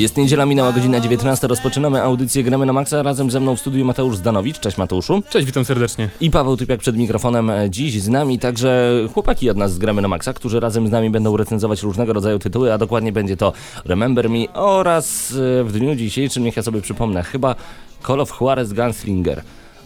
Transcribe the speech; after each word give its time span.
Jest 0.00 0.16
niedziela, 0.16 0.46
minęła 0.46 0.72
godzina 0.72 1.00
19. 1.00 1.46
Rozpoczynamy 1.46 2.02
audycję 2.02 2.42
Gramy 2.42 2.66
na 2.66 2.72
Maxa. 2.72 3.02
Razem 3.02 3.30
ze 3.30 3.40
mną 3.40 3.56
w 3.56 3.60
studiu 3.60 3.84
Mateusz 3.84 4.16
Zdanowicz. 4.16 4.60
Cześć 4.60 4.78
Mateuszu. 4.78 5.22
Cześć, 5.30 5.46
witam 5.46 5.64
serdecznie. 5.64 6.08
I 6.20 6.30
Paweł 6.30 6.56
Typiak 6.56 6.80
przed 6.80 6.96
mikrofonem. 6.96 7.50
Dziś 7.68 8.02
z 8.02 8.08
nami 8.08 8.38
także 8.38 8.92
chłopaki 9.14 9.50
od 9.50 9.56
nas 9.56 9.72
z 9.72 9.78
Gramy 9.78 10.02
na 10.02 10.08
Maxa, 10.08 10.32
którzy 10.32 10.60
razem 10.60 10.88
z 10.88 10.90
nami 10.90 11.10
będą 11.10 11.36
recenzować 11.36 11.82
różnego 11.82 12.12
rodzaju 12.12 12.38
tytuły, 12.38 12.72
a 12.72 12.78
dokładnie 12.78 13.12
będzie 13.12 13.36
to 13.36 13.52
Remember 13.84 14.30
Me 14.30 14.52
oraz 14.54 15.32
e, 15.60 15.64
w 15.64 15.72
dniu 15.72 15.94
dzisiejszym, 15.94 16.44
niech 16.44 16.56
ja 16.56 16.62
sobie 16.62 16.80
przypomnę, 16.80 17.22
chyba 17.22 17.54
Call 18.06 18.20
of 18.20 18.40
Juarez 18.40 18.72
Gunslinger. 18.72 19.42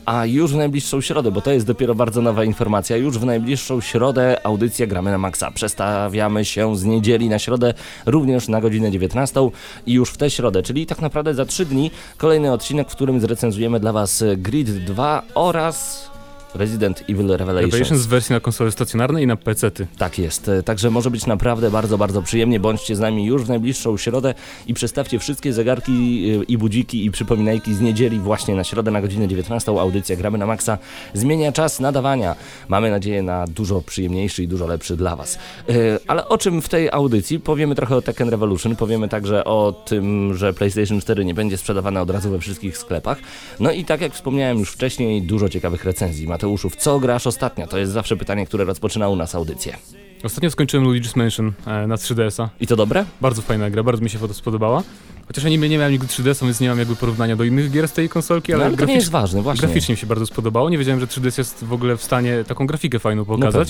A 0.07 0.27
już 0.27 0.53
w 0.53 0.57
najbliższą 0.57 1.01
środę, 1.01 1.31
bo 1.31 1.41
to 1.41 1.53
jest 1.53 1.67
dopiero 1.67 1.95
bardzo 1.95 2.23
nowa 2.23 2.45
informacja, 2.45 2.97
już 2.97 3.19
w 3.19 3.25
najbliższą 3.25 3.81
środę 3.81 4.47
audycja 4.47 4.87
Gramy 4.87 5.11
na 5.11 5.19
Maxa. 5.19 5.51
Przestawiamy 5.51 6.45
się 6.45 6.77
z 6.77 6.85
niedzieli 6.85 7.29
na 7.29 7.39
środę, 7.39 7.75
również 8.07 8.49
na 8.49 8.61
godzinę 8.61 8.91
19 8.91 9.51
i 9.87 9.93
już 9.93 10.11
w 10.11 10.17
tę 10.17 10.31
środę, 10.31 10.63
czyli 10.63 10.87
tak 10.87 11.01
naprawdę 11.01 11.35
za 11.35 11.45
3 11.45 11.67
dni 11.67 11.91
kolejny 12.17 12.53
odcinek, 12.53 12.91
w 12.91 12.93
którym 12.93 13.21
zrecenzujemy 13.21 13.81
dla 13.81 13.93
Was 13.93 14.25
Grid 14.37 14.85
2 14.85 15.23
oraz 15.35 16.14
Resident 16.55 17.05
Evil 17.09 17.29
Revelations. 17.29 17.73
Revelations 17.73 18.03
w 18.03 18.09
wersji 18.09 18.33
na 18.33 18.41
konsole 18.41 18.73
stacjonarne 18.73 19.23
i 19.23 19.27
na 19.27 19.37
PC-ty. 19.37 19.87
Tak 19.99 20.19
jest, 20.19 20.51
także 20.65 20.91
może 20.91 21.11
być 21.11 21.27
naprawdę 21.27 21.71
bardzo, 21.71 21.99
bardzo 21.99 22.23
przyjemnie. 22.23 22.61
Bądźcie 22.61 22.97
z 22.97 23.01
nami 23.01 23.25
już 23.25 23.43
w 23.43 23.49
najbliższą 23.49 23.97
środę 23.97 24.35
i 24.67 24.75
przestawcie 24.75 25.19
wszystkie 25.19 25.53
zegarki 25.53 25.93
y, 26.41 26.45
i 26.45 26.59
budziki 26.59 27.05
i 27.05 27.11
przypominajki 27.11 27.75
z 27.75 27.81
niedzieli 27.81 28.19
właśnie 28.19 28.55
na 28.55 28.65
środę 28.65 28.91
na 28.91 29.01
godzinę 29.01 29.29
19. 29.29 29.73
Audycja 29.73 30.17
Gramy 30.17 30.39
na 30.39 30.47
Maxa 30.47 30.79
zmienia 31.15 31.53
czas 31.53 31.81
nadawania. 31.81 32.37
Mamy 32.69 32.91
nadzieję 32.91 33.23
na 33.23 33.47
dużo 33.47 33.81
przyjemniejszy 33.81 34.43
i 34.43 34.49
dużo 34.49 34.67
lepszy 34.67 34.97
dla 34.97 35.17
Was. 35.17 35.39
Y, 35.71 35.99
ale 36.07 36.29
o 36.29 36.39
czym 36.39 36.63
w 36.63 36.69
tej 36.69 36.91
audycji? 36.91 37.41
Powiemy 37.41 37.75
trochę 37.75 37.97
o 37.97 38.03
Tekken 38.03 38.29
Revolution, 38.29 38.77
powiemy 38.77 39.09
także 39.09 39.45
o 39.45 39.83
tym, 39.85 40.35
że 40.35 40.53
PlayStation 40.53 41.01
4 41.01 41.25
nie 41.25 41.35
będzie 41.35 41.57
sprzedawane 41.57 42.03
od 42.03 42.11
razu 42.11 42.31
we 42.31 42.39
wszystkich 42.39 42.79
sklepach. 42.79 43.19
No 43.61 43.73
i 43.73 43.85
tak 43.85 44.01
jak 44.01 44.15
wspomniałem 44.15 44.59
już 44.59 44.71
wcześniej, 44.71 45.23
dużo 45.23 45.49
ciekawych 45.49 45.85
recenzji. 45.85 46.27
Mateuszu, 46.45 46.71
w 46.71 46.77
co 46.77 47.01
grasz 47.01 47.27
ostatnio? 47.27 47.67
To 47.67 47.79
jest 47.79 47.93
zawsze 47.93 48.17
pytanie, 48.17 48.47
które 48.47 48.65
rozpoczyna 48.65 49.09
u 49.09 49.17
nas 49.17 49.35
audycję. 49.35 49.77
Ostatnio 50.25 50.51
skończyłem 50.51 50.87
Luigi's 50.87 51.17
Mansion 51.17 51.53
e, 51.67 51.87
na 51.87 51.97
3DS-a. 51.97 52.51
I 52.61 52.67
to 52.67 52.77
dobre? 52.77 53.05
Bardzo 53.21 53.43
fajna 53.43 53.71
gra, 53.71 53.83
bardzo 53.83 54.05
mi 54.05 54.11
się 54.11 54.19
to 54.19 54.35
spodobała. 54.35 54.83
Chociaż 55.27 55.45
ja 55.45 55.51
nie, 55.51 55.59
nie 55.59 55.79
miałem 55.79 55.93
nigdy 55.93 56.07
3DS-a, 56.07 56.45
więc 56.45 56.61
nie 56.61 56.69
mam 56.69 56.79
jakby 56.79 56.97
porównania 56.97 57.37
do 57.37 57.45
innych 57.45 57.71
gier 57.71 57.89
z 57.89 57.93
tej 57.93 58.09
konsolki, 58.09 58.53
ale, 58.53 58.65
no, 58.65 58.69
ale 58.69 58.77
to 58.77 58.85
nie 58.85 58.95
jest 58.95 59.11
ważne, 59.11 59.43
właśnie. 59.43 59.67
graficznie 59.67 59.93
mi 59.93 59.99
się 59.99 60.07
bardzo 60.07 60.27
spodobało. 60.27 60.71
Nie 60.71 60.79
wiedziałem, 60.79 61.01
że 61.01 61.07
3DS 61.07 61.39
jest 61.39 61.65
w 61.65 61.73
ogóle 61.73 61.97
w 61.97 62.03
stanie 62.03 62.45
taką 62.49 62.67
grafikę 62.67 62.99
fajną 62.99 63.25
pokazać. 63.25 63.69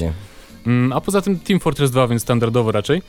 No 0.66 0.96
a 0.96 1.00
poza 1.00 1.22
tym 1.22 1.38
Team 1.38 1.60
Fortress 1.60 1.90
2, 1.90 2.08
więc 2.08 2.22
standardowo 2.22 2.72
raczej. 2.72 3.02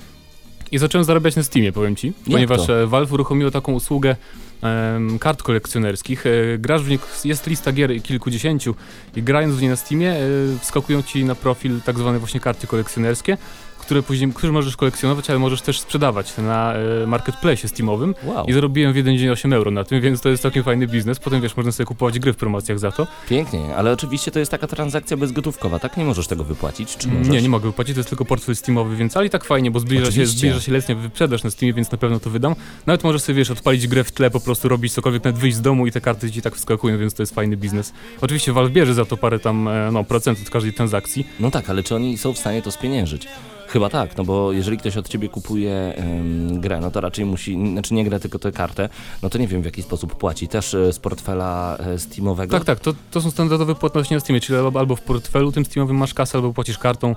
I 0.76 0.78
zacząłem 0.78 1.06
zarabiać 1.06 1.36
na 1.36 1.44
Steamie, 1.44 1.72
powiem 1.72 1.96
ci, 1.96 2.14
ponieważ 2.32 2.68
to? 2.68 2.84
E, 2.84 2.88
Valve 2.88 3.14
uruchomiło 3.14 3.52
taką 3.52 3.74
usługę 3.74 4.16
um, 4.62 5.20
kart 5.20 5.44
kolekcjonerskich. 5.44 6.26
E, 6.26 6.58
grasz 6.58 6.84
w 6.84 6.90
nich, 6.90 7.02
jest 7.26 7.48
lista 7.48 7.72
gier 7.72 8.04
kilkudziesięciu 8.04 8.76
i 9.16 9.24
grając 9.24 9.56
w 9.56 9.62
nie 9.62 9.70
na 9.70 9.76
Steamie 9.76 10.12
e, 10.12 10.20
wskakują 10.62 11.04
ci 11.04 11.26
na 11.26 11.36
profil 11.36 11.82
tak 11.82 12.00
zwane 12.00 12.20
właśnie 12.20 12.40
karty 12.40 12.68
kolekcjonerskie 12.68 13.38
które 13.86 14.04
później, 14.04 14.34
które 14.34 14.52
możesz 14.52 14.78
kolekcjonować, 14.78 15.30
ale 15.30 15.40
możesz 15.40 15.62
też 15.62 15.80
sprzedawać 15.80 16.38
na 16.38 16.74
e, 16.74 17.08
marketplace 17.08 17.68
Steamowym. 17.68 18.16
Wow. 18.24 18.46
I 18.46 18.54
zarobiłem 18.54 18.94
w 18.94 18.96
jeden 18.96 19.18
dzień 19.18 19.30
8 19.30 19.54
euro 19.54 19.72
na 19.72 19.84
tym, 19.84 20.02
więc 20.02 20.22
to 20.22 20.30
jest 20.30 20.44
całkiem 20.44 20.64
fajny 20.64 20.88
biznes. 20.88 21.20
Potem 21.20 21.42
wiesz, 21.42 21.58
można 21.58 21.72
sobie 21.72 21.88
kupować 21.88 22.20
gry 22.20 22.34
w 22.34 22.38
promocjach 22.38 22.80
za 22.80 22.92
to. 22.92 23.08
Pięknie, 23.30 23.76
ale 23.76 23.92
oczywiście 23.92 24.32
to 24.32 24.40
jest 24.40 24.52
taka 24.52 24.68
transakcja 24.68 25.18
bezgotówkowa, 25.18 25.80
tak? 25.80 25.98
Nie 25.98 26.06
możesz 26.06 26.28
tego 26.28 26.44
wypłacić, 26.44 26.98
czy 26.98 27.08
możesz? 27.08 27.28
Nie, 27.28 27.42
nie 27.42 27.50
mogę 27.50 27.70
wypłacić, 27.70 27.96
to 27.96 28.00
jest 28.00 28.10
tylko 28.10 28.26
portfel 28.26 28.56
Steamowy, 28.56 28.96
więc 28.96 29.18
ale 29.18 29.26
i 29.26 29.30
tak 29.30 29.44
fajnie, 29.44 29.72
bo 29.72 29.80
zbliża 29.80 30.12
się, 30.12 30.26
zbliża 30.26 30.62
się 30.62 30.72
letnia 30.72 30.96
wyprzedaż 30.96 31.44
na 31.44 31.50
Steamie, 31.50 31.74
więc 31.74 31.92
na 31.92 31.98
pewno 31.98 32.20
to 32.20 32.30
wydam. 32.30 32.56
Nawet 32.86 33.04
możesz 33.04 33.22
sobie, 33.22 33.38
wiesz, 33.38 33.52
odpalić 33.52 33.88
grę 33.88 34.04
w 34.04 34.12
tle, 34.12 34.32
po 34.32 34.40
prostu 34.40 34.70
robić 34.70 34.94
cokolwiek, 34.94 35.24
nawet 35.24 35.42
wyjść 35.42 35.58
z 35.58 35.62
domu 35.62 35.88
i 35.88 35.92
te 35.92 36.02
karty 36.02 36.32
ci 36.32 36.42
tak 36.42 36.56
wskakują, 36.56 36.98
więc 36.98 37.14
to 37.14 37.24
jest 37.24 37.36
fajny 37.36 37.58
biznes. 37.58 37.94
Oczywiście 38.22 38.54
Valve 38.54 38.72
bierze 38.72 38.94
za 38.94 39.06
to 39.06 39.18
parę 39.18 39.40
tam, 39.40 39.68
e, 39.68 39.90
no, 39.92 40.04
procent 40.04 40.40
od 40.42 40.50
każdej 40.50 40.74
transakcji. 40.74 41.28
No 41.40 41.52
tak, 41.52 41.70
ale 41.70 41.84
czy 41.84 41.96
oni 41.96 42.18
są 42.18 42.34
w 42.34 42.38
stanie 42.38 42.62
to 42.62 42.72
spieniężyć? 42.72 43.28
Chyba 43.76 43.90
tak, 43.90 44.18
no 44.18 44.24
bo 44.24 44.52
jeżeli 44.52 44.78
ktoś 44.78 44.98
od 44.98 45.10
ciebie 45.10 45.30
kupuje 45.30 45.94
ym, 46.00 46.62
grę, 46.62 46.80
no 46.80 46.92
to 46.92 47.02
raczej 47.02 47.26
musi, 47.26 47.72
znaczy 47.72 47.94
nie 47.94 48.04
grę, 48.04 48.20
tylko 48.20 48.40
tę 48.40 48.52
kartę, 48.52 48.90
no 49.24 49.30
to 49.30 49.38
nie 49.38 49.48
wiem 49.48 49.62
w 49.62 49.66
jaki 49.66 49.82
sposób 49.82 50.16
płaci. 50.16 50.48
Też 50.48 50.74
y, 50.74 50.94
z 50.94 51.00
portfela 51.00 51.78
y, 51.96 52.00
Steamowego? 52.00 52.58
Tak, 52.58 52.66
tak, 52.66 52.80
to, 52.80 52.94
to 53.12 53.22
są 53.22 53.32
standardowe 53.32 53.76
płatności 53.76 54.14
na 54.14 54.20
Steamie, 54.20 54.42
czyli 54.42 54.60
albo 54.60 54.96
w 54.96 55.02
portfelu 55.02 55.52
tym 55.52 55.66
Steamowym 55.66 55.98
masz 55.98 56.14
kasę, 56.14 56.38
albo 56.38 56.54
płacisz 56.54 56.78
kartą 56.78 57.16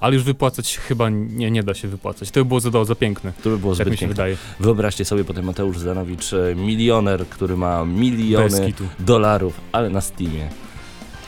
ale 0.00 0.14
już 0.14 0.24
wypłacać 0.24 0.78
chyba 0.78 1.08
nie, 1.10 1.50
nie 1.50 1.62
da 1.62 1.74
się 1.74 1.88
wypłacać. 1.88 2.30
To 2.30 2.40
by 2.40 2.44
było 2.44 2.60
za, 2.60 2.84
za 2.84 2.94
piękne. 2.94 3.32
To 3.42 3.50
by 3.50 3.58
było 3.58 3.72
tak 3.72 3.86
zbyt 3.86 3.92
mi 3.92 3.98
się 3.98 4.08
wydaje. 4.08 4.36
Wyobraźcie 4.60 5.04
sobie 5.04 5.24
potem 5.24 5.44
Mateusz 5.44 5.78
Zanowicz, 5.78 6.30
milioner, 6.56 7.26
który 7.26 7.56
ma 7.56 7.84
miliony 7.84 8.72
dolarów, 8.98 9.60
ale 9.72 9.90
na 9.90 10.00
Steamie 10.00 10.48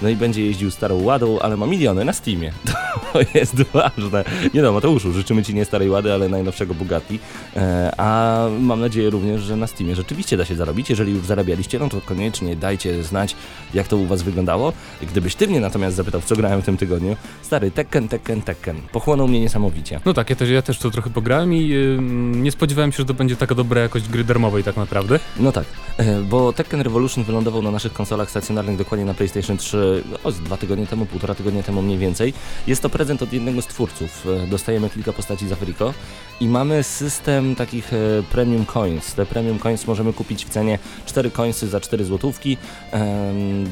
no 0.02 0.08
i 0.08 0.16
będzie 0.16 0.46
jeździł 0.46 0.70
starą 0.70 1.02
ładą, 1.02 1.38
ale 1.38 1.56
ma 1.56 1.66
miliony 1.66 2.04
na 2.04 2.12
Steamie. 2.12 2.52
To 3.12 3.20
jest 3.34 3.62
ważne. 3.62 4.24
Nie 4.54 4.62
no, 4.62 4.72
Mateuszu, 4.72 5.12
życzymy 5.12 5.42
Ci 5.42 5.54
nie 5.54 5.64
starej 5.64 5.90
łady, 5.90 6.12
ale 6.12 6.28
najnowszego 6.28 6.74
Bugatti. 6.74 7.18
E, 7.56 7.92
a 7.96 8.46
mam 8.60 8.80
nadzieję 8.80 9.10
również, 9.10 9.42
że 9.42 9.56
na 9.56 9.66
Steamie 9.66 9.96
rzeczywiście 9.96 10.36
da 10.36 10.44
się 10.44 10.54
zarobić. 10.54 10.90
Jeżeli 10.90 11.12
już 11.12 11.26
zarabialiście, 11.26 11.78
no 11.78 11.88
to 11.88 12.00
koniecznie 12.00 12.56
dajcie 12.56 13.02
znać, 13.02 13.36
jak 13.74 13.88
to 13.88 13.96
u 13.96 14.06
Was 14.06 14.22
wyglądało. 14.22 14.72
Gdybyś 15.02 15.34
Ty 15.34 15.48
mnie 15.48 15.60
natomiast 15.60 15.96
zapytał, 15.96 16.20
w 16.20 16.24
co 16.24 16.36
grałem 16.36 16.62
w 16.62 16.64
tym 16.64 16.76
tygodniu, 16.76 17.16
stary, 17.42 17.70
Tekken, 17.70 18.08
Tekken, 18.08 18.42
Tekken. 18.42 18.80
Pochłonął 18.92 19.28
mnie 19.28 19.40
niesamowicie. 19.40 20.00
No 20.04 20.14
tak, 20.14 20.30
ja 20.30 20.36
też, 20.36 20.50
ja 20.50 20.62
też 20.62 20.78
to 20.78 20.90
trochę 20.90 21.10
pograłem 21.10 21.54
i 21.54 21.68
yy, 21.68 21.98
nie 22.32 22.50
spodziewałem 22.50 22.92
się, 22.92 22.96
że 22.96 23.04
to 23.04 23.14
będzie 23.14 23.36
taka 23.36 23.54
dobra 23.54 23.80
jakość 23.80 24.08
gry 24.08 24.24
darmowej 24.24 24.64
tak 24.64 24.76
naprawdę. 24.76 25.18
No 25.36 25.52
tak, 25.52 25.64
e, 25.96 26.20
bo 26.20 26.52
Tekken 26.52 26.80
Revolution 26.80 27.24
wylądował 27.24 27.62
na 27.62 27.70
naszych 27.70 27.92
konsolach 27.92 28.30
stacjonarnych 28.30 28.76
dokładnie 28.76 29.06
na 29.06 29.14
PlayStation 29.14 29.56
3 29.56 29.89
o, 30.24 30.32
dwa 30.32 30.56
tygodnie 30.56 30.86
temu, 30.86 31.06
półtora 31.06 31.34
tygodnia 31.34 31.62
temu 31.62 31.82
mniej 31.82 31.98
więcej. 31.98 32.34
Jest 32.66 32.82
to 32.82 32.90
prezent 32.90 33.22
od 33.22 33.32
jednego 33.32 33.62
z 33.62 33.66
twórców. 33.66 34.26
E, 34.26 34.46
dostajemy 34.46 34.90
kilka 34.90 35.12
postaci 35.12 35.48
z 35.48 35.52
Afriko 35.52 35.94
i 36.40 36.48
mamy 36.48 36.82
system 36.82 37.56
takich 37.56 37.92
e, 37.92 37.96
premium 38.30 38.66
coins. 38.66 39.14
Te 39.14 39.26
premium 39.26 39.58
coins 39.58 39.86
możemy 39.86 40.12
kupić 40.12 40.44
w 40.44 40.48
cenie 40.48 40.78
4 41.06 41.30
coinsy 41.30 41.68
za 41.68 41.80
4 41.80 42.04
złotówki. 42.04 42.56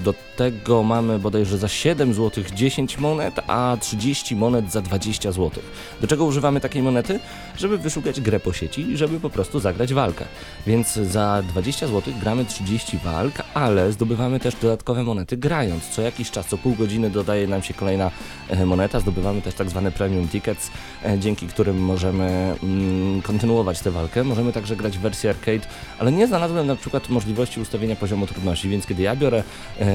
Do 0.04 0.14
tego 0.36 0.82
mamy 0.82 1.18
bodajże 1.18 1.58
za 1.58 1.68
7 1.68 2.14
zł 2.14 2.44
10 2.54 2.98
monet, 2.98 3.34
a 3.46 3.76
30 3.80 4.36
monet 4.36 4.72
za 4.72 4.80
20 4.80 5.32
zł. 5.32 5.62
Do 6.00 6.06
czego 6.06 6.24
używamy 6.24 6.60
takiej 6.60 6.82
monety? 6.82 7.20
Żeby 7.56 7.78
wyszukać 7.78 8.20
grę 8.20 8.40
po 8.40 8.52
sieci 8.52 8.90
i 8.90 8.96
żeby 8.96 9.20
po 9.20 9.30
prostu 9.30 9.60
zagrać 9.60 9.94
walkę. 9.94 10.24
Więc 10.66 10.92
za 10.94 11.42
20 11.48 11.86
zł 11.86 12.14
gramy 12.20 12.44
30 12.44 12.98
walk, 13.04 13.34
ale 13.54 13.92
zdobywamy 13.92 14.40
też 14.40 14.54
dodatkowe 14.62 15.02
monety 15.02 15.36
grając. 15.36 15.88
Co 15.88 16.02
jakiś 16.08 16.30
czas, 16.30 16.46
co 16.46 16.58
pół 16.58 16.74
godziny 16.74 17.10
dodaje 17.10 17.46
nam 17.46 17.62
się 17.62 17.74
kolejna 17.74 18.10
e, 18.48 18.66
moneta. 18.66 19.00
Zdobywamy 19.00 19.42
też 19.42 19.54
tak 19.54 19.70
zwane 19.70 19.92
premium 19.92 20.28
tickets, 20.28 20.70
e, 21.04 21.18
dzięki 21.18 21.46
którym 21.46 21.84
możemy 21.84 22.54
mm, 22.62 23.22
kontynuować 23.22 23.80
tę 23.80 23.90
walkę. 23.90 24.24
Możemy 24.24 24.52
także 24.52 24.76
grać 24.76 24.98
w 24.98 25.00
wersji 25.00 25.28
arcade, 25.28 25.66
ale 25.98 26.12
nie 26.12 26.26
znalazłem 26.26 26.66
na 26.66 26.76
przykład 26.76 27.08
możliwości 27.08 27.60
ustawienia 27.60 27.96
poziomu 27.96 28.26
trudności, 28.26 28.68
więc 28.68 28.86
kiedy 28.86 29.02
ja 29.02 29.16
biorę 29.16 29.42
e, 29.80 29.86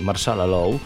Marszala 0.00 0.46
Low, 0.46 0.80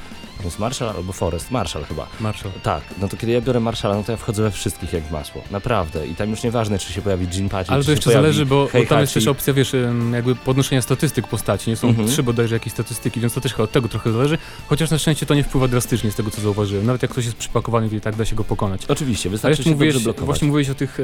jest 0.44 0.58
Marshall 0.58 0.88
albo 0.88 1.12
Forest? 1.12 1.50
Marshall 1.50 1.84
chyba. 1.84 2.06
Marshall. 2.20 2.52
Tak, 2.62 2.82
no 3.00 3.08
to 3.08 3.16
kiedy 3.16 3.32
ja 3.32 3.40
biorę 3.40 3.60
Marshalla, 3.60 3.94
no 3.94 4.02
to 4.02 4.12
ja 4.12 4.18
wchodzę 4.18 4.42
we 4.42 4.50
wszystkich 4.50 4.92
jak 4.92 5.10
masło. 5.10 5.42
Naprawdę. 5.50 6.06
I 6.06 6.14
tam 6.14 6.30
już 6.30 6.42
nieważne, 6.42 6.78
czy 6.78 6.92
się 6.92 7.02
pojawi 7.02 7.26
Jean 7.32 7.48
Paci, 7.48 7.70
Ale 7.70 7.84
to 7.84 7.90
jeszcze 7.90 8.12
zależy, 8.12 8.46
bo, 8.46 8.68
bo, 8.72 8.86
tam 8.86 9.00
jest 9.00 9.14
też 9.14 9.26
opcja, 9.26 9.52
wiesz, 9.54 9.72
jakby 10.12 10.34
podnoszenia 10.36 10.82
statystyk 10.82 11.28
postaci. 11.28 11.70
Nie 11.70 11.76
są 11.76 11.88
mhm. 11.88 12.08
trzy 12.08 12.22
bodajże 12.22 12.54
jakieś 12.54 12.72
statystyki, 12.72 13.20
więc 13.20 13.34
to 13.34 13.40
też 13.40 13.54
od 13.54 13.72
tego 13.72 13.88
trochę 13.88 14.12
zależy. 14.12 14.38
Chociaż 14.66 14.90
na 14.90 14.98
szczęście 14.98 15.26
to 15.26 15.34
nie 15.34 15.44
wpływa 15.44 15.68
drastycznie 15.68 16.10
z 16.10 16.14
tego, 16.14 16.30
co 16.30 16.40
zauważyłem. 16.40 16.86
Nawet 16.86 17.02
jak 17.02 17.10
ktoś 17.10 17.24
jest 17.24 17.36
przypakowany, 17.36 17.90
to 17.90 17.96
i 17.96 18.00
tak 18.00 18.16
da 18.16 18.24
się 18.24 18.36
go 18.36 18.44
pokonać. 18.44 18.86
Oczywiście, 18.86 19.30
wystarczy 19.30 19.64
się 19.64 19.70
mówiłeś, 19.70 20.02
blokować. 20.02 20.26
Właśnie 20.26 20.48
mówiłeś 20.48 20.70
o 20.70 20.74
tych, 20.74 20.98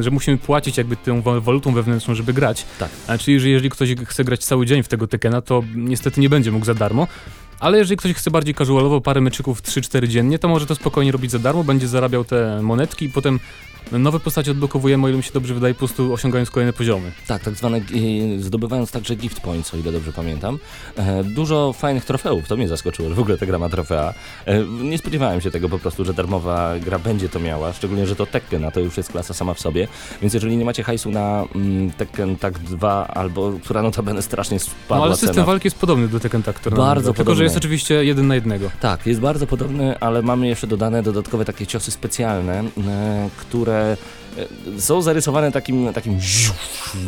że 0.00 0.10
musimy 0.10 0.38
płacić 0.38 0.78
jakby 0.78 0.96
tą 0.96 1.22
walutą 1.22 1.74
wewnętrzną, 1.74 2.14
żeby 2.14 2.32
grać. 2.32 2.64
Tak. 2.78 2.88
A 3.06 3.18
czyli, 3.18 3.40
że 3.40 3.48
jeżeli 3.48 3.70
ktoś 3.70 3.94
chce 4.06 4.24
grać 4.24 4.44
cały 4.44 4.66
dzień 4.66 4.82
w 4.82 4.88
tego 4.88 5.06
Tekena, 5.06 5.42
to 5.42 5.62
niestety 5.74 6.20
nie 6.20 6.28
będzie 6.28 6.52
mógł 6.52 6.64
za 6.64 6.74
darmo. 6.74 7.06
Ale 7.60 7.78
jeżeli 7.78 7.96
ktoś 7.96 8.12
chce 8.12 8.30
bardziej 8.30 8.54
casualowo, 8.78 9.00
parę 9.00 9.20
meczyków 9.20 9.62
3-4 9.62 10.08
dziennie, 10.08 10.38
to 10.38 10.48
może 10.48 10.66
to 10.66 10.74
spokojnie 10.74 11.12
robić 11.12 11.30
za 11.30 11.38
darmo, 11.38 11.64
będzie 11.64 11.88
zarabiał 11.88 12.24
te 12.24 12.62
monetki 12.62 13.04
i 13.04 13.08
potem 13.08 13.40
nowe 13.92 14.20
postacie 14.20 14.50
odblokowujemy, 14.50 15.06
o 15.06 15.08
ile 15.08 15.16
mi 15.16 15.22
się 15.22 15.32
dobrze 15.32 15.54
wydaje, 15.54 15.74
po 15.74 15.78
prostu 15.78 16.12
osiągając 16.12 16.50
kolejne 16.50 16.72
poziomy. 16.72 17.12
Tak, 17.26 17.42
tak 17.42 17.54
zwane, 17.54 17.80
zdobywając 18.38 18.90
także 18.90 19.16
gift 19.16 19.40
points, 19.40 19.74
o 19.74 19.76
ile 19.76 19.92
dobrze 19.92 20.12
pamiętam. 20.12 20.58
E, 20.96 21.24
dużo 21.24 21.72
fajnych 21.72 22.04
trofeów, 22.04 22.48
to 22.48 22.56
mnie 22.56 22.68
zaskoczyło, 22.68 23.08
że 23.08 23.14
w 23.14 23.18
ogóle 23.18 23.38
ta 23.38 23.46
gra 23.46 23.58
ma 23.58 23.68
trofea. 23.68 24.14
E, 24.46 24.64
nie 24.64 24.98
spodziewałem 24.98 25.40
się 25.40 25.50
tego 25.50 25.68
po 25.68 25.78
prostu, 25.78 26.04
że 26.04 26.14
darmowa 26.14 26.78
gra 26.78 26.98
będzie 26.98 27.28
to 27.28 27.40
miała, 27.40 27.72
szczególnie, 27.72 28.06
że 28.06 28.16
to 28.16 28.26
Tekken, 28.26 28.64
a 28.64 28.70
to 28.70 28.80
już 28.80 28.96
jest 28.96 29.12
klasa 29.12 29.34
sama 29.34 29.54
w 29.54 29.60
sobie, 29.60 29.88
więc 30.22 30.34
jeżeli 30.34 30.56
nie 30.56 30.64
macie 30.64 30.82
hajsu 30.82 31.10
na 31.10 31.44
mm, 31.54 31.90
Tekken 31.90 32.36
Tak 32.36 32.58
2, 32.58 33.06
albo, 33.08 33.52
która 33.64 33.82
notabene 33.82 34.22
strasznie 34.22 34.58
spadła 34.58 34.96
No 34.96 35.04
ale 35.04 35.16
system 35.16 35.34
cena. 35.34 35.46
walki 35.46 35.66
jest 35.66 35.78
podobny 35.78 36.08
do 36.08 36.20
Tekken 36.20 36.42
Tak, 36.42 36.60
Bardzo 36.62 36.74
podobny. 36.80 37.14
Tylko, 37.14 37.34
że 37.34 37.44
jest 37.44 37.56
oczywiście 37.56 38.04
jeden 38.04 38.26
na 38.26 38.34
jednego. 38.34 38.70
Tak, 38.80 39.06
jest 39.06 39.20
bardzo 39.20 39.46
podobny, 39.46 39.98
ale 39.98 40.22
mamy 40.22 40.48
jeszcze 40.48 40.66
dodane 40.66 41.02
dodatkowe 41.02 41.44
takie 41.44 41.66
ciosy 41.66 41.90
specjalne, 41.90 42.58
e, 42.58 43.30
które 43.36 43.77
e, 43.78 43.96
są 44.78 45.02
zarysowane 45.02 45.52
takim, 45.52 45.92
takim 45.92 46.18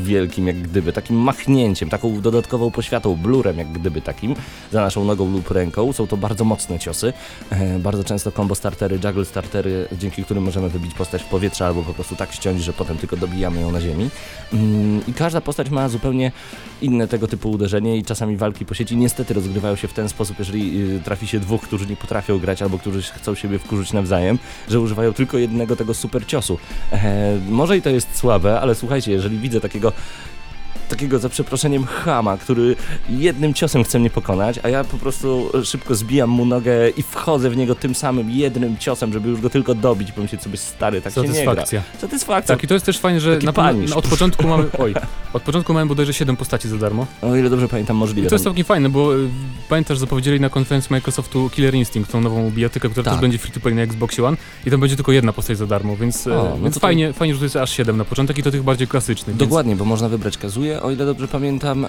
wielkim 0.03 0.47
jak 0.47 0.63
gdyby, 0.63 0.93
takim 0.93 1.17
machnięciem, 1.17 1.89
taką 1.89 2.21
dodatkową 2.21 2.71
poświatą, 2.71 3.17
blurem 3.17 3.59
jak 3.59 3.73
gdyby 3.73 4.01
takim, 4.01 4.35
za 4.73 4.81
naszą 4.81 5.05
nogą 5.05 5.33
lub 5.33 5.51
ręką. 5.51 5.93
Są 5.93 6.07
to 6.07 6.17
bardzo 6.17 6.45
mocne 6.45 6.79
ciosy, 6.79 7.13
e, 7.51 7.79
bardzo 7.79 8.05
często 8.05 8.33
combo 8.33 8.55
startery, 8.55 8.99
juggle 9.05 9.25
startery, 9.25 9.89
dzięki 9.99 10.25
którym 10.25 10.45
możemy 10.45 10.69
wybić 10.69 10.95
postać 10.95 11.23
w 11.23 11.27
powietrze 11.27 11.67
albo 11.67 11.83
po 11.83 11.95
prostu 11.95 12.17
tak 12.17 12.33
ściąć, 12.33 12.63
że 12.63 12.73
potem 12.73 12.99
tylko 12.99 13.17
dobijamy 13.17 13.61
ją 13.61 13.73
na 13.73 13.81
ziemi. 13.81 14.11
Mm, 14.53 15.01
I 15.09 15.13
każda 15.13 15.41
postać 15.41 15.71
ma 15.71 15.89
zupełnie 15.89 16.33
inne 16.83 17.09
tego 17.09 17.29
typu 17.29 17.51
uderzenie 17.51 17.97
i 17.97 18.05
czasami 18.05 18.37
walki 18.37 18.67
po 18.67 18.75
sieci 18.75 18.97
niestety 18.97 19.35
rozgrywają 19.35 19.77
się 19.77 19.89
w 19.89 19.93
ten 19.93 20.09
sposób, 20.09 20.39
jeżeli 20.39 20.83
y, 20.97 21.01
trafi 21.01 21.27
się 21.27 21.41
dwóch, 21.41 21.63
którzy 21.63 21.87
nie 21.87 21.97
potrafią 21.97 22.39
grać 22.39 22.63
albo 22.63 22.79
którzy 22.79 23.03
chcą 23.03 23.35
siebie 23.35 23.59
wkurzyć 23.59 23.93
nawzajem, 23.93 24.39
że 24.69 24.81
używają 24.81 25.13
tylko 25.13 25.39
jednego 25.39 25.77
tego 25.77 25.95
super 25.95 26.27
ciosu. 26.27 26.59
E, 26.93 27.20
może 27.49 27.77
i 27.77 27.83
to 27.83 27.91
jest 27.91 28.17
słabe, 28.17 28.61
ale 28.61 28.75
słuchajcie, 28.75 29.13
jeżeli 29.13 29.39
widzę 29.39 29.61
takiego 29.61 29.93
takiego 30.91 31.19
za 31.19 31.29
przeproszeniem 31.29 31.87
chama, 31.87 32.37
który 32.37 32.77
jednym 33.09 33.55
ciosem 33.55 33.85
chce 33.85 33.99
mnie 33.99 34.11
pokonać, 34.11 34.61
a 34.63 34.69
ja 34.69 34.85
po 34.85 34.99
prostu 34.99 35.51
szybko 35.65 35.95
zbijam 35.95 36.31
mu 36.31 36.47
nogę 36.47 36.89
i 36.89 37.03
wchodzę 37.03 37.51
w 37.51 37.57
niego 37.57 37.75
tym 37.75 37.95
samym 37.95 38.31
jednym 38.31 38.79
ciosem, 38.79 39.13
żeby 39.13 39.29
już 39.29 39.41
go 39.41 39.51
tylko 39.51 39.75
dobić, 39.75 40.13
pomyśleć 40.13 40.43
sobie 40.43 40.57
stary, 40.57 41.01
tak 41.01 41.13
gra. 41.13 41.67
Satysfakcja. 42.01 42.57
Tak 42.57 42.65
i 42.65 42.67
to 42.67 42.75
jest 42.75 42.87
też 42.87 42.99
fajne, 42.99 43.21
że 43.21 43.39
na, 43.43 43.53
na, 43.53 43.73
na, 43.73 43.97
od 43.97 44.09
początku 44.09 44.47
mamy, 44.47 44.65
oj, 44.79 44.95
od 45.33 45.43
początku 45.43 45.75
mamy 45.75 45.87
bodajże 45.87 46.15
7 46.15 46.37
postaci 46.37 46.69
za 46.69 46.77
darmo. 46.77 47.07
O 47.23 47.37
ile 47.37 47.51
dobrze 47.51 47.69
pamiętam, 47.69 47.97
możliwe. 47.97 48.27
I 48.27 48.29
to 48.29 48.35
jest 48.35 48.45
całkiem 48.45 48.65
fajne, 48.65 48.89
bo 48.89 49.17
y, 49.17 49.29
pamiętasz, 49.69 49.99
zapowiedzieli 49.99 50.41
na 50.41 50.49
konferencji 50.49 50.93
Microsoftu 50.93 51.51
Killer 51.51 51.75
Instinct, 51.75 52.13
tą 52.13 52.21
nową 52.21 52.51
bijatykę, 52.51 52.89
która 52.89 53.05
tak. 53.05 53.13
też 53.13 53.21
będzie 53.21 53.39
free 53.39 53.53
to 53.53 53.61
play 53.61 53.75
na 53.75 53.83
Xbox 53.83 54.21
One 54.21 54.37
i 54.67 54.71
tam 54.71 54.81
będzie 54.81 54.97
tylko 54.97 55.13
jedna 55.13 55.33
postać 55.33 55.59
za 55.59 55.67
darmo, 55.67 55.97
więc, 55.97 56.27
o, 56.27 56.31
y, 56.31 56.35
no 56.35 56.59
więc 56.63 56.79
fajnie, 56.79 57.09
to... 57.09 57.15
fajnie, 57.15 57.35
że 57.35 57.39
to 57.39 57.45
jest 57.45 57.57
aż 57.57 57.71
7 57.71 57.97
na 57.97 58.05
początek 58.05 58.39
i 58.39 58.43
to 58.43 58.51
tych 58.51 58.63
bardziej 58.63 58.89
klasycznych. 58.89 59.37
Dokładnie, 59.37 59.71
więc... 59.71 59.79
bo 59.79 59.85
można 59.85 60.09
wybrać 60.09 60.39
Kazuję, 60.39 60.80
o 60.83 60.91
ile 60.91 61.07
dobrze 61.07 61.29
pamiętam, 61.29 61.85
e, 61.85 61.89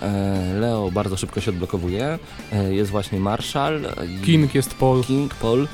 Leo 0.59 0.91
bardzo 0.91 1.17
szybko 1.17 1.41
się 1.41 1.51
odblokowuje. 1.51 2.19
E, 2.53 2.73
jest 2.73 2.91
właśnie 2.91 3.19
Marshall. 3.19 3.81
King 4.25 4.55
jest 4.55 4.73
Paul. 4.75 5.03
King, 5.03 5.35
Paul. 5.35 5.67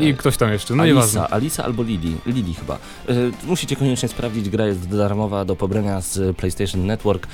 I 0.00 0.14
ktoś 0.14 0.36
tam 0.36 0.52
jeszcze, 0.52 0.74
no 0.74 0.82
Alisa, 0.82 0.94
nieważne. 0.94 1.28
Alisa 1.28 1.64
albo 1.64 1.82
Lili, 1.82 2.16
Lili 2.26 2.54
chyba. 2.54 2.74
E, 2.74 3.14
musicie 3.44 3.76
koniecznie 3.76 4.08
sprawdzić, 4.08 4.48
gra 4.48 4.66
jest 4.66 4.96
darmowa 4.96 5.44
do 5.44 5.56
pobrania 5.56 6.00
z 6.00 6.36
PlayStation 6.36 6.86
Network. 6.86 7.26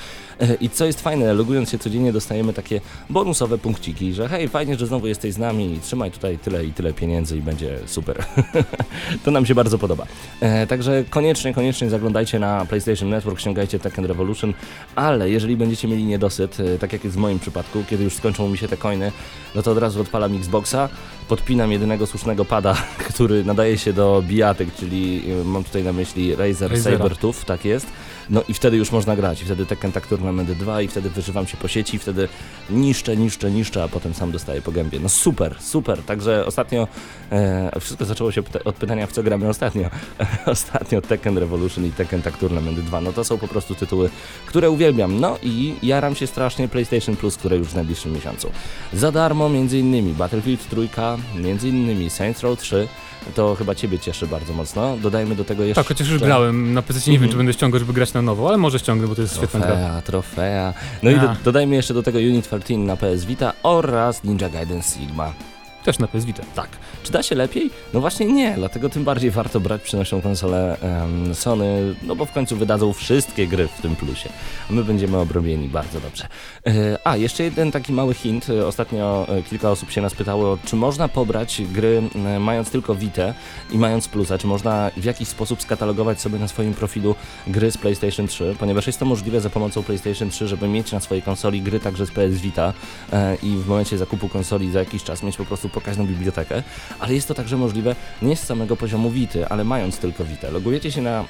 I 0.61 0.71
co 0.71 0.85
jest 0.85 1.01
fajne, 1.01 1.35
logując 1.35 1.71
się 1.71 1.79
codziennie 1.79 2.13
dostajemy 2.13 2.53
takie 2.53 2.81
bonusowe 3.11 3.59
punkciki, 3.59 4.15
że 4.15 4.29
hej, 4.29 4.49
fajnie, 4.49 4.77
że 4.77 4.87
znowu 4.87 5.07
jesteś 5.07 5.35
z 5.35 5.39
nami, 5.39 5.79
trzymaj 5.83 6.11
tutaj 6.11 6.39
tyle 6.39 6.65
i 6.65 6.73
tyle 6.73 6.93
pieniędzy 6.93 7.37
i 7.39 7.43
będzie 7.43 7.79
super. 7.87 8.25
to 9.25 9.31
nam 9.31 9.47
się 9.47 9.55
bardzo 9.55 9.79
podoba. 9.79 10.07
E, 10.41 10.67
także 10.67 11.05
koniecznie, 11.11 11.55
koniecznie 11.55 11.91
zaglądajcie 11.91 12.39
na 12.39 12.67
PlayStation 12.67 13.09
Network, 13.09 13.41
ściągajcie 13.41 13.79
Tekken 13.79 14.05
Revolution, 14.05 14.55
ale 14.95 15.31
jeżeli 15.31 15.57
będziecie 15.57 15.89
mieli 15.89 16.05
niedosyt, 16.05 16.61
e, 16.61 16.79
tak 16.79 16.93
jak 16.93 17.05
jest 17.05 17.17
w 17.17 17.21
moim 17.21 17.39
przypadku, 17.39 17.85
kiedy 17.91 18.05
już 18.05 18.15
skończą 18.15 18.49
mi 18.49 18.59
się 18.59 18.69
te 18.69 18.77
coiny, 18.77 19.13
no 19.55 19.63
to 19.63 19.71
od 19.71 19.79
razu 19.79 20.01
odpalam 20.01 20.37
Xboxa, 20.37 20.89
podpinam 21.29 21.73
jedynego 21.73 22.07
słusznego 22.07 22.45
pada, 22.45 22.75
który 23.11 23.45
nadaje 23.45 23.79
się 23.79 23.93
do 23.93 24.23
bijatek, 24.27 24.75
czyli 24.75 25.23
e, 25.41 25.45
mam 25.45 25.65
tutaj 25.65 25.85
na 25.85 25.93
myśli 25.93 26.37
Razer 26.37 26.81
Saber 26.81 27.17
Tooth, 27.17 27.45
tak 27.45 27.65
jest. 27.65 27.87
No 28.31 28.43
i 28.49 28.55
wtedy 28.55 28.77
już 28.77 28.93
można 28.93 29.17
grać, 29.17 29.43
i 29.43 29.45
wtedy 29.45 29.67
Tekken 29.67 29.93
Tag 29.93 30.07
Tournament 30.07 30.53
2 30.53 30.83
i 30.83 30.89
wtedy 30.89 31.11
wyżywam 31.11 31.47
się 31.47 31.57
po 31.57 31.69
sieci, 31.69 31.97
i 31.97 31.99
wtedy 31.99 32.29
niszczę, 32.71 33.17
niszczę, 33.17 33.51
niszczę, 33.51 33.83
a 33.83 33.89
potem 33.89 34.15
sam 34.15 34.33
dostaję 34.33 34.63
po 34.63 34.73
gębie. 34.73 35.01
No 35.01 35.09
super, 35.09 35.57
super, 35.61 36.03
także 36.03 36.47
ostatnio 36.47 36.89
e, 37.33 37.81
wszystko 37.81 38.05
zaczęło 38.05 38.33
się 38.33 38.43
od 38.65 38.77
pytania 38.77 39.07
w 39.07 39.13
co 39.13 39.23
gramy 39.23 39.49
ostatnio. 39.49 39.91
ostatnio 40.47 41.01
Tekken 41.01 41.39
Revolution 41.39 41.87
i 41.87 41.91
Tekken 41.91 42.23
Tag 42.23 42.39
Tournament 42.39 42.81
2, 42.81 43.01
no 43.01 43.13
to 43.13 43.25
są 43.25 43.39
po 43.39 43.49
prostu 43.49 43.75
tytuły, 43.75 44.11
które 44.47 44.71
uwielbiam. 44.71 45.21
No 45.21 45.39
i 45.43 45.75
jaram 45.83 46.15
się 46.15 46.27
strasznie 46.27 46.69
PlayStation 46.69 47.17
Plus, 47.17 47.37
które 47.37 47.57
już 47.57 47.69
w 47.69 47.75
najbliższym 47.75 48.13
miesiącu. 48.13 48.51
Za 48.93 49.13
darmo 49.13 49.49
między 49.49 49.79
innymi 49.79 50.13
Battlefield 50.13 50.69
3, 50.69 50.89
między 51.35 51.69
innymi 51.69 52.11
Saints 52.11 52.41
Row 52.41 52.59
3, 52.59 52.89
to 53.35 53.55
chyba 53.55 53.75
ciebie 53.75 53.99
cieszy 53.99 54.27
bardzo 54.27 54.53
mocno. 54.53 54.97
Dodajmy 54.97 55.35
do 55.35 55.45
tego 55.45 55.65
jeszcze... 55.65 55.83
Tak, 55.83 55.89
chociaż 55.89 56.09
już 56.09 56.19
grałem 56.23 56.75
na 56.75 56.83
PC, 56.83 56.99
nie 56.99 57.05
wiem, 57.05 57.15
mhm. 57.15 57.31
czy 57.31 57.37
będę 57.37 57.53
ściągał, 57.53 57.79
żeby 57.81 57.93
grać 57.93 58.13
na 58.13 58.23
nowo, 58.23 58.49
ale 58.49 58.57
może 58.57 58.79
ściągnę, 58.79 59.09
bo 59.09 59.15
to 59.15 59.23
jest 59.23 59.35
trofea, 59.35 59.61
świetna 59.61 59.77
gra. 59.77 60.03
Trofea, 60.03 60.75
No 61.03 61.11
i 61.11 61.21
do, 61.21 61.29
dodajmy 61.45 61.77
jeszcze 61.77 61.95
do 61.95 62.03
tego 62.03 62.19
Unit 62.19 62.47
13 62.47 62.79
na 62.79 62.97
PS 62.97 63.25
Vita 63.25 63.53
oraz 63.63 64.25
Ninja 64.25 64.49
Gaiden 64.49 64.83
Sigma. 64.83 65.33
Też 65.85 65.99
na 65.99 66.09
PS 66.09 66.25
Vita. 66.25 66.43
Tak. 66.55 66.69
Czy 67.05 67.13
da 67.13 67.23
się 67.23 67.35
lepiej? 67.35 67.71
No 67.95 68.01
właśnie 68.01 68.27
nie, 68.27 68.55
dlatego 68.57 68.89
tym 68.89 69.05
bardziej 69.05 69.31
warto 69.31 69.61
brać 69.61 69.83
przynoszą 69.83 70.21
konsolę 70.21 70.77
um, 70.83 71.35
Sony, 71.35 71.95
no 72.03 72.17
bo 72.17 72.27
w 72.27 72.33
końcu 72.33 72.57
wydadzą 72.57 72.93
wszystkie 72.93 73.47
gry 73.47 73.69
w 73.69 73.83
tym 73.83 73.97
plusie. 73.97 74.29
A 74.71 74.73
my 74.73 74.85
będziemy 74.85 75.19
obrobieni 75.19 75.69
bardzo 75.69 76.01
dobrze. 76.01 76.27
E, 76.67 76.99
a, 77.05 77.17
jeszcze 77.17 77.45
jeden 77.45 77.73
taki 77.73 77.93
mały 77.93 78.15
hint. 78.15 78.47
Ostatnio 78.67 79.27
e, 79.29 79.43
kilka 79.43 79.71
osób 79.71 79.91
się 79.91 80.01
nas 80.01 80.15
pytało, 80.15 80.59
czy 80.65 80.77
można 80.77 81.09
pobrać 81.09 81.63
gry 81.73 82.03
e, 82.15 82.39
mając 82.39 82.71
tylko 82.71 82.95
Vita 82.95 83.35
i 83.71 83.79
mając 83.79 84.09
plusa, 84.09 84.39
czy 84.39 84.47
można 84.47 84.91
w 84.97 85.05
jakiś 85.05 85.29
sposób 85.29 85.63
skatalogować 85.63 86.21
sobie 86.21 86.39
na 86.39 86.49
swoim 86.49 86.75
profilu 86.75 87.15
gry 87.47 87.71
z 87.71 87.79
PlayStation 87.79 88.27
3, 88.27 88.57
ponieważ 88.59 88.87
jest 88.87 88.99
to 88.99 89.05
możliwe 89.05 89.41
za 89.41 89.51
pomocą 89.51 89.83
PlayStation 89.83 90.31
3, 90.31 90.49
żeby 90.49 90.69
mieć 90.69 90.93
na 90.93 91.01
swojej 91.01 91.23
konsoli 91.23 91.63
gry 91.63 91.81
także 91.81 92.07
z 92.07 92.11
PS 92.11 92.35
Vita 92.35 92.73
i 93.43 93.57
w 93.57 93.67
momencie 93.67 93.99
zakupu 93.99 94.29
konsoli 94.29 94.73
za 94.73 94.79
jakiś 94.79 95.03
czas 95.03 95.23
mieć 95.23 95.37
po 95.37 95.45
prostu 95.45 95.69
pokaźną 95.69 96.07
bibliotekę, 96.07 96.63
ale 97.01 97.15
jest 97.15 97.29
to 97.29 97.35
także 97.35 97.57
możliwe 97.57 97.97
nie 98.23 98.37
z 98.37 98.43
samego 98.43 98.77
poziomu 98.77 99.11
Wity, 99.11 99.49
ale 99.49 99.65
mając 99.65 99.99
tylko 99.99 100.25
Witę. 100.25 100.51
Logujecie 100.51 100.93
się 100.93 101.03
na 101.03 101.25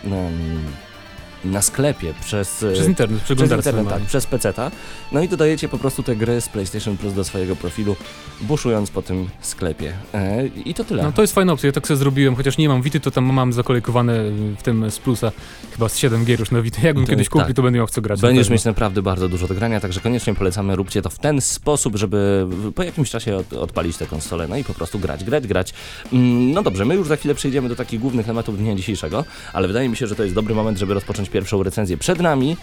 na 1.44 1.62
sklepie 1.62 2.14
przez, 2.24 2.62
e, 2.62 2.72
przez 2.72 2.86
internet, 2.86 3.22
przez 3.22 3.40
internet 3.40 3.88
tak, 3.88 4.02
przez 4.02 4.26
PC-ta. 4.26 4.70
No 5.12 5.22
i 5.22 5.28
dodajecie 5.28 5.68
po 5.68 5.78
prostu 5.78 6.02
te 6.02 6.16
gry 6.16 6.40
z 6.40 6.48
PlayStation 6.48 6.96
Plus 6.96 7.14
do 7.14 7.24
swojego 7.24 7.56
profilu, 7.56 7.96
buszując 8.40 8.90
po 8.90 9.02
tym 9.02 9.28
sklepie. 9.40 9.92
E, 10.14 10.46
I 10.46 10.74
to 10.74 10.84
tyle. 10.84 11.02
No 11.02 11.12
to 11.12 11.22
jest 11.22 11.34
fajna 11.34 11.52
opcja, 11.52 11.66
ja 11.66 11.72
tak 11.72 11.86
sobie 11.86 11.98
zrobiłem, 11.98 12.36
chociaż 12.36 12.58
nie 12.58 12.68
mam 12.68 12.82
Wity, 12.82 13.00
to 13.00 13.10
tam 13.10 13.24
mam 13.24 13.52
zakolejkowane 13.52 14.24
w 14.58 14.62
tym 14.62 14.90
z 14.90 14.98
Plusa 14.98 15.32
chyba 15.72 15.88
z 15.88 15.96
7 15.96 16.24
gier 16.24 16.40
już 16.40 16.50
na 16.50 16.62
Wity. 16.62 16.80
Jakbym 16.82 17.04
to 17.04 17.10
kiedyś 17.10 17.28
kupił, 17.28 17.46
tak. 17.46 17.56
to 17.56 17.62
będę 17.62 17.78
miał 17.78 17.86
w 17.86 17.90
co 17.90 18.00
grać. 18.00 18.20
Będziesz 18.20 18.50
mieć 18.50 18.64
naprawdę 18.64 19.02
bardzo 19.02 19.28
dużo 19.28 19.48
do 19.48 19.54
grania, 19.54 19.80
także 19.80 20.00
koniecznie 20.00 20.34
polecamy, 20.34 20.76
róbcie 20.76 21.02
to 21.02 21.10
w 21.10 21.18
ten 21.18 21.40
sposób, 21.40 21.96
żeby 21.96 22.46
po 22.74 22.82
jakimś 22.82 23.10
czasie 23.10 23.36
od, 23.36 23.52
odpalić 23.52 23.96
tę 23.96 24.06
konsolę, 24.06 24.48
no 24.48 24.56
i 24.56 24.64
po 24.64 24.74
prostu 24.74 24.98
grać, 24.98 25.24
grać, 25.24 25.46
grać. 25.46 25.74
Mm, 26.12 26.52
no 26.52 26.62
dobrze, 26.62 26.84
my 26.84 26.94
już 26.94 27.08
za 27.08 27.16
chwilę 27.16 27.34
przejdziemy 27.34 27.68
do 27.68 27.76
takich 27.76 28.00
głównych 28.00 28.26
tematów 28.26 28.58
dnia 28.58 28.74
dzisiejszego, 28.74 29.24
ale 29.52 29.68
wydaje 29.68 29.88
mi 29.88 29.96
się, 29.96 30.06
że 30.06 30.14
to 30.14 30.22
jest 30.22 30.34
dobry 30.34 30.54
moment, 30.54 30.78
żeby 30.78 30.94
rozpocząć 30.94 31.28
pierwszą 31.34 31.62
recenzję 31.62 31.96
przed 31.96 32.20
nami. 32.20 32.56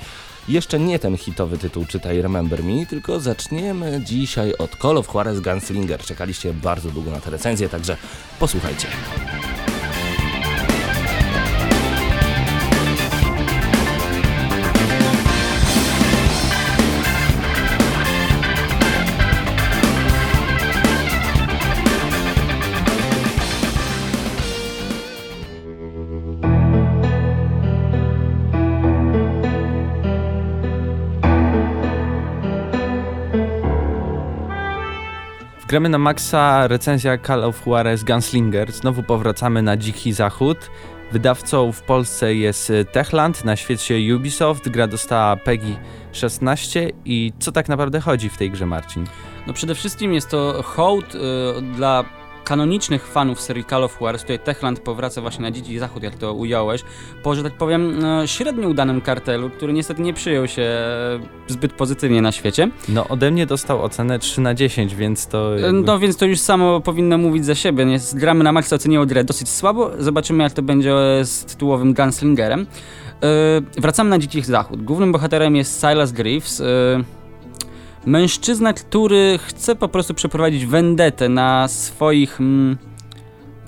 Jeszcze 0.48 0.80
nie 0.80 1.00
ten 1.00 1.18
hitowy 1.18 1.58
tytuł 1.58 1.86
Czytaj 1.86 2.22
Remember 2.22 2.64
Me, 2.64 2.86
tylko 2.86 3.20
zaczniemy 3.20 4.02
dzisiaj 4.06 4.54
od 4.54 4.72
Call 4.82 4.98
of 4.98 5.14
Juarez 5.14 5.40
Gunslinger. 5.40 6.00
Czekaliście 6.00 6.54
bardzo 6.54 6.92
długo 6.92 7.12
na 7.12 7.20
tę 7.20 7.30
recenzję, 7.30 7.70
także 7.70 7.98
posłuchajcie. 8.40 8.88
Gramy 35.72 35.90
na 35.90 35.98
maksa, 35.98 36.68
recenzja 36.68 37.18
Call 37.18 37.44
of 37.44 37.66
Juarez 37.66 38.04
Gunslinger. 38.04 38.72
Znowu 38.72 39.04
powracamy 39.04 39.62
na 39.62 39.78
dziki 39.78 40.14
zachód. 40.14 40.58
Wydawcą 41.12 41.72
w 41.72 41.82
Polsce 41.82 42.36
jest 42.36 42.72
Techland, 42.92 43.46
na 43.46 43.56
świecie 43.56 44.16
Ubisoft. 44.16 44.70
Gra 44.70 44.88
dostała 44.88 45.36
PEGI 45.36 45.78
16 46.12 46.92
i 47.06 47.34
co 47.40 47.52
tak 47.52 47.70
naprawdę 47.70 48.00
chodzi 48.00 48.30
w 48.30 48.38
tej 48.38 48.52
grze, 48.52 48.66
Marcin? 48.66 49.06
No 49.48 49.54
przede 49.54 49.76
wszystkim 49.76 50.14
jest 50.14 50.30
to 50.30 50.64
hołd 50.64 51.16
y, 51.16 51.20
dla 51.62 52.06
kanonicznych 52.52 53.08
fanów 53.08 53.42
serii 53.42 53.66
Call 53.66 53.84
of 53.84 53.98
Juarez, 54.02 54.22
tutaj 54.22 54.40
Techland 54.40 54.80
powraca 54.80 55.22
właśnie 55.22 55.42
na 55.42 55.52
dziki 55.52 55.80
zachód, 55.80 56.04
jak 56.04 56.16
to 56.16 56.34
ująłeś, 56.34 56.84
po, 57.24 57.36
że 57.36 57.44
tak 57.44 57.54
powiem, 57.54 58.00
no, 58.00 58.28
średnio 58.28 58.70
udanym 58.70 59.02
kartelu, 59.02 59.50
który 59.50 59.74
niestety 59.74 60.02
nie 60.02 60.14
przyjął 60.14 60.48
się 60.48 60.70
zbyt 61.48 61.74
pozytywnie 61.74 62.22
na 62.22 62.32
świecie. 62.32 62.70
No 62.90 63.08
ode 63.08 63.32
mnie 63.32 63.46
dostał 63.46 63.84
ocenę 63.84 64.20
3 64.20 64.42
na 64.42 64.54
10, 64.54 64.96
więc 64.96 65.28
to... 65.28 65.58
Jakby... 65.58 65.82
No 65.82 66.00
więc 66.00 66.18
to 66.18 66.26
już 66.26 66.40
samo 66.40 66.82
powinno 66.82 67.18
mówić 67.18 67.46
za 67.46 67.56
siebie. 67.56 67.84
Jest, 67.84 68.18
gramy 68.18 68.44
na 68.44 68.52
maksa 68.52 68.76
oceniło 68.76 69.06
grę 69.06 69.24
dosyć 69.24 69.50
słabo, 69.50 69.92
zobaczymy 70.00 70.44
jak 70.44 70.54
to 70.54 70.62
będzie 70.62 70.94
z 71.24 71.46
tytułowym 71.46 71.94
Gunslingerem. 71.94 72.60
Yy, 73.22 73.28
wracamy 73.82 74.10
na 74.10 74.20
dziki 74.20 74.42
zachód. 74.42 74.84
Głównym 74.84 75.12
bohaterem 75.12 75.56
jest 75.56 75.80
Silas 75.80 76.12
Greaves, 76.12 76.60
yy, 76.60 76.66
Mężczyzna, 78.06 78.74
który 78.74 79.40
chce 79.48 79.76
po 79.76 79.88
prostu 79.88 80.14
przeprowadzić 80.14 80.66
vendetę 80.66 81.30
na 81.30 81.68
swoich, 81.68 82.42
mm, 82.42 82.78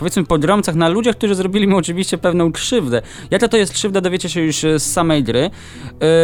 powiedzmy 0.03 0.25
podromcach 0.25 0.75
na 0.75 0.89
ludziach, 0.89 1.15
którzy 1.15 1.35
zrobili 1.35 1.67
mu 1.67 1.77
oczywiście 1.77 2.17
pewną 2.17 2.51
krzywdę. 2.51 3.01
Jaka 3.31 3.47
to 3.47 3.57
jest 3.57 3.73
krzywda, 3.73 4.01
dowiecie 4.01 4.29
się 4.29 4.41
już 4.41 4.55
z 4.55 4.83
samej 4.83 5.23
gry. 5.23 5.49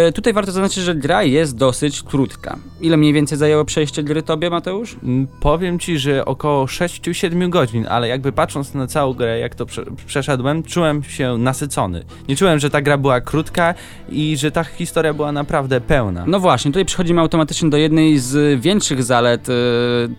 Yy, 0.05 0.13
tutaj 0.13 0.33
warto 0.33 0.51
zaznaczyć, 0.51 0.83
że 0.83 0.95
gra 0.95 1.23
jest 1.23 1.57
dosyć 1.57 2.01
krótka. 2.01 2.57
Ile 2.81 2.97
mniej 2.97 3.13
więcej 3.13 3.37
zajęło 3.37 3.65
przejście 3.65 4.03
gry 4.03 4.23
tobie, 4.23 4.49
Mateusz? 4.49 4.95
Mm, 5.03 5.27
powiem 5.39 5.79
ci, 5.79 5.97
że 5.97 6.25
około 6.25 6.65
6-7 6.65 7.49
godzin, 7.49 7.85
ale 7.89 8.07
jakby 8.07 8.31
patrząc 8.31 8.73
na 8.73 8.87
całą 8.87 9.13
grę, 9.13 9.39
jak 9.39 9.55
to 9.55 9.65
prze 9.65 9.85
przeszedłem, 10.07 10.63
czułem 10.63 11.03
się 11.03 11.37
nasycony. 11.37 12.03
Nie 12.29 12.35
czułem, 12.35 12.59
że 12.59 12.69
ta 12.69 12.81
gra 12.81 12.97
była 12.97 13.21
krótka 13.21 13.73
i 14.09 14.37
że 14.37 14.51
ta 14.51 14.63
historia 14.63 15.13
była 15.13 15.31
naprawdę 15.31 15.81
pełna. 15.81 16.23
No 16.27 16.39
właśnie, 16.39 16.71
tutaj 16.71 16.85
przechodzimy 16.85 17.21
automatycznie 17.21 17.69
do 17.69 17.77
jednej 17.77 18.19
z 18.19 18.61
większych 18.61 19.03
zalet 19.03 19.47
yy, 19.47 19.55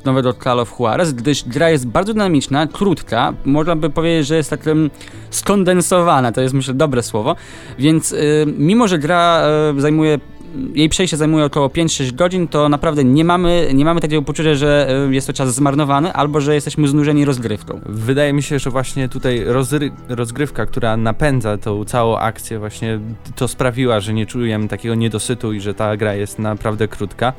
nowego 0.05 0.33
Call 0.33 0.61
of 0.61 0.75
Juarez, 0.79 1.13
gdyż 1.13 1.45
gra 1.45 1.71
jest 1.71 1.87
bardzo 1.87 2.13
dynamiczna, 2.13 2.67
krótka, 2.67 3.35
można 3.51 3.77
by 3.77 3.91
powiedzieć, 3.91 4.27
że 4.27 4.37
jest 4.37 4.51
takim 4.51 4.91
skondensowana, 5.31 6.33
to 6.33 6.41
jest 6.41 6.55
myślę 6.55 6.75
dobre 6.75 7.03
słowo, 7.03 7.37
więc 7.79 8.11
yy, 8.11 8.19
mimo, 8.59 8.89
że 8.89 8.99
gra 8.99 9.43
yy, 9.75 9.81
zajmuje 9.81 10.19
jej 10.75 10.89
przejście 10.89 11.17
zajmuje 11.17 11.45
około 11.45 11.69
5-6 11.69 12.15
godzin, 12.15 12.49
to 12.49 12.69
naprawdę 12.69 13.05
nie 13.05 13.25
mamy, 13.25 13.71
nie 13.75 13.85
mamy 13.85 14.01
takiego 14.01 14.23
poczucia, 14.23 14.55
że 14.55 14.89
e, 15.09 15.15
jest 15.15 15.27
to 15.27 15.33
czas 15.33 15.55
zmarnowany, 15.55 16.13
albo 16.13 16.41
że 16.41 16.55
jesteśmy 16.55 16.89
znużeni 16.89 17.25
rozgrywką. 17.25 17.81
Wydaje 17.87 18.33
mi 18.33 18.43
się, 18.43 18.59
że 18.59 18.71
właśnie 18.71 19.09
tutaj 19.09 19.45
rozgrywka, 20.09 20.67
która 20.67 20.97
napędza 20.97 21.59
tą 21.59 21.85
całą 21.85 22.19
akcję, 22.19 22.59
właśnie 22.59 23.01
to 23.37 23.49
sprawiła, 23.49 24.01
że 24.01 24.13
nie 24.13 24.27
czujemy 24.27 24.69
takiego 24.69 24.95
niedosytu 24.95 25.53
i 25.53 25.61
że 25.61 25.75
ta 25.75 25.97
gra 25.97 26.15
jest 26.15 26.39
naprawdę 26.39 26.89
krótka. 26.89 27.33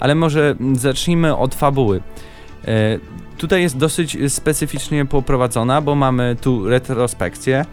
Ale 0.00 0.14
może 0.14 0.54
zacznijmy 0.72 1.36
od 1.36 1.54
fabuły. 1.54 2.00
E, 2.66 2.98
tutaj 3.38 3.62
jest 3.62 3.76
dosyć 3.76 4.16
specyficznie 4.28 5.04
poprowadzona, 5.04 5.80
bo 5.80 5.94
mamy 5.94 6.36
tu 6.40 6.68
retrospekcję. 6.68 7.64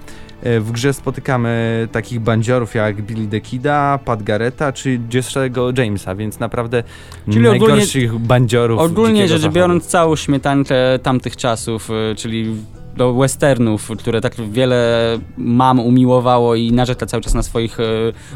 E, 0.44 0.60
w 0.60 0.72
grze 0.72 0.94
spotykamy 0.94 1.88
takich 1.92 2.20
bandziorów 2.20 2.76
jak 2.76 3.02
Billy 3.02 3.28
the 3.28 3.42
Kida, 3.42 4.00
Pat 4.06 4.24
Garretta 4.24 4.72
czy 4.72 5.00
Jesse'ego 5.10 5.80
Jamesa, 5.80 6.16
więc 6.16 6.40
naprawdę 6.40 6.84
czyli 7.26 7.40
najgorszych 7.40 8.10
ogólnie, 8.10 8.28
bandziorów. 8.28 8.80
Ogólnie 8.80 9.28
rzecz 9.28 9.48
biorąc 9.48 9.86
całą 9.86 10.16
śmietankę 10.16 10.76
tamtych 11.04 11.38
czasów, 11.38 11.90
e, 11.92 12.16
czyli 12.16 12.56
do 12.98 13.14
westernów, 13.14 13.90
które 14.00 14.22
tak 14.22 14.34
wiele 14.52 15.20
mam 15.38 15.80
umiłowało 15.80 16.56
i 16.56 16.72
narzeka 16.72 17.06
cały 17.06 17.24
czas 17.24 17.34
na 17.34 17.44
swoich 17.44 17.78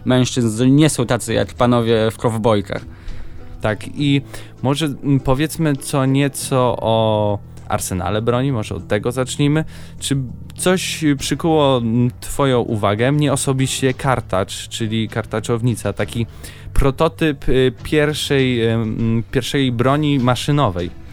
mężczyzn, 0.06 0.76
nie 0.76 0.90
są 0.90 1.06
tacy 1.06 1.34
jak 1.34 1.54
panowie 1.54 2.12
w 2.12 2.18
kowbojkach. 2.18 2.86
Tak 3.62 3.88
i 3.96 4.22
może 4.62 4.90
powiedzmy 5.24 5.76
co 5.76 6.06
nieco 6.06 6.78
o 6.82 7.40
arsenale 7.70 8.22
broni, 8.22 8.52
może 8.52 8.76
od 8.76 8.88
tego 8.88 9.12
zacznijmy. 9.12 9.66
Czy 10.00 10.18
coś 10.58 11.04
przykuło 11.18 11.82
Twoją 12.20 12.60
uwagę? 12.60 13.12
Mnie 13.12 13.34
osobiście 13.34 13.94
kartacz, 13.94 14.68
czyli 14.68 15.10
kartaczownica, 15.10 15.94
taki 15.94 16.26
prototyp 16.74 17.50
y, 17.50 17.74
pierwszej, 17.84 18.62
pierwszej 19.32 19.72
broni 19.72 20.20
maszynowej. 20.20 21.07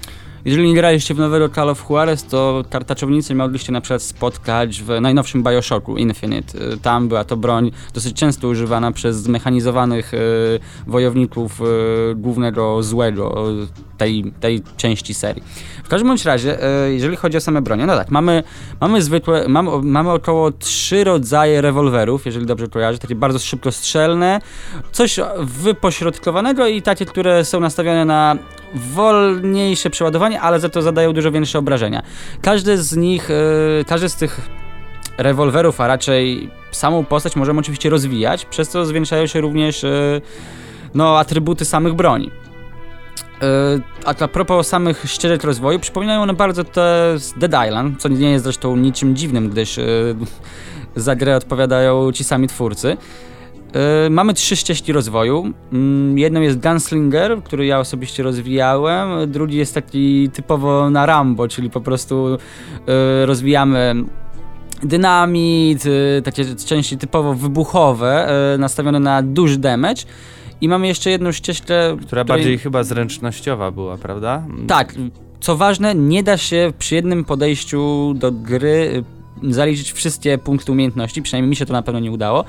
Jeżeli 0.44 0.68
nie 0.68 0.74
graliście 0.74 1.14
w 1.14 1.18
nowego 1.18 1.48
Call 1.48 1.70
of 1.70 1.84
Juarez, 1.90 2.24
to 2.24 2.64
tartaczownicy 2.70 3.34
mogliście 3.34 3.72
na 3.72 3.80
przykład 3.80 4.02
spotkać 4.02 4.82
w 4.82 5.00
najnowszym 5.00 5.42
Bioshocku 5.42 5.96
Infinite. 5.96 6.72
Y, 6.72 6.78
tam 6.78 7.08
była 7.08 7.24
to 7.24 7.36
broń 7.36 7.70
dosyć 7.94 8.16
często 8.16 8.48
używana 8.48 8.92
przez 8.92 9.16
zmechanizowanych 9.16 10.14
y, 10.14 10.18
wojowników 10.86 11.60
y, 11.60 11.64
głównego 12.14 12.82
złego 12.82 13.46
tej, 14.04 14.32
tej 14.40 14.62
części 14.76 15.14
serii. 15.14 15.42
W 15.84 15.88
każdym 15.88 16.08
bądź 16.08 16.24
razie, 16.24 16.58
jeżeli 16.88 17.16
chodzi 17.16 17.36
o 17.36 17.40
same 17.40 17.62
bronie, 17.62 17.86
no 17.86 17.96
tak, 17.96 18.10
mamy, 18.10 18.42
mamy 18.80 19.02
zwykłe, 19.02 19.48
mamy, 19.48 19.70
mamy 19.82 20.10
około 20.10 20.50
trzy 20.50 21.04
rodzaje 21.04 21.60
rewolwerów, 21.60 22.26
jeżeli 22.26 22.46
dobrze 22.46 22.68
kojarzę, 22.68 22.98
takie 22.98 23.14
bardzo 23.14 23.38
szybkostrzelne, 23.38 24.40
coś 24.92 25.20
wypośrodkowanego 25.38 26.66
i 26.66 26.82
takie, 26.82 27.06
które 27.06 27.44
są 27.44 27.60
nastawione 27.60 28.04
na 28.04 28.36
wolniejsze 28.74 29.90
przeładowanie, 29.90 30.40
ale 30.40 30.60
za 30.60 30.68
to 30.68 30.82
zadają 30.82 31.12
dużo 31.12 31.30
większe 31.30 31.58
obrażenia. 31.58 32.02
Każdy 32.42 32.82
z 32.82 32.96
nich, 32.96 33.28
yy, 33.28 33.84
każdy 33.84 34.08
z 34.08 34.16
tych 34.16 34.40
rewolwerów, 35.18 35.80
a 35.80 35.86
raczej 35.86 36.50
samą 36.70 37.04
postać 37.04 37.36
możemy 37.36 37.60
oczywiście 37.60 37.90
rozwijać, 37.90 38.44
przez 38.44 38.68
co 38.68 38.86
zwiększają 38.86 39.26
się 39.26 39.40
również 39.40 39.82
yy, 39.82 40.20
no, 40.94 41.18
atrybuty 41.18 41.64
samych 41.64 41.94
broni. 41.94 42.30
Yy, 43.44 43.82
a 44.04 44.14
a 44.24 44.28
propos 44.28 44.68
samych 44.68 45.04
ścieżek 45.06 45.44
rozwoju, 45.44 45.78
przypominają 45.78 46.22
one 46.22 46.34
bardzo 46.34 46.64
te 46.64 47.14
z 47.18 47.32
Dead 47.32 47.66
Island, 47.66 48.00
co 48.00 48.08
nie 48.08 48.30
jest 48.30 48.44
zresztą 48.44 48.76
niczym 48.76 49.16
dziwnym, 49.16 49.50
gdyż 49.50 49.76
yy, 49.76 49.84
za 50.96 51.16
grę 51.16 51.36
odpowiadają 51.36 52.12
ci 52.12 52.24
sami 52.24 52.48
twórcy. 52.48 52.96
Yy, 54.04 54.10
mamy 54.10 54.34
trzy 54.34 54.56
ścieżki 54.56 54.92
rozwoju. 54.92 55.52
Yy, 55.72 56.20
jedną 56.20 56.40
jest 56.40 56.60
Gunslinger, 56.60 57.42
który 57.42 57.66
ja 57.66 57.78
osobiście 57.78 58.22
rozwijałem. 58.22 59.30
Drugi 59.30 59.56
jest 59.56 59.74
taki 59.74 60.30
typowo 60.30 60.90
na 60.90 61.06
Rambo, 61.06 61.48
czyli 61.48 61.70
po 61.70 61.80
prostu 61.80 62.38
rozwijamy 63.24 63.94
dynamit, 64.82 65.84
takie 66.24 66.44
części 66.54 66.98
typowo 66.98 67.34
wybuchowe, 67.34 68.28
nastawione 68.58 69.00
na 69.00 69.22
duży 69.22 69.58
damage. 69.58 70.02
I 70.64 70.68
mamy 70.68 70.86
jeszcze 70.86 71.10
jedną 71.10 71.32
ścieżkę, 71.32 71.96
która 72.06 72.24
której... 72.24 72.24
bardziej 72.24 72.58
chyba 72.58 72.84
zręcznościowa 72.84 73.70
była, 73.70 73.96
prawda? 73.96 74.42
Tak. 74.66 74.94
Co 75.40 75.56
ważne, 75.56 75.94
nie 75.94 76.22
da 76.22 76.36
się 76.36 76.72
przy 76.78 76.94
jednym 76.94 77.24
podejściu 77.24 78.14
do 78.14 78.32
gry 78.32 79.04
zaliczyć 79.42 79.92
wszystkie 79.92 80.38
punkty 80.38 80.72
umiejętności, 80.72 81.22
przynajmniej 81.22 81.50
mi 81.50 81.56
się 81.56 81.66
to 81.66 81.72
na 81.72 81.82
pewno 81.82 82.00
nie 82.00 82.12
udało. 82.12 82.44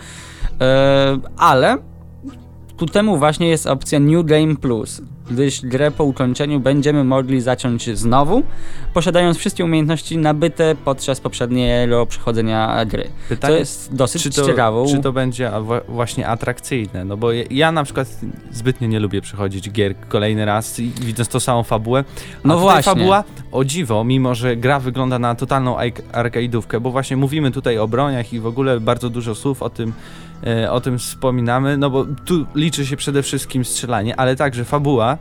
E, 0.61 1.17
ale 1.37 1.77
ku 2.77 2.85
temu 2.85 3.17
właśnie 3.17 3.47
jest 3.47 3.67
opcja 3.67 3.99
New 3.99 4.25
Game 4.25 4.55
Plus, 4.55 5.01
gdyż 5.31 5.61
grę 5.61 5.91
po 5.91 6.03
ukończeniu 6.03 6.59
będziemy 6.59 7.03
mogli 7.03 7.41
zacząć 7.41 7.97
znowu, 7.97 8.43
posiadając 8.93 9.37
wszystkie 9.37 9.65
umiejętności 9.65 10.17
nabyte 10.17 10.75
podczas 10.85 11.21
poprzedniego 11.21 12.05
przechodzenia 12.05 12.85
gry. 12.85 13.09
Pytanie, 13.29 13.53
to 13.53 13.59
jest 13.59 13.95
dosyć 13.95 14.23
czy 14.23 14.29
to, 14.29 14.45
ciekawą. 14.45 14.85
Czy 14.87 14.99
to 14.99 15.11
będzie 15.11 15.51
właśnie 15.87 16.27
atrakcyjne? 16.27 17.05
No 17.05 17.17
bo 17.17 17.31
ja 17.49 17.71
na 17.71 17.83
przykład 17.83 18.19
zbytnio 18.51 18.87
nie 18.87 18.99
lubię 18.99 19.21
przechodzić 19.21 19.71
gier 19.71 19.95
kolejny 20.09 20.45
raz 20.45 20.79
i 20.79 20.91
widząc 21.01 21.29
tą 21.29 21.39
samą 21.39 21.63
fabułę. 21.63 22.03
A 22.43 22.47
no 22.47 22.59
właśnie. 22.59 22.83
fabuła, 22.83 23.23
o 23.51 23.65
dziwo, 23.65 24.03
mimo 24.03 24.35
że 24.35 24.55
gra 24.55 24.79
wygląda 24.79 25.19
na 25.19 25.35
totalną 25.35 25.77
arcade'ówkę, 26.13 26.79
bo 26.79 26.91
właśnie 26.91 27.17
mówimy 27.17 27.51
tutaj 27.51 27.77
o 27.77 27.87
broniach 27.87 28.33
i 28.33 28.39
w 28.39 28.47
ogóle 28.47 28.79
bardzo 28.79 29.09
dużo 29.09 29.35
słów 29.35 29.63
o 29.63 29.69
tym 29.69 29.93
o 30.69 30.81
tym 30.81 30.99
wspominamy, 30.99 31.77
no 31.77 31.89
bo 31.89 32.05
tu 32.25 32.45
liczy 32.55 32.85
się 32.85 32.97
przede 32.97 33.23
wszystkim 33.23 33.65
strzelanie, 33.65 34.19
ale 34.19 34.35
także 34.35 34.65
fabuła, 34.65 35.17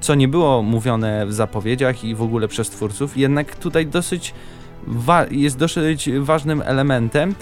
co 0.00 0.14
nie 0.14 0.28
było 0.28 0.62
mówione 0.62 1.26
w 1.26 1.32
zapowiedziach 1.32 2.04
i 2.04 2.14
w 2.14 2.22
ogóle 2.22 2.48
przez 2.48 2.70
twórców, 2.70 3.16
jednak 3.16 3.56
tutaj 3.56 3.86
dosyć 3.86 4.34
jest 5.30 5.58
dosyć 5.58 6.10
ważnym 6.20 6.62
elementem 6.64 7.34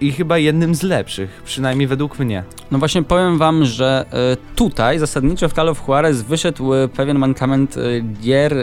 i 0.00 0.12
chyba 0.12 0.38
jednym 0.38 0.74
z 0.74 0.82
lepszych, 0.82 1.42
przynajmniej 1.44 1.86
według 1.86 2.18
mnie. 2.18 2.44
No 2.70 2.78
właśnie 2.78 3.02
powiem 3.02 3.38
wam, 3.38 3.64
że 3.64 4.04
y, 4.32 4.54
tutaj 4.56 4.98
zasadniczo 4.98 5.48
w 5.48 5.52
Call 5.52 5.68
of 5.68 5.88
Juarez 5.88 6.22
wyszedł 6.22 6.74
y, 6.74 6.88
pewien 6.88 7.18
mankament 7.18 7.76
gier 8.22 8.54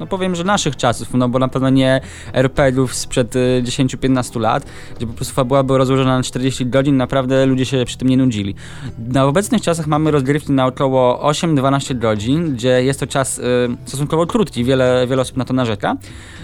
no 0.00 0.06
powiem, 0.06 0.34
że 0.34 0.44
naszych 0.44 0.76
czasów, 0.76 1.14
no 1.14 1.28
bo 1.28 1.38
na 1.38 1.48
pewno 1.48 1.70
nie 1.70 2.00
RPGów 2.32 2.94
sprzed 2.94 3.34
10-15 3.62 4.36
y, 4.36 4.40
lat, 4.40 4.66
gdzie 4.96 5.06
po 5.06 5.12
prostu 5.12 5.34
fabuła 5.34 5.62
była 5.62 5.78
rozłożona 5.78 6.16
na 6.16 6.22
40 6.22 6.66
godzin, 6.66 6.96
naprawdę 6.96 7.46
ludzie 7.46 7.64
się 7.64 7.84
przy 7.84 7.98
tym 7.98 8.08
nie 8.08 8.16
nudzili. 8.16 8.54
Na 8.98 9.24
obecnych 9.24 9.62
czasach 9.62 9.86
mamy 9.86 10.10
rozgrywki 10.10 10.52
na 10.52 10.66
około 10.66 11.30
8-12 11.30 11.98
godzin, 11.98 12.54
gdzie 12.54 12.84
jest 12.84 13.00
to 13.00 13.06
czas 13.06 13.38
y, 13.38 13.42
stosunkowo 13.84 14.26
krótki, 14.26 14.64
wiele, 14.64 15.06
wiele 15.08 15.22
osób 15.22 15.36
na 15.36 15.44
to 15.44 15.54
narzeka, 15.54 15.96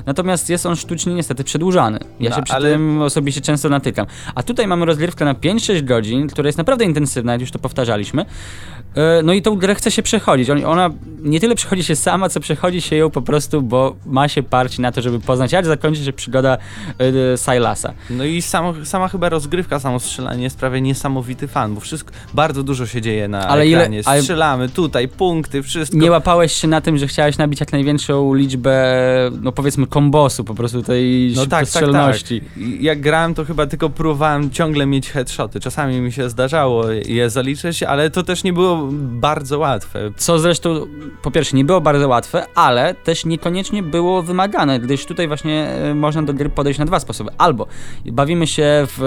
natomiast 0.06 0.50
jest 0.50 0.66
on 0.66 0.76
sztucznie 0.76 1.14
niestety 1.14 1.44
przedłużany. 1.44 1.98
Ja 2.20 2.30
no, 2.30 2.36
się 2.36 2.42
przy 2.42 2.54
ale... 2.54 2.70
tym 2.70 3.02
osobiście 3.02 3.40
często 3.40 3.68
natykam. 3.68 4.06
A 4.34 4.42
tutaj 4.42 4.66
mamy 4.66 4.86
rozgrywkę 4.86 5.24
na 5.24 5.34
5-6 5.34 5.84
godzin, 5.84 6.28
która 6.28 6.48
jest 6.48 6.58
naprawdę 6.58 6.84
intensywna, 6.84 7.32
jak 7.32 7.40
już 7.40 7.50
to 7.50 7.58
powtarzaliśmy, 7.58 8.22
y, 8.22 9.22
no 9.24 9.32
i 9.32 9.42
tą 9.42 9.56
grę 9.56 9.74
chce 9.74 9.90
się 9.90 10.02
przechodzić. 10.02 10.50
Ona 10.50 10.90
nie 11.18 11.40
tyle 11.40 11.54
przechodzi 11.54 11.84
się 11.84 11.96
sama, 11.96 12.28
co 12.28 12.40
przechodzi 12.40 12.80
się 12.80 12.96
ją 12.96 13.10
po 13.10 13.22
prostu 13.22 13.39
prostu, 13.40 13.62
bo 13.62 13.96
ma 14.06 14.28
się 14.28 14.42
parć 14.42 14.78
na 14.78 14.92
to, 14.92 15.02
żeby 15.02 15.20
poznać, 15.20 15.52
jak 15.52 15.66
zakończy 15.66 16.04
się 16.04 16.12
przygoda 16.12 16.58
y, 17.00 17.38
Silasa. 17.38 17.92
No 18.10 18.24
i 18.24 18.42
sam, 18.42 18.86
sama 18.86 19.08
chyba 19.08 19.28
rozgrywka, 19.28 19.80
samo 19.80 20.00
strzelanie 20.00 20.50
sprawia 20.50 20.78
niesamowity 20.78 21.48
fan, 21.48 21.74
bo 21.74 21.80
wszystko, 21.80 22.12
bardzo 22.34 22.62
dużo 22.62 22.86
się 22.86 23.00
dzieje 23.00 23.28
na 23.28 23.48
ale 23.48 23.64
ekranie. 23.64 24.02
Ile, 24.06 24.20
Strzelamy 24.22 24.68
tutaj, 24.68 25.08
punkty, 25.08 25.62
wszystko. 25.62 25.98
Nie 25.98 26.10
łapałeś 26.10 26.52
się 26.52 26.68
na 26.68 26.80
tym, 26.80 26.98
że 26.98 27.06
chciałeś 27.06 27.38
nabić 27.38 27.60
jak 27.60 27.72
największą 27.72 28.34
liczbę, 28.34 28.94
no 29.42 29.52
powiedzmy, 29.52 29.86
kombosu, 29.86 30.44
po 30.44 30.54
prostu 30.54 30.82
tej 30.82 31.32
no 31.36 31.46
tak, 31.46 31.70
tak, 31.70 31.84
tak. 31.92 32.16
Jak 32.80 33.00
grałem, 33.00 33.34
to 33.34 33.44
chyba 33.44 33.66
tylko 33.66 33.90
próbowałem 33.90 34.50
ciągle 34.50 34.86
mieć 34.86 35.10
headshoty. 35.10 35.60
Czasami 35.60 36.00
mi 36.00 36.12
się 36.12 36.30
zdarzało 36.30 36.90
je 36.90 37.30
zaliczyć, 37.30 37.82
ale 37.82 38.10
to 38.10 38.22
też 38.22 38.44
nie 38.44 38.52
było 38.52 38.88
bardzo 38.92 39.58
łatwe. 39.58 40.10
Co 40.16 40.38
zresztą, 40.38 40.86
po 41.22 41.30
pierwsze, 41.30 41.56
nie 41.56 41.64
było 41.64 41.80
bardzo 41.80 42.08
łatwe, 42.08 42.46
ale 42.54 42.94
też 42.94 43.24
niekoniecznie 43.30 43.82
było 43.82 44.22
wymagane, 44.22 44.80
gdyż 44.80 45.06
tutaj 45.06 45.28
właśnie 45.28 45.68
e, 45.68 45.94
można 45.94 46.22
do 46.22 46.34
gry 46.34 46.48
podejść 46.48 46.78
na 46.78 46.84
dwa 46.84 47.00
sposoby. 47.00 47.30
Albo 47.38 47.66
bawimy 48.06 48.46
się 48.46 48.86
w 48.86 49.02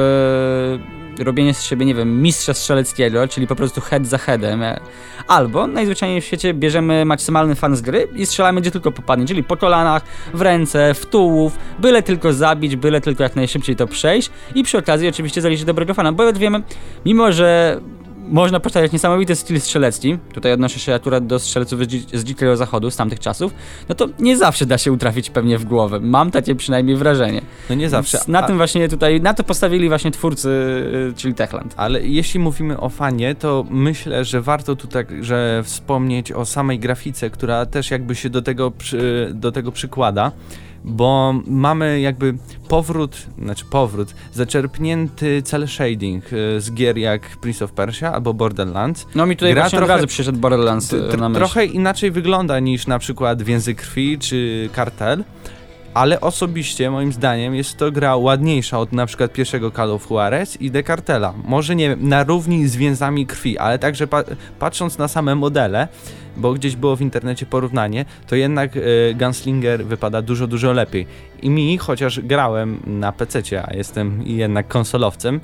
e, 1.20 1.24
robienie 1.24 1.54
z 1.54 1.64
siebie, 1.64 1.86
nie 1.86 1.96
wiem, 1.96 2.22
mistrza 2.22 2.54
strzeleckiego, 2.54 3.28
czyli 3.28 3.48
po 3.48 3.56
prostu 3.56 3.82
head 3.82 4.08
za 4.08 4.18
headem, 4.18 4.64
e, 4.64 4.80
albo 5.28 5.68
najzwyczajniej 5.68 6.22
w 6.22 6.26
świecie 6.26 6.54
bierzemy 6.54 7.06
maksymalny 7.06 7.56
fan 7.56 7.76
z 7.76 7.82
gry 7.82 8.08
i 8.16 8.26
strzelamy 8.26 8.62
gdzie 8.62 8.72
tylko 8.72 8.92
popadnie, 8.92 9.26
czyli 9.26 9.44
po 9.44 9.58
kolanach, 9.58 10.04
w 10.34 10.42
ręce, 10.42 10.94
w 10.94 11.06
tułów, 11.06 11.58
byle 11.80 12.04
tylko 12.04 12.34
zabić, 12.34 12.76
byle 12.76 13.02
tylko 13.02 13.24
jak 13.24 13.36
najszybciej 13.36 13.76
to 13.76 13.88
przejść 13.88 14.30
i 14.56 14.64
przy 14.64 14.78
okazji 14.78 15.08
oczywiście 15.08 15.42
zaliczyć 15.42 15.66
dobrego 15.66 15.94
fana, 15.94 16.12
bo 16.12 16.24
jak 16.24 16.38
wiemy, 16.38 16.62
mimo 17.06 17.32
że 17.32 17.80
można 18.28 18.60
postawiać 18.60 18.92
niesamowity 18.92 19.36
styl 19.36 19.62
strzelecki, 19.62 20.18
tutaj 20.34 20.52
odnoszę 20.52 20.80
się 20.80 20.94
akurat 20.94 21.28
do 21.28 21.40
strzelców 21.40 21.80
z 22.14 22.24
dzikiego 22.24 22.58
zachodu, 22.58 22.92
z 22.92 22.96
tamtych 22.96 23.20
czasów, 23.20 23.54
no 23.90 23.96
to 23.96 24.08
nie 24.20 24.38
zawsze 24.38 24.66
da 24.66 24.78
się 24.78 24.92
utrafić 24.92 25.30
pewnie 25.30 25.58
w 25.58 25.66
głowę. 25.66 26.00
Mam 26.00 26.32
takie 26.32 26.56
przynajmniej 26.56 26.96
wrażenie. 26.96 27.42
No 27.70 27.76
nie 27.76 27.90
zawsze. 27.90 28.18
Więc 28.18 28.28
na 28.28 28.40
a... 28.40 28.48
tym 28.48 28.58
właśnie 28.58 28.90
tutaj, 28.90 29.22
na 29.22 29.34
to 29.34 29.44
postawili 29.44 29.90
właśnie 29.90 30.12
twórcy, 30.12 30.50
y, 31.10 31.14
czyli 31.16 31.34
Techland. 31.34 31.74
Ale 31.78 32.02
jeśli 32.02 32.40
mówimy 32.40 32.80
o 32.80 32.90
fanie, 32.90 33.36
to 33.36 33.66
myślę, 33.70 34.26
że 34.26 34.42
warto 34.42 34.76
tutaj 34.76 35.06
że 35.22 35.62
wspomnieć 35.64 36.32
o 36.32 36.46
samej 36.46 36.80
grafice, 36.80 37.30
która 37.30 37.66
też 37.66 37.92
jakby 37.92 38.16
się 38.16 38.30
do 38.30 38.42
tego, 38.42 38.72
przy, 38.72 39.32
do 39.34 39.52
tego 39.52 39.72
przykłada 39.72 40.32
bo 40.84 41.34
mamy 41.48 42.02
jakby 42.02 42.34
powrót, 42.68 43.18
znaczy 43.44 43.66
powrót, 43.66 44.14
zaczerpnięty 44.34 45.42
cel 45.42 45.68
shading 45.68 46.34
y, 46.34 46.62
z 46.62 46.74
gier 46.74 46.98
jak 46.98 47.22
Prince 47.22 47.62
of 47.62 47.72
Persia 47.72 48.14
albo 48.14 48.34
Borderlands. 48.34 49.08
No 49.16 49.26
mi 49.26 49.38
tutaj 49.38 49.54
Gra 49.54 49.62
właśnie 49.62 49.78
trochę, 49.78 49.94
razy 49.94 50.08
przyszedł 50.08 50.38
Borderlands 50.38 50.94
y, 50.94 51.18
na 51.18 51.30
myśl. 51.30 51.40
Trochę 51.40 51.66
inaczej 51.66 52.12
wygląda 52.12 52.60
niż 52.60 52.88
na 52.88 53.00
przykład 53.00 53.42
Więzy 53.42 53.76
Krwi 53.76 54.20
czy 54.20 54.70
Kartel, 54.74 55.24
ale 55.94 56.22
osobiście 56.22 56.92
moim 56.92 57.14
zdaniem 57.14 57.56
jest 57.56 57.78
to 57.78 57.92
gra 57.92 58.16
ładniejsza 58.16 58.80
od 58.80 58.92
na 58.92 59.06
przykład 59.06 59.34
pierwszego 59.34 59.72
Call 59.72 59.92
of 59.92 60.10
Juarez 60.10 60.62
i 60.62 60.72
Decartela. 60.72 61.34
Może 61.46 61.76
nie 61.76 61.90
wiem, 61.90 62.10
na 62.10 62.24
równi 62.24 62.68
z 62.68 62.76
Więzami 62.76 63.26
Krwi, 63.26 63.58
ale 63.58 63.80
także 63.80 64.08
pa 64.08 64.24
patrząc 64.60 64.98
na 64.98 65.08
same 65.08 65.36
modele, 65.36 65.88
bo 66.38 66.54
gdzieś 66.54 66.76
było 66.76 66.96
w 66.96 67.02
internecie 67.02 67.46
porównanie, 67.46 68.06
to 68.28 68.36
jednak 68.36 68.76
y, 68.76 69.16
Gunslinger 69.20 69.86
wypada 69.86 70.22
dużo, 70.22 70.48
dużo 70.48 70.74
lepiej. 70.74 71.08
I 71.42 71.50
mi, 71.50 71.78
chociaż 71.78 72.20
grałem 72.20 72.80
na 72.86 73.12
PC, 73.12 73.42
a 73.68 73.74
jestem 73.74 74.24
jednak 74.26 74.68
konsolowcem, 74.68 75.40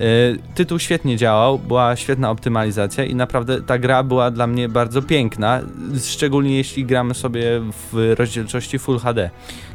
y, 0.00 0.38
tytuł 0.54 0.78
świetnie 0.78 1.16
działał, 1.16 1.58
była 1.58 1.96
świetna 1.96 2.30
optymalizacja 2.30 3.04
i 3.04 3.14
naprawdę 3.14 3.62
ta 3.62 3.78
gra 3.78 4.02
była 4.02 4.30
dla 4.30 4.46
mnie 4.46 4.68
bardzo 4.68 5.02
piękna, 5.02 5.60
szczególnie 6.04 6.56
jeśli 6.56 6.84
gramy 6.84 7.14
sobie 7.14 7.42
w 7.92 8.14
rozdzielczości 8.18 8.78
Full 8.78 8.98
HD. 8.98 9.30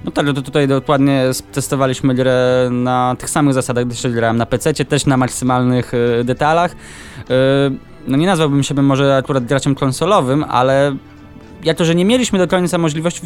No 0.06 0.12
tak, 0.12 0.26
no 0.26 0.34
to 0.34 0.42
tutaj 0.42 0.68
dokładnie 0.68 1.24
testowaliśmy 1.52 2.16
grę 2.16 2.70
na 2.72 3.16
tych 3.20 3.30
samych 3.30 3.54
zasadach, 3.54 3.86
gdyż 3.86 4.08
grałem 4.08 4.38
na 4.38 4.46
PC, 4.46 4.74
też 4.74 5.06
na 5.06 5.18
maksymalnych 5.18 5.94
y, 5.94 6.24
detalach 6.24 6.76
no 8.08 8.18
nie 8.18 8.28
nazwałbym 8.28 8.64
siebie 8.64 8.82
może 8.82 9.18
akurat 9.18 9.46
graczem 9.46 9.76
konsolowym, 9.76 10.46
ale 10.50 10.96
jako, 11.64 11.86
że 11.86 11.96
nie 11.96 12.06
mieliśmy 12.06 12.40
do 12.40 12.48
końca 12.48 12.78
możliwości 12.78 13.22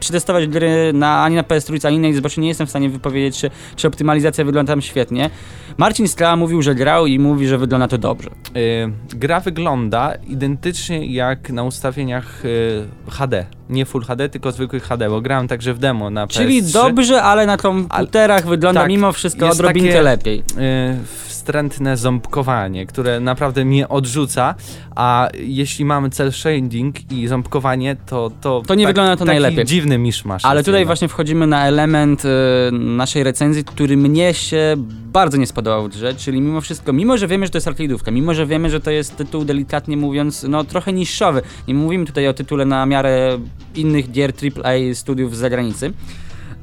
przetestować 0.00 0.46
gry 0.46 0.92
na, 0.94 1.22
ani 1.22 1.36
na 1.36 1.42
PS3, 1.42 1.86
ani 1.86 1.98
na 1.98 2.08
Xboxie, 2.08 2.42
nie 2.42 2.48
jestem 2.48 2.66
w 2.66 2.70
stanie 2.70 2.90
wypowiedzieć, 2.90 3.40
czy, 3.40 3.50
czy 3.76 3.88
optymalizacja 3.88 4.44
wygląda 4.44 4.72
tam 4.72 4.82
świetnie. 4.82 5.30
Marcin 5.76 6.08
Skala 6.08 6.36
mówił, 6.36 6.62
że 6.62 6.74
grał 6.74 7.06
i 7.06 7.18
mówi, 7.18 7.46
że 7.46 7.58
wygląda 7.58 7.88
to 7.88 7.98
dobrze. 7.98 8.30
Yy, 8.54 8.92
gra 9.08 9.40
wygląda 9.40 10.14
identycznie 10.28 11.06
jak 11.06 11.50
na 11.50 11.62
ustawieniach 11.62 12.44
yy, 12.44 13.10
HD. 13.10 13.46
Nie 13.70 13.84
Full 13.84 14.04
HD, 14.04 14.28
tylko 14.28 14.52
zwykłych 14.52 14.82
HD, 14.82 15.10
bo 15.10 15.20
grałem 15.20 15.48
także 15.48 15.74
w 15.74 15.78
demo 15.78 16.10
na 16.10 16.26
PS3. 16.26 16.32
Czyli 16.32 16.62
dobrze, 16.62 17.22
ale 17.22 17.46
na 17.46 17.56
komputerach 17.56 18.46
wygląda 18.46 18.80
tak, 18.80 18.88
mimo 18.88 19.12
wszystko 19.12 19.48
odrobinkę 19.48 19.88
takie, 19.88 20.02
lepiej. 20.02 20.36
Yy, 20.36 21.26
wstrętne 21.46 21.96
ząbkowanie, 21.96 22.86
które 22.86 23.20
naprawdę 23.20 23.64
mnie 23.64 23.88
odrzuca, 23.88 24.54
a 24.96 25.28
jeśli 25.34 25.84
mamy 25.84 26.10
cel 26.10 26.32
shading 26.32 27.12
i 27.12 27.26
ząbkowanie, 27.26 27.96
to 28.06 28.30
to, 28.40 28.62
to 28.66 28.74
nie 28.74 28.84
tak, 28.84 28.94
wygląda 28.94 29.16
to 29.16 29.24
najlepiej. 29.24 29.64
dziwny 29.64 29.98
miszmasz. 29.98 30.44
Ale 30.44 30.64
tutaj 30.64 30.86
właśnie 30.86 31.08
wchodzimy 31.08 31.46
na 31.46 31.66
element 31.66 32.24
y, 32.24 32.28
naszej 32.72 33.24
recenzji, 33.24 33.64
który 33.64 33.96
mnie 33.96 34.34
się 34.34 34.74
bardzo 35.12 35.36
nie 35.36 35.46
spodobał 35.46 35.84
w 35.84 35.88
grze, 35.88 36.14
czyli 36.14 36.40
mimo 36.40 36.60
wszystko, 36.60 36.92
mimo 36.92 37.18
że 37.18 37.26
wiemy, 37.26 37.46
że 37.46 37.50
to 37.50 37.58
jest 37.58 37.68
arcade'ówka, 37.68 38.12
mimo 38.12 38.34
że 38.34 38.46
wiemy, 38.46 38.70
że 38.70 38.80
to 38.80 38.90
jest 38.90 39.16
tytuł 39.16 39.44
delikatnie 39.44 39.96
mówiąc, 39.96 40.46
no 40.48 40.64
trochę 40.64 40.92
niższowy, 40.92 41.42
nie 41.68 41.74
mówimy 41.74 42.06
tutaj 42.06 42.28
o 42.28 42.34
tytule 42.34 42.64
na 42.64 42.86
miarę 42.86 43.38
innych 43.74 44.10
gier 44.10 44.32
AAA 44.64 44.94
studiów 44.94 45.36
z 45.36 45.38
zagranicy, 45.38 45.92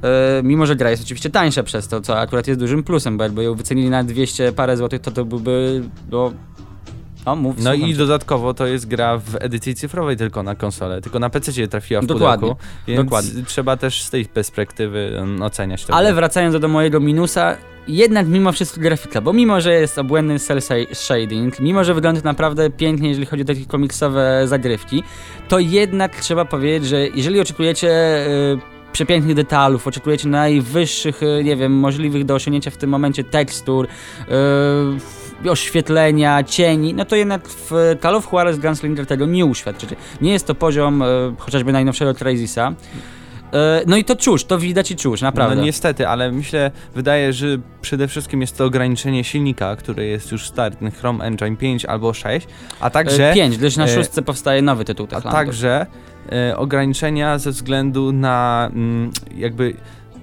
E, 0.03 0.41
mimo 0.43 0.65
że 0.65 0.75
gra 0.75 0.91
jest 0.91 1.03
oczywiście 1.03 1.29
tańsza 1.29 1.63
przez 1.63 1.87
to, 1.87 2.01
co 2.01 2.19
akurat 2.19 2.47
jest 2.47 2.59
dużym 2.59 2.83
plusem, 2.83 3.17
bo 3.17 3.23
jakby 3.23 3.43
ją 3.43 3.55
wycenili 3.55 3.89
na 3.89 4.03
200 4.03 4.51
parę 4.51 4.77
złotych, 4.77 5.01
to 5.01 5.11
to 5.11 5.25
byłby, 5.25 5.83
no, 6.11 6.33
o, 7.25 7.35
mów, 7.35 7.55
no 7.59 7.73
i 7.73 7.93
dodatkowo 7.93 8.53
to 8.53 8.67
jest 8.67 8.87
gra 8.87 9.17
w 9.17 9.35
edycji 9.39 9.75
cyfrowej 9.75 10.17
tylko 10.17 10.43
na 10.43 10.55
konsolę, 10.55 11.01
tylko 11.01 11.19
na 11.19 11.29
PC 11.29 11.67
trafiła 11.67 12.01
w 12.01 12.05
Dokładnie. 12.05 12.41
pudełku, 12.41 12.61
więc 12.87 13.03
Dokładnie. 13.03 13.43
trzeba 13.43 13.77
też 13.77 14.03
z 14.03 14.09
tej 14.09 14.25
perspektywy 14.25 15.15
um, 15.19 15.41
oceniać 15.41 15.85
to. 15.85 15.93
Ale 15.93 16.13
wracając 16.13 16.59
do 16.59 16.67
mojego 16.67 16.99
minusa, 16.99 17.57
jednak 17.87 18.27
mimo 18.27 18.51
wszystko 18.51 18.81
grafika, 18.81 19.21
bo 19.21 19.33
mimo, 19.33 19.61
że 19.61 19.73
jest 19.73 19.97
obłędny 19.97 20.39
cel 20.39 20.59
shading, 20.93 21.59
mimo, 21.59 21.83
że 21.83 21.93
wygląda 21.93 22.21
naprawdę 22.23 22.69
pięknie, 22.69 23.09
jeżeli 23.09 23.25
chodzi 23.25 23.43
o 23.43 23.45
takie 23.45 23.65
komiksowe 23.65 24.43
zagrywki, 24.47 25.03
to 25.47 25.59
jednak 25.59 26.15
trzeba 26.15 26.45
powiedzieć, 26.45 26.89
że 26.89 27.07
jeżeli 27.07 27.39
oczekujecie 27.39 27.87
yy, 27.87 28.73
przepięknych 28.93 29.35
detalów, 29.35 29.87
oczekujecie 29.87 30.29
najwyższych, 30.29 31.23
e, 31.23 31.43
nie 31.43 31.55
wiem, 31.55 31.73
możliwych 31.73 32.25
do 32.25 32.35
osiągnięcia 32.35 32.71
w 32.71 32.77
tym 32.77 32.89
momencie 32.89 33.23
tekstur, 33.23 33.87
yy, 34.27 35.22
oświetlenia, 35.49 36.43
cieni, 36.43 36.93
no 36.93 37.05
to 37.05 37.15
jednak 37.15 37.47
w 37.47 37.71
Call 38.01 38.15
of 38.15 38.31
Juarez 38.31 38.59
Gunslinger 38.59 39.05
tego 39.05 39.25
nie 39.25 39.45
uświadczycie. 39.45 39.95
Nie 40.21 40.31
jest 40.31 40.47
to 40.47 40.55
poziom 40.55 40.99
yy, 40.99 41.33
chociażby 41.37 41.71
najnowszego 41.71 42.13
Crazisa. 42.13 42.73
No 43.87 43.97
i 43.97 44.03
to 44.03 44.15
czuć, 44.15 44.45
to 44.45 44.57
widać 44.57 44.91
i 44.91 44.95
czuć, 44.95 45.21
naprawdę. 45.21 45.55
No 45.55 45.63
niestety, 45.63 46.07
ale 46.07 46.31
myślę, 46.31 46.71
wydaje, 46.95 47.33
że 47.33 47.47
przede 47.81 48.07
wszystkim 48.07 48.41
jest 48.41 48.57
to 48.57 48.65
ograniczenie 48.65 49.23
silnika, 49.23 49.75
który 49.75 50.05
jest 50.05 50.31
już 50.31 50.47
stary, 50.47 50.75
ten 50.75 50.91
Chrome 50.91 51.25
Engine 51.25 51.57
5 51.57 51.85
albo 51.85 52.13
6, 52.13 52.47
a 52.79 52.89
także... 52.89 53.31
5, 53.33 53.57
gdyż 53.57 53.77
na 53.77 53.87
szóstce 53.87 54.21
powstaje 54.21 54.61
nowy 54.61 54.85
tytuł 54.85 55.07
A 55.11 55.21
także 55.21 55.85
E, 56.31 56.57
ograniczenia 56.57 57.37
ze 57.37 57.51
względu 57.51 58.11
na 58.11 58.69
mm, 58.73 59.11
jakby 59.35 59.75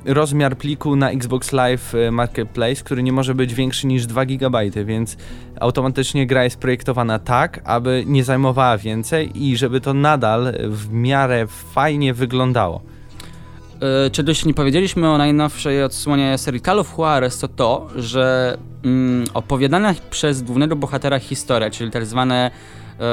rozmiar 0.05 0.57
pliku 0.57 0.97
na 0.97 1.11
Xbox 1.11 1.53
Live 1.53 1.95
e, 1.95 2.11
Marketplace, 2.11 2.83
który 2.85 3.03
nie 3.03 3.13
może 3.13 3.35
być 3.35 3.55
większy 3.55 3.87
niż 3.87 4.07
2 4.07 4.25
GB, 4.25 4.71
więc 4.85 5.17
automatycznie 5.61 6.27
gra 6.27 6.45
jest 6.45 6.59
projektowana 6.59 7.19
tak, 7.19 7.61
aby 7.65 8.05
nie 8.07 8.25
zajmowała 8.25 8.79
więcej 8.79 9.45
i 9.45 9.57
żeby 9.57 9.81
to 9.81 9.95
nadal 9.95 10.53
w 10.69 10.93
miarę 10.93 11.47
fajnie 11.47 12.15
wyglądało. 12.15 12.83
Yy, 14.05 14.11
czegoś 14.11 14.45
nie 14.45 14.55
powiedzieliśmy 14.55 15.11
o 15.11 15.19
najnowszej 15.19 15.83
odsłonie 15.83 16.39
serii 16.39 16.61
Call 16.61 16.79
of 16.79 16.95
Juarez, 16.99 17.39
to 17.39 17.49
to, 17.49 17.89
że 17.97 18.57
mm, 18.85 19.25
opowiadana 19.35 19.95
przez 20.11 20.43
głównego 20.43 20.77
bohatera 20.77 21.19
historia, 21.19 21.71
czyli 21.71 21.91
tak 21.91 22.07
zwane 22.07 22.51
yy, 22.99 23.05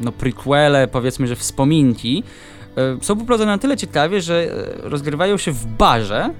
no 0.00 0.12
prequele, 0.12 0.88
powiedzmy, 0.88 1.26
że 1.26 1.36
wspominki, 1.36 2.22
e, 2.26 2.51
są 3.00 3.16
poprowadzone 3.16 3.52
na 3.52 3.58
tyle 3.58 3.76
ciekawie, 3.76 4.20
że 4.20 4.46
e, 4.84 4.88
rozgrywają 4.88 5.36
się 5.36 5.52
w 5.52 5.66
barze, 5.66 6.30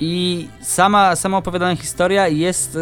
i 0.00 0.48
sama, 0.62 1.16
sama 1.16 1.36
opowiadana 1.36 1.76
historia 1.76 2.28
jest. 2.28 2.78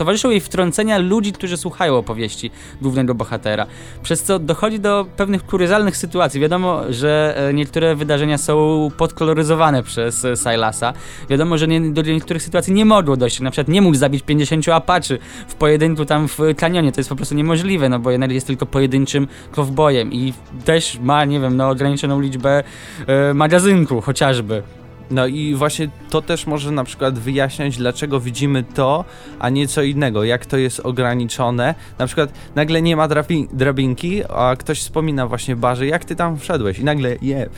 Y, 0.00 0.10
towarzyszą 0.10 0.30
jej 0.30 0.40
wtrącenia 0.40 0.98
ludzi, 0.98 1.32
którzy 1.32 1.56
słuchają 1.56 1.96
opowieści 1.96 2.50
głównego 2.82 3.14
bohatera. 3.14 3.66
Przez 4.02 4.22
co 4.22 4.38
dochodzi 4.38 4.80
do 4.80 5.06
pewnych 5.16 5.46
kuryzalnych 5.46 5.96
sytuacji. 5.96 6.40
Wiadomo, 6.40 6.82
że 6.90 7.34
e, 7.48 7.54
niektóre 7.54 7.94
wydarzenia 7.94 8.38
są 8.38 8.88
podkoloryzowane 8.96 9.82
przez 9.82 10.24
e, 10.24 10.36
Silasa. 10.36 10.92
Wiadomo, 11.28 11.58
że 11.58 11.68
nie, 11.68 11.80
do 11.92 12.02
niektórych 12.02 12.42
sytuacji 12.42 12.72
nie 12.72 12.84
mogło 12.84 13.16
dojść. 13.16 13.40
Na 13.40 13.50
przykład 13.50 13.68
nie 13.68 13.82
mógł 13.82 13.96
zabić 13.96 14.22
50 14.22 14.68
apaczy 14.68 15.18
w 15.48 15.54
pojedynku 15.54 16.04
tam 16.04 16.28
w 16.28 16.38
kanionie. 16.56 16.92
To 16.92 17.00
jest 17.00 17.10
po 17.10 17.16
prostu 17.16 17.34
niemożliwe, 17.34 17.88
no 17.88 17.98
bo 17.98 18.10
jednak 18.10 18.32
jest 18.32 18.46
tylko 18.46 18.66
pojedynczym 18.66 19.28
kowbojem 19.52 20.12
i 20.12 20.32
też 20.64 20.98
ma, 21.02 21.24
nie 21.24 21.40
wiem, 21.40 21.56
no 21.56 21.68
ograniczoną 21.68 22.20
liczbę 22.20 22.62
e, 23.06 23.34
magazynku 23.34 24.00
chociażby. 24.00 24.62
No 25.10 25.26
i 25.26 25.54
właśnie 25.54 25.88
to 26.10 26.22
też 26.22 26.46
może 26.46 26.70
na 26.70 26.84
przykład 26.84 27.18
wyjaśniać, 27.18 27.76
dlaczego 27.76 28.20
widzimy 28.20 28.62
to, 28.62 29.04
a 29.38 29.48
nie 29.48 29.68
co 29.68 29.82
innego, 29.82 30.24
jak 30.24 30.46
to 30.46 30.56
jest 30.56 30.80
ograniczone. 30.80 31.74
Na 31.98 32.06
przykład 32.06 32.32
nagle 32.54 32.82
nie 32.82 32.96
ma 32.96 33.08
drabi 33.08 33.48
drabinki, 33.52 34.22
a 34.28 34.56
ktoś 34.58 34.80
wspomina 34.80 35.26
właśnie 35.26 35.56
barze, 35.56 35.86
jak 35.86 36.04
ty 36.04 36.16
tam 36.16 36.38
wszedłeś 36.38 36.78
i 36.78 36.84
nagle 36.84 37.16
je, 37.22 37.48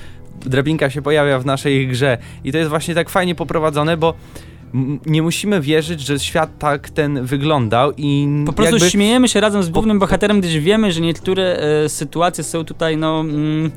drabinka 0.41 0.91
się 0.91 1.03
pojawia 1.03 1.38
w 1.38 1.47
naszej 1.47 1.88
grze 1.88 2.19
i 2.45 2.53
to 2.53 2.59
jest 2.59 2.71
właśnie 2.71 2.95
tak 2.95 3.11
fajnie 3.11 3.35
poprowadzone, 3.35 3.97
bo 3.97 4.15
nie 5.07 5.23
musimy 5.23 5.61
wierzyć, 5.61 6.01
że 6.01 6.19
świat 6.19 6.59
tak 6.59 6.91
ten 6.91 7.27
wyglądał 7.27 7.93
i 7.97 8.29
po 8.47 8.53
prostu 8.53 8.75
jakby... 8.75 8.91
śmiejemy 8.91 9.29
się 9.29 9.41
razem 9.41 9.62
z 9.62 9.71
głównym 9.71 9.99
bohaterem, 9.99 10.41
gdyż 10.41 10.59
wiemy, 10.59 10.93
że 10.93 11.01
niektóre 11.01 11.57
e, 11.57 11.88
sytuacje 11.88 12.45
są 12.45 12.65
tutaj 12.65 12.97
no... 12.97 13.21
Mm 13.21 13.71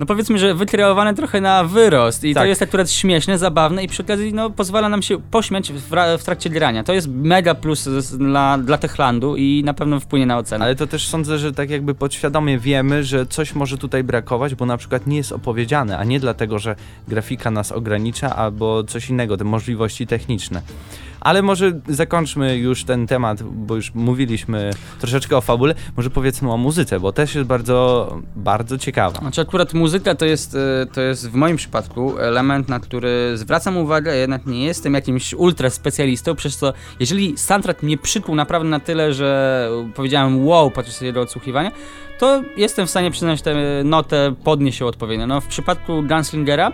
no 0.00 0.06
powiedzmy, 0.06 0.38
że 0.38 0.54
wykreowane 0.54 1.14
trochę 1.14 1.40
na 1.40 1.64
wyrost 1.64 2.24
i 2.24 2.34
tak. 2.34 2.42
to 2.42 2.46
jest 2.46 2.62
akurat 2.62 2.90
śmieszne, 2.90 3.38
zabawne 3.38 3.84
i 3.84 3.88
przy 3.88 4.02
okazji 4.02 4.34
no, 4.34 4.50
pozwala 4.50 4.88
nam 4.88 5.02
się 5.02 5.18
pośmiać 5.30 5.72
w, 5.72 5.90
w 6.18 6.24
trakcie 6.24 6.50
grania. 6.50 6.84
To 6.84 6.92
jest 6.92 7.08
mega 7.08 7.54
plus 7.54 7.88
dla, 8.18 8.58
dla 8.58 8.78
Techlandu 8.78 9.36
i 9.36 9.62
na 9.64 9.74
pewno 9.74 10.00
wpłynie 10.00 10.26
na 10.26 10.38
ocenę. 10.38 10.64
Ale 10.64 10.76
to 10.76 10.86
też 10.86 11.08
sądzę, 11.08 11.38
że 11.38 11.52
tak 11.52 11.70
jakby 11.70 11.94
podświadomie 11.94 12.58
wiemy, 12.58 13.04
że 13.04 13.26
coś 13.26 13.54
może 13.54 13.78
tutaj 13.78 14.04
brakować, 14.04 14.54
bo 14.54 14.66
na 14.66 14.76
przykład 14.76 15.06
nie 15.06 15.16
jest 15.16 15.32
opowiedziane, 15.32 15.98
a 15.98 16.04
nie 16.04 16.20
dlatego, 16.20 16.58
że 16.58 16.76
grafika 17.08 17.50
nas 17.50 17.72
ogranicza 17.72 18.36
albo 18.36 18.84
coś 18.84 19.10
innego, 19.10 19.36
te 19.36 19.44
możliwości 19.44 20.06
techniczne. 20.06 20.62
Ale 21.20 21.42
może 21.42 21.72
zakończmy 21.88 22.56
już 22.56 22.84
ten 22.84 23.06
temat, 23.06 23.42
bo 23.42 23.76
już 23.76 23.94
mówiliśmy 23.94 24.70
troszeczkę 25.00 25.36
o 25.36 25.40
fabule. 25.40 25.74
Może 25.96 26.10
powiedzmy 26.10 26.52
o 26.52 26.56
muzyce, 26.56 27.00
bo 27.00 27.12
też 27.12 27.34
jest 27.34 27.46
bardzo, 27.46 28.18
bardzo 28.36 28.78
ciekawa. 28.78 29.18
Znaczy 29.20 29.40
akurat 29.40 29.74
muzyka 29.74 30.14
to 30.14 30.24
jest, 30.24 30.54
e, 30.54 30.86
to 30.86 31.00
jest 31.00 31.30
w 31.30 31.34
moim 31.34 31.56
przypadku 31.56 32.18
element, 32.18 32.68
na 32.68 32.80
który 32.80 33.32
zwracam 33.34 33.76
uwagę, 33.76 34.16
jednak 34.16 34.46
nie 34.46 34.64
jestem 34.64 34.94
jakimś 34.94 35.34
ultra 35.34 35.70
specjalistą, 35.70 36.34
przez 36.34 36.56
co 36.56 36.72
jeżeli 37.00 37.38
soundtrack 37.38 37.82
mnie 37.82 37.98
przykuł 37.98 38.34
naprawdę 38.34 38.68
na 38.68 38.80
tyle, 38.80 39.14
że 39.14 39.70
powiedziałem 39.94 40.46
wow 40.46 40.70
podczas 40.70 41.00
jego 41.00 41.20
odsłuchiwania, 41.20 41.70
to 42.18 42.42
jestem 42.56 42.86
w 42.86 42.90
stanie 42.90 43.10
przyznać 43.10 43.42
tę 43.42 43.54
notę, 43.84 44.34
podnieść 44.44 44.80
ją 44.80 44.86
odpowiednio. 44.86 45.26
No 45.26 45.40
w 45.40 45.46
przypadku 45.46 46.02
Gunslingera 46.02 46.72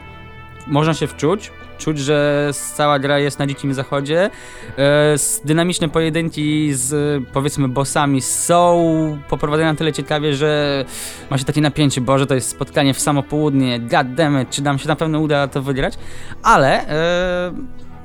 można 0.66 0.94
się 0.94 1.06
wczuć, 1.06 1.50
Czuć, 1.78 1.98
że 1.98 2.50
cała 2.74 2.98
gra 2.98 3.18
jest 3.18 3.38
na 3.38 3.46
dzikim 3.46 3.74
zachodzie. 3.74 4.30
E, 4.78 5.16
dynamiczne 5.44 5.88
pojedynki 5.88 6.74
z 6.74 7.22
powiedzmy 7.32 7.68
bossami 7.68 8.20
są 8.20 9.18
poprowadzone 9.28 9.72
na 9.72 9.78
tyle 9.78 9.92
ciekawie, 9.92 10.34
że 10.34 10.84
ma 11.30 11.38
się 11.38 11.44
takie 11.44 11.60
napięcie, 11.60 12.00
boże 12.00 12.26
to 12.26 12.34
jest 12.34 12.48
spotkanie 12.48 12.94
w 12.94 13.00
samo 13.00 13.22
południe, 13.22 13.80
goddammit, 13.80 14.50
czy 14.50 14.62
nam 14.62 14.78
się 14.78 14.88
na 14.88 14.96
pewno 14.96 15.20
uda 15.20 15.48
to 15.48 15.62
wygrać, 15.62 15.94
ale 16.42 16.88
e, 16.88 17.52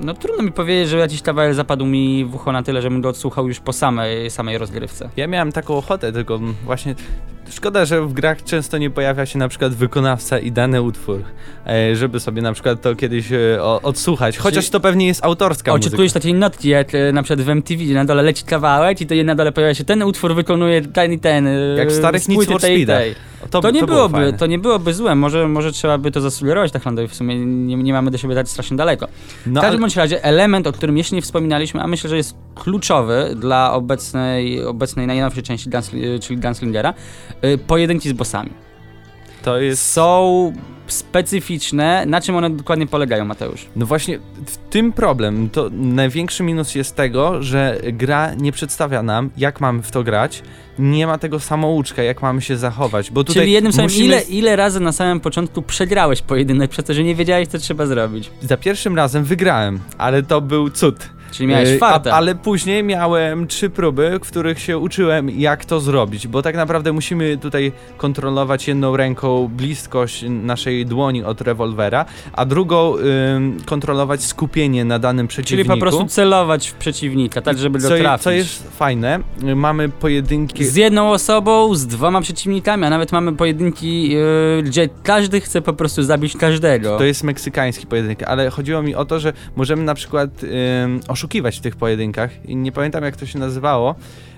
no 0.00 0.14
trudno 0.14 0.42
mi 0.42 0.52
powiedzieć, 0.52 0.88
że 0.88 0.98
jakiś 0.98 1.22
kawałek 1.22 1.54
zapadł 1.54 1.86
mi 1.86 2.24
w 2.24 2.34
ucho 2.34 2.52
na 2.52 2.62
tyle, 2.62 2.82
żebym 2.82 3.00
go 3.00 3.08
odsłuchał 3.08 3.48
już 3.48 3.60
po 3.60 3.72
samej, 3.72 4.30
samej 4.30 4.58
rozgrywce. 4.58 5.10
Ja 5.16 5.26
miałem 5.26 5.52
taką 5.52 5.76
ochotę, 5.76 6.12
tylko 6.12 6.40
właśnie 6.64 6.94
Szkoda, 7.50 7.84
że 7.84 8.02
w 8.02 8.12
grach 8.12 8.44
często 8.44 8.78
nie 8.78 8.90
pojawia 8.90 9.26
się 9.26 9.38
na 9.38 9.48
przykład 9.48 9.74
wykonawca 9.74 10.38
i 10.38 10.52
dany 10.52 10.82
utwór, 10.82 11.22
e, 11.66 11.96
żeby 11.96 12.20
sobie 12.20 12.42
na 12.42 12.52
przykład 12.52 12.82
to 12.82 12.96
kiedyś 12.96 13.32
e, 13.32 13.62
odsłuchać, 13.62 14.38
chociaż 14.38 14.70
to 14.70 14.80
pewnie 14.80 15.06
jest 15.06 15.24
autorska. 15.24 15.72
Oczekujesz 15.72 16.12
takiej 16.12 16.34
notki, 16.34 16.68
jak 16.68 16.94
e, 16.94 17.12
na 17.12 17.22
przykład 17.22 17.46
w 17.46 17.48
MTV, 17.48 17.84
gdzie 17.84 17.94
na 17.94 18.04
dole 18.04 18.22
leci 18.22 18.44
kawałek 18.44 19.00
i 19.00 19.06
to 19.06 19.14
na 19.24 19.34
dole 19.34 19.52
pojawia 19.52 19.74
się 19.74 19.84
ten 19.84 20.02
utwór 20.02 20.34
wykonuje 20.34 20.82
ten 20.82 21.12
i 21.12 21.18
ten. 21.18 21.48
Jak 21.76 21.88
w 21.88 21.92
starych 21.92 22.28
Need 22.28 22.44
for. 22.44 22.60
To, 23.50 23.60
to, 23.60 23.70
nie 23.70 23.80
to 23.80 23.86
byłoby, 23.86 24.32
to 24.38 24.46
nie 24.46 24.58
byłoby 24.58 24.94
złe. 24.94 25.14
Może, 25.14 25.48
może 25.48 25.72
trzeba 25.72 25.98
by 25.98 26.10
to 26.10 26.20
zasugerować 26.20 26.72
Techlandowi. 26.72 27.08
W 27.08 27.14
sumie 27.14 27.46
nie, 27.46 27.76
nie 27.76 27.92
mamy 27.92 28.10
do 28.10 28.18
siebie 28.18 28.34
dać 28.34 28.48
strasznie 28.48 28.76
daleko. 28.76 29.08
No, 29.46 29.60
w 29.60 29.64
każdym 29.64 29.80
bądź 29.80 29.96
razie 29.96 30.24
element, 30.24 30.66
o 30.66 30.72
którym 30.72 30.98
jeszcze 30.98 31.16
nie 31.16 31.22
wspominaliśmy, 31.22 31.82
a 31.82 31.86
myślę, 31.86 32.10
że 32.10 32.16
jest 32.16 32.34
kluczowy 32.54 33.34
dla 33.36 33.72
obecnej, 33.72 34.64
obecnej 34.64 35.06
najnowszej 35.06 35.42
części, 35.42 35.70
czyli 36.20 36.40
Gunslingera, 36.40 36.90
y, 36.90 37.39
pojedynki 37.66 38.08
z 38.08 38.12
bossami. 38.12 38.50
To 39.42 39.60
jest... 39.60 39.92
Są 39.92 40.52
specyficzne. 40.86 42.06
Na 42.06 42.20
czym 42.20 42.36
one 42.36 42.50
dokładnie 42.50 42.86
polegają, 42.86 43.24
Mateusz? 43.24 43.66
No 43.76 43.86
właśnie, 43.86 44.18
w 44.46 44.56
tym 44.56 44.92
problem. 44.92 45.50
To 45.50 45.70
największy 45.72 46.42
minus 46.42 46.74
jest 46.74 46.96
tego, 46.96 47.42
że 47.42 47.80
gra 47.92 48.34
nie 48.34 48.52
przedstawia 48.52 49.02
nam, 49.02 49.30
jak 49.36 49.60
mamy 49.60 49.82
w 49.82 49.90
to 49.90 50.02
grać. 50.02 50.42
Nie 50.78 51.06
ma 51.06 51.18
tego 51.18 51.40
samouczka, 51.40 52.02
jak 52.02 52.22
mamy 52.22 52.40
się 52.42 52.56
zachować. 52.56 53.10
Bo 53.10 53.24
tutaj 53.24 53.42
Czyli 53.42 53.52
jednym 53.52 53.72
słowem, 53.72 53.84
musimy... 53.84 54.04
ile, 54.04 54.22
ile 54.22 54.56
razy 54.56 54.80
na 54.80 54.92
samym 54.92 55.20
początku 55.20 55.62
przegrałeś 55.62 56.22
pojedynek 56.22 56.70
przez 56.70 56.84
to, 56.84 56.94
że 56.94 57.02
nie 57.02 57.14
wiedziałeś, 57.14 57.48
co 57.48 57.58
trzeba 57.58 57.86
zrobić? 57.86 58.30
Za 58.42 58.56
pierwszym 58.56 58.96
razem 58.96 59.24
wygrałem, 59.24 59.80
ale 59.98 60.22
to 60.22 60.40
był 60.40 60.70
cud. 60.70 61.10
Czyli 61.30 61.46
miałeś 61.46 61.68
yy, 61.68 61.78
farta. 61.78 62.10
A, 62.10 62.14
ale 62.14 62.34
później 62.34 62.84
miałem 62.84 63.46
trzy 63.46 63.70
próby, 63.70 64.20
w 64.24 64.28
których 64.28 64.60
się 64.60 64.78
uczyłem, 64.78 65.30
jak 65.30 65.64
to 65.64 65.80
zrobić, 65.80 66.28
bo 66.28 66.42
tak 66.42 66.56
naprawdę 66.56 66.92
musimy 66.92 67.36
tutaj 67.36 67.72
kontrolować 67.96 68.68
jedną 68.68 68.96
ręką 68.96 69.48
bliskość 69.48 70.24
naszej 70.28 70.86
dłoni 70.86 71.24
od 71.24 71.40
rewolwera, 71.40 72.04
a 72.32 72.44
drugą 72.44 72.94
kontrolować 73.66 74.24
skupienie 74.24 74.84
na 74.84 74.98
danym 74.98 75.28
przeciwniku. 75.28 75.68
Czyli 75.68 75.80
po 75.80 75.86
prostu 75.86 76.06
celować 76.06 76.68
w 76.68 76.74
przeciwnika, 76.74 77.42
tak 77.42 77.58
żeby 77.58 77.78
go 77.78 77.88
co, 77.88 77.96
trafić. 77.96 78.24
Co 78.24 78.30
jest 78.30 78.76
fajne, 78.76 79.20
mamy 79.56 79.88
pojedynki... 79.88 80.64
Z 80.64 80.76
jedną 80.76 81.10
osobą, 81.10 81.74
z 81.74 81.86
dwoma 81.86 82.20
przeciwnikami, 82.20 82.84
a 82.84 82.90
nawet 82.90 83.12
mamy 83.12 83.32
pojedynki, 83.32 84.10
yy, 84.10 84.62
gdzie 84.62 84.88
każdy 85.02 85.40
chce 85.40 85.62
po 85.62 85.72
prostu 85.72 86.02
zabić 86.02 86.36
każdego. 86.36 86.98
To 86.98 87.04
jest 87.04 87.24
meksykański 87.24 87.86
pojedynek, 87.86 88.22
ale 88.22 88.50
chodziło 88.50 88.82
mi 88.82 88.94
o 88.94 89.04
to, 89.04 89.20
że 89.20 89.32
możemy 89.56 89.82
na 89.82 89.94
przykład 89.94 90.42
yy, 90.42 90.48
oszukiwać 91.20 91.58
w 91.58 91.60
tych 91.60 91.76
pojedynkach 91.76 92.30
i 92.44 92.56
nie 92.56 92.72
pamiętam 92.72 93.04
jak 93.04 93.16
to 93.16 93.26
się 93.26 93.38
nazywało, 93.38 93.94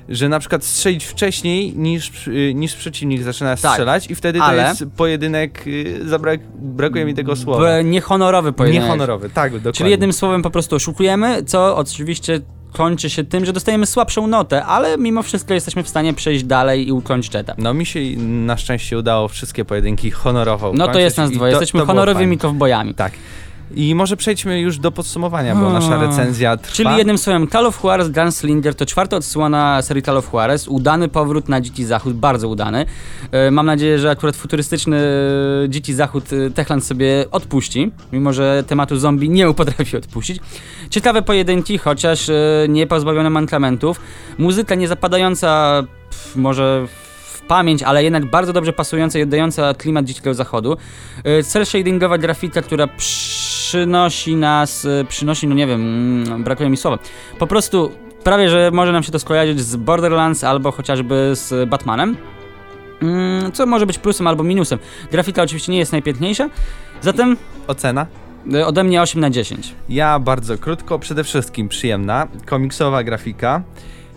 że 0.09 0.29
na 0.29 0.39
przykład 0.39 0.65
strzelić 0.65 1.05
wcześniej 1.05 1.73
niż, 1.77 2.27
y, 2.29 2.53
niż 2.55 2.75
przeciwnik 2.75 3.23
zaczyna 3.23 3.57
tak, 3.57 3.73
strzelać 3.73 4.11
i 4.11 4.15
wtedy 4.15 4.39
to 4.39 4.55
jest 4.55 4.85
pojedynek, 4.97 5.67
y, 5.67 6.09
zabrak, 6.09 6.41
brakuje 6.55 7.05
mi 7.05 7.15
tego 7.15 7.37
słowa. 7.37 7.61
B 7.63 7.85
niehonorowy 7.85 8.53
pojedynek. 8.53 8.85
Niehonorowy, 8.85 9.31
tak, 9.31 9.53
dokładnie. 9.53 9.73
Czyli 9.73 9.91
jednym 9.91 10.13
słowem 10.13 10.43
po 10.43 10.51
prostu 10.51 10.77
oszukujemy, 10.77 11.45
co 11.45 11.77
oczywiście 11.77 12.41
kończy 12.73 13.11
się 13.11 13.25
tym, 13.25 13.45
że 13.45 13.53
dostajemy 13.53 13.87
słabszą 13.87 14.27
notę, 14.27 14.65
ale 14.65 14.99
mimo 14.99 15.23
wszystko 15.23 15.55
jesteśmy 15.55 15.83
w 15.83 15.89
stanie 15.89 16.15
przejść 16.15 16.45
dalej 16.45 16.89
i 16.89 16.93
ukończyć 16.93 17.37
etap. 17.37 17.59
No 17.59 17.75
mi 17.75 17.87
się 17.87 18.01
na 18.19 18.57
szczęście 18.57 18.99
udało 18.99 19.29
wszystkie 19.29 19.65
pojedynki 19.65 20.11
honorowo 20.11 20.73
No 20.75 20.89
to 20.89 20.99
jest 20.99 21.19
nas 21.19 21.31
dwoje, 21.31 21.51
jesteśmy 21.51 21.81
to 21.81 21.87
honorowymi 21.87 22.39
kowbojami. 22.39 22.95
Tak. 22.95 23.13
I 23.77 23.95
może 23.95 24.17
przejdźmy 24.17 24.61
już 24.61 24.79
do 24.79 24.93
podsumowania, 24.93 25.55
bo 25.55 25.71
nasza 25.73 26.01
recenzja 26.01 26.57
trwa. 26.57 26.75
Czyli 26.75 26.97
jednym 26.97 27.19
słowem, 27.19 27.49
Call 27.49 27.67
of 27.67 27.85
Juarez 27.85 28.11
Gunslinger 28.11 28.75
to 28.75 28.87
czwarta 28.87 29.17
odsłona 29.17 29.83
serii 29.83 30.03
Call 30.03 30.17
of 30.17 30.33
Juarez. 30.33 30.69
Udany 30.69 31.09
powrót 31.09 31.49
na 31.49 31.61
Dziki 31.61 31.85
Zachód, 31.85 32.13
bardzo 32.13 32.49
udany. 32.49 32.87
E, 33.33 33.51
mam 33.51 33.67
nadzieję, 33.67 33.99
że 33.99 34.11
akurat 34.11 34.37
futurystyczny 34.37 35.01
Dziki 35.69 35.95
Zachód 35.95 36.25
e, 36.33 36.51
Techland 36.51 36.85
sobie 36.85 37.25
odpuści, 37.31 37.93
mimo 38.13 38.33
że 38.33 38.65
tematu 38.67 38.97
zombie 38.97 39.31
nie 39.31 39.55
potrafi 39.55 39.97
odpuścić. 39.97 40.41
Ciekawe 40.91 41.23
pojedynki, 41.23 41.79
chociaż 41.79 42.29
e, 42.29 42.35
nie 42.69 42.87
pozbawione 42.87 43.31
mankamentów. 43.31 44.01
Muzyka 44.39 44.75
nie 44.75 44.89
zapadająca, 44.89 45.83
pff, 46.11 46.37
może 46.37 46.87
pamięć, 47.49 47.83
ale 47.83 48.05
jednak 48.05 48.31
bardzo 48.31 48.53
dobrze 48.53 48.73
pasująca 48.73 49.19
i 49.19 49.23
oddająca 49.23 49.75
klimat 49.75 50.05
Dzikiego 50.05 50.35
Zachodu. 50.35 50.77
Cel 51.45 51.67
shadingowa 51.67 52.19
grafika, 52.19 52.63
która 52.63 52.89
przynosi 53.73 54.37
nas, 54.37 54.85
y, 54.85 55.05
przynosi, 55.09 55.49
no 55.49 55.55
nie 55.55 55.67
wiem, 55.67 55.81
mm, 55.81 56.45
brakuje 56.45 56.71
mi 56.71 56.77
słowa. 56.77 56.99
Po 57.39 57.47
prostu 57.47 57.93
prawie, 58.25 58.51
że 58.51 58.71
może 58.73 58.93
nam 58.93 59.03
się 59.03 59.13
to 59.13 59.19
skojarzyć 59.19 59.61
z 59.61 59.77
Borderlands 59.77 60.45
albo 60.45 60.73
chociażby 60.73 61.31
z 61.35 61.69
Batmanem. 61.69 62.17
Mm, 63.03 63.53
co 63.53 63.67
może 63.67 63.87
być 63.87 63.99
plusem 63.99 64.27
albo 64.27 64.43
minusem. 64.43 64.79
Grafika 65.11 65.43
oczywiście 65.43 65.73
nie 65.73 65.79
jest 65.79 65.93
najpiękniejsza, 65.93 66.51
zatem... 67.01 67.37
Ocena? 67.67 68.07
Y, 68.55 68.67
ode 68.67 68.85
mnie 68.85 69.03
8 69.03 69.21
na 69.21 69.31
10. 69.31 69.75
Ja 69.89 70.19
bardzo 70.19 70.59
krótko, 70.59 70.99
przede 70.99 71.25
wszystkim 71.25 71.69
przyjemna, 71.69 72.29
komiksowa 72.47 73.03
grafika 73.03 73.63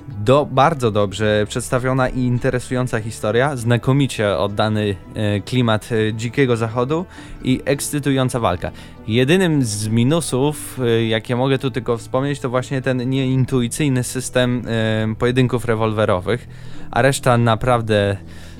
do, 0.07 0.47
bardzo 0.51 0.91
dobrze 0.91 1.45
przedstawiona 1.49 2.09
i 2.09 2.19
interesująca 2.19 2.99
historia, 2.99 3.55
znakomicie 3.55 4.37
oddany 4.37 4.95
e, 5.15 5.39
klimat 5.39 5.89
e, 5.91 6.13
dzikiego 6.13 6.57
zachodu 6.57 7.05
i 7.43 7.61
ekscytująca 7.65 8.39
walka. 8.39 8.71
Jedynym 9.07 9.63
z 9.63 9.87
minusów, 9.87 10.79
e, 10.83 11.05
jakie 11.05 11.35
mogę 11.35 11.59
tu 11.59 11.71
tylko 11.71 11.97
wspomnieć, 11.97 12.39
to 12.39 12.49
właśnie 12.49 12.81
ten 12.81 13.09
nieintuicyjny 13.09 14.03
system 14.03 14.63
pojedynków 15.19 15.65
rewolwerowych, 15.65 16.47
a 16.91 17.01
reszta 17.01 17.37
naprawdę 17.37 18.17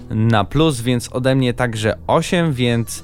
na 0.10 0.44
plus, 0.44 0.82
więc 0.82 1.10
ode 1.14 1.36
mnie 1.36 1.54
także 1.54 1.98
8, 2.08 2.54
więc 2.54 3.04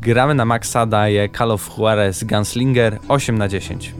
gramy 0.00 0.34
na 0.34 0.44
maksa 0.44 0.86
daje 0.86 1.28
Call 1.28 1.50
of 1.50 1.70
Juarez 1.78 2.24
Gunslinger 2.24 2.98
8 3.08 3.38
na 3.38 3.48
10. 3.48 3.94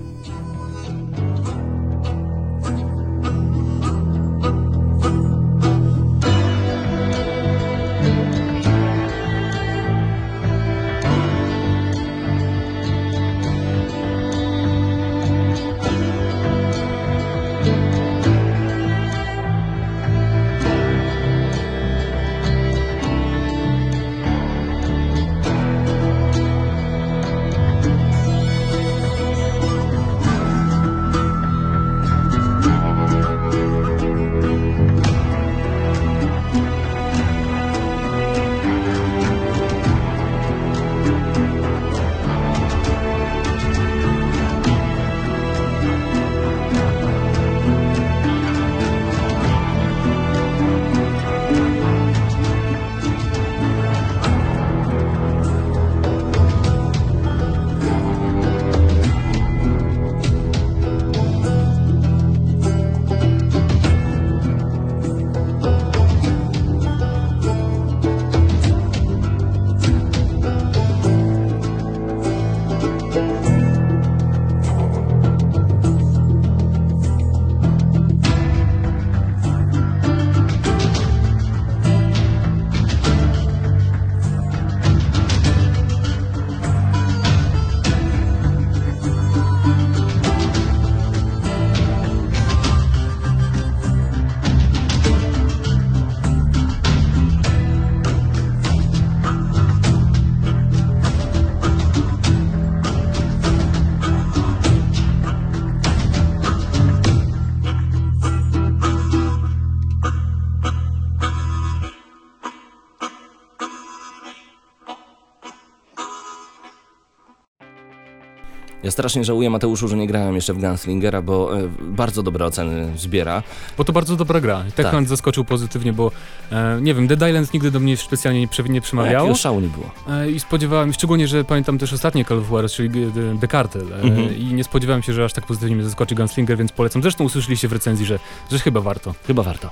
strasznie 118.92 119.24
żałuję 119.24 119.50
Mateuszu, 119.50 119.88
że 119.88 119.96
nie 119.96 120.06
grałem 120.06 120.34
jeszcze 120.34 120.54
w 120.54 120.60
Gunslingera, 120.60 121.22
bo 121.22 121.58
e, 121.58 121.68
bardzo 121.80 122.22
dobre 122.22 122.44
oceny 122.44 122.92
zbiera. 122.96 123.42
Bo 123.78 123.84
to 123.84 123.92
bardzo 123.92 124.16
dobra 124.16 124.40
gra. 124.40 124.64
Techland 124.74 125.06
tak. 125.06 125.08
zaskoczył 125.08 125.44
pozytywnie, 125.44 125.92
bo 125.92 126.10
e, 126.52 126.80
nie 126.80 126.94
wiem, 126.94 127.06
Dead 127.06 127.28
Island 127.28 127.54
nigdy 127.54 127.70
do 127.70 127.80
mnie 127.80 127.96
specjalnie 127.96 128.40
nie, 128.40 128.68
nie 128.68 128.80
przemawiało. 128.80 129.14
Jakiego 129.14 129.34
szału 129.34 129.60
nie 129.60 129.68
było. 129.68 129.90
E, 130.08 130.30
I 130.30 130.40
spodziewałem 130.40 130.92
się, 130.92 130.94
szczególnie, 130.94 131.28
że 131.28 131.44
pamiętam 131.44 131.78
też 131.78 131.92
ostatnie 131.92 132.24
Call 132.24 132.38
of 132.38 132.48
War, 132.48 132.70
czyli 132.70 133.12
The 133.40 133.48
Cartel. 133.48 133.92
E, 133.92 133.96
mhm. 133.96 134.36
I 134.38 134.44
nie 134.44 134.64
spodziewałem 134.64 135.02
się, 135.02 135.12
że 135.12 135.24
aż 135.24 135.32
tak 135.32 135.46
pozytywnie 135.46 135.76
mnie 135.76 135.84
zaskoczy 135.84 136.14
Gunslinger, 136.14 136.58
więc 136.58 136.72
polecam. 136.72 137.02
Zresztą 137.02 137.24
usłyszeliście 137.24 137.68
w 137.68 137.72
recenzji, 137.72 138.06
że, 138.06 138.18
że 138.50 138.58
chyba 138.58 138.80
warto. 138.80 139.14
Chyba 139.26 139.42
warto. 139.42 139.70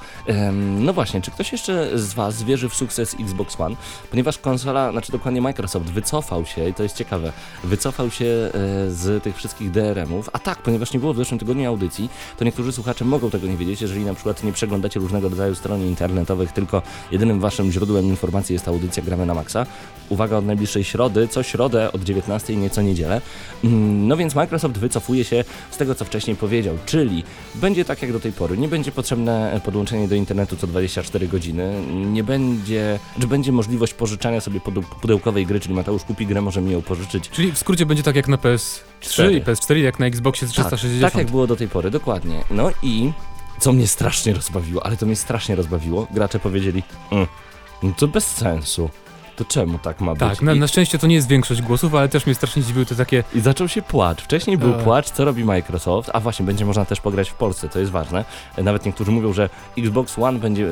no 0.79 0.93
właśnie, 0.93 1.21
czy 1.21 1.31
ktoś 1.31 1.53
jeszcze 1.53 1.99
z 1.99 2.15
Was 2.15 2.43
wierzy 2.43 2.69
w 2.69 2.75
sukces 2.75 3.17
Xbox 3.21 3.61
One? 3.61 3.77
Ponieważ 4.11 4.39
konsola, 4.39 4.93
znaczy 4.93 5.13
dokładnie 5.13 5.41
Microsoft 5.41 5.87
wycofał 5.87 6.47
się, 6.47 6.69
i 6.69 6.75
to 6.75 6.83
jest 6.83 6.97
ciekawe, 6.97 7.33
wycofał 7.65 8.11
się 8.11 8.25
e, 8.25 8.51
z 8.91 9.23
tych 9.23 9.37
wszystkich 9.37 9.71
DRM-ów, 9.71 10.31
a 10.33 10.39
tak, 10.39 10.63
ponieważ 10.63 10.93
nie 10.93 11.01
było 11.01 11.15
w 11.15 11.17
zeszłym 11.17 11.39
tygodniu 11.39 11.69
audycji, 11.69 12.09
to 12.39 12.45
niektórzy 12.45 12.73
słuchacze 12.73 13.05
mogą 13.05 13.31
tego 13.31 13.47
nie 13.47 13.57
wiedzieć, 13.57 13.81
jeżeli 13.81 14.05
na 14.05 14.15
przykład 14.15 14.45
nie 14.45 14.53
przeglądacie 14.53 15.01
różnego 15.01 15.29
rodzaju 15.29 15.55
stron 15.55 15.83
internetowych, 15.83 16.53
tylko 16.53 16.70
jedynym 17.11 17.41
Waszym 17.41 17.73
źródłem 17.73 18.05
informacji 18.05 18.53
jest 18.53 18.69
audycja 18.69 19.03
Gramy 19.03 19.27
na 19.27 19.35
Maxa. 19.35 19.67
Uwaga, 20.09 20.37
od 20.37 20.47
najbliższej 20.47 20.85
środy, 20.85 21.29
co 21.29 21.43
środę 21.43 21.93
od 21.93 22.05
19, 22.05 22.57
nieco 22.57 22.83
niedzielę. 22.83 23.21
Mm, 23.65 24.09
no 24.09 24.17
więc 24.17 24.35
Microsoft 24.35 24.79
wycofuje 24.79 25.25
się 25.25 25.45
z 25.71 25.77
tego, 25.77 25.95
co 25.95 26.05
wcześniej 26.05 26.37
powiedział, 26.37 26.79
czyli 26.87 27.25
będzie 27.55 27.85
tak 27.85 28.03
jak 28.03 28.13
do 28.13 28.21
tej 28.21 28.33
pory, 28.33 28.59
nie 28.59 28.69
będzie 28.69 28.93
potrzebne 28.93 29.61
podłączenie 29.65 30.09
do 30.09 30.15
internetu 30.15 30.57
co 30.57 30.67
24 30.67 31.29
godziny, 31.29 31.75
nie 31.91 32.25
będzie, 32.25 32.99
czy 33.21 33.27
będzie 33.27 33.53
możliwość 33.53 33.95
pożyczania 33.95 34.41
sobie 34.41 34.61
pudełkowej 35.01 35.47
gry, 35.47 35.61
czyli 35.61 35.75
Mateusz 35.75 36.05
kupi 36.05 36.27
grę, 36.27 36.41
może 36.41 36.61
mi 36.61 36.73
ją 36.73 36.83
pożyczyć. 36.83 37.31
Czyli 37.31 37.53
w 37.53 37.59
skrócie 37.59 37.87
będzie 37.87 38.03
tak 38.03 38.17
jak 38.17 38.29
na 38.29 38.37
PS3 38.37 39.33
i 39.33 39.43
PS4, 39.43 39.77
jak 39.77 39.99
na 39.99 40.07
Xboxie 40.07 40.49
360. 40.49 41.03
Tak, 41.03 41.13
tak 41.13 41.19
jak 41.19 41.31
było 41.31 41.47
do 41.47 41.57
tej 41.57 41.69
pory, 41.69 41.91
dokładnie. 41.91 42.45
No 42.51 42.71
i 42.83 43.13
co 43.61 43.73
mnie 43.73 43.87
strasznie 43.87 44.35
rozbawiło, 44.35 44.87
ale 44.87 44.97
to 44.97 45.07
mnie 45.07 45.17
strasznie 45.17 45.55
rozbawiło, 45.57 46.07
gracze 46.11 46.39
powiedzieli, 46.39 46.83
mm, 47.11 47.27
no 47.83 47.93
to 47.97 48.09
bez 48.09 48.27
sensu 48.27 48.91
to 49.37 49.45
czemu 49.45 49.79
tak 49.79 50.01
ma 50.01 50.13
być? 50.13 50.21
Tak, 50.21 50.43
na, 50.43 50.55
na, 50.55 50.67
szczęście 50.67 50.99
to 50.99 51.07
nie 51.07 51.15
jest 51.15 51.29
większość 51.29 51.63
głosów, 51.63 51.95
ale 51.95 52.09
też 52.09 52.27
mnie 52.27 52.35
strasznie 52.35 52.63
dziwiły 52.63 52.87
te 52.87 52.95
takie... 52.95 53.25
I 53.35 53.41
zaczął 53.41 53.69
się 53.69 53.83
płacz. 53.83 54.23
Wcześniej 54.23 54.59
był 54.59 54.75
e... 54.75 54.83
płacz, 54.83 55.11
co 55.11 55.25
robi 55.25 55.45
Microsoft, 55.45 56.11
a 56.13 56.21
właśnie, 56.21 56.47
będzie 56.47 56.65
można 56.65 56.85
też 56.85 57.01
pograć 57.01 57.31
w 57.31 57.35
Polsce, 57.35 57.69
to 57.69 57.79
jest 57.79 57.91
ważne. 57.91 58.25
Nawet 58.59 58.87
niektórzy 58.87 59.11
mówią, 59.11 59.33
że 59.33 59.49
Xbox 59.79 60.19
One 60.19 60.39
będzie, 60.39 60.69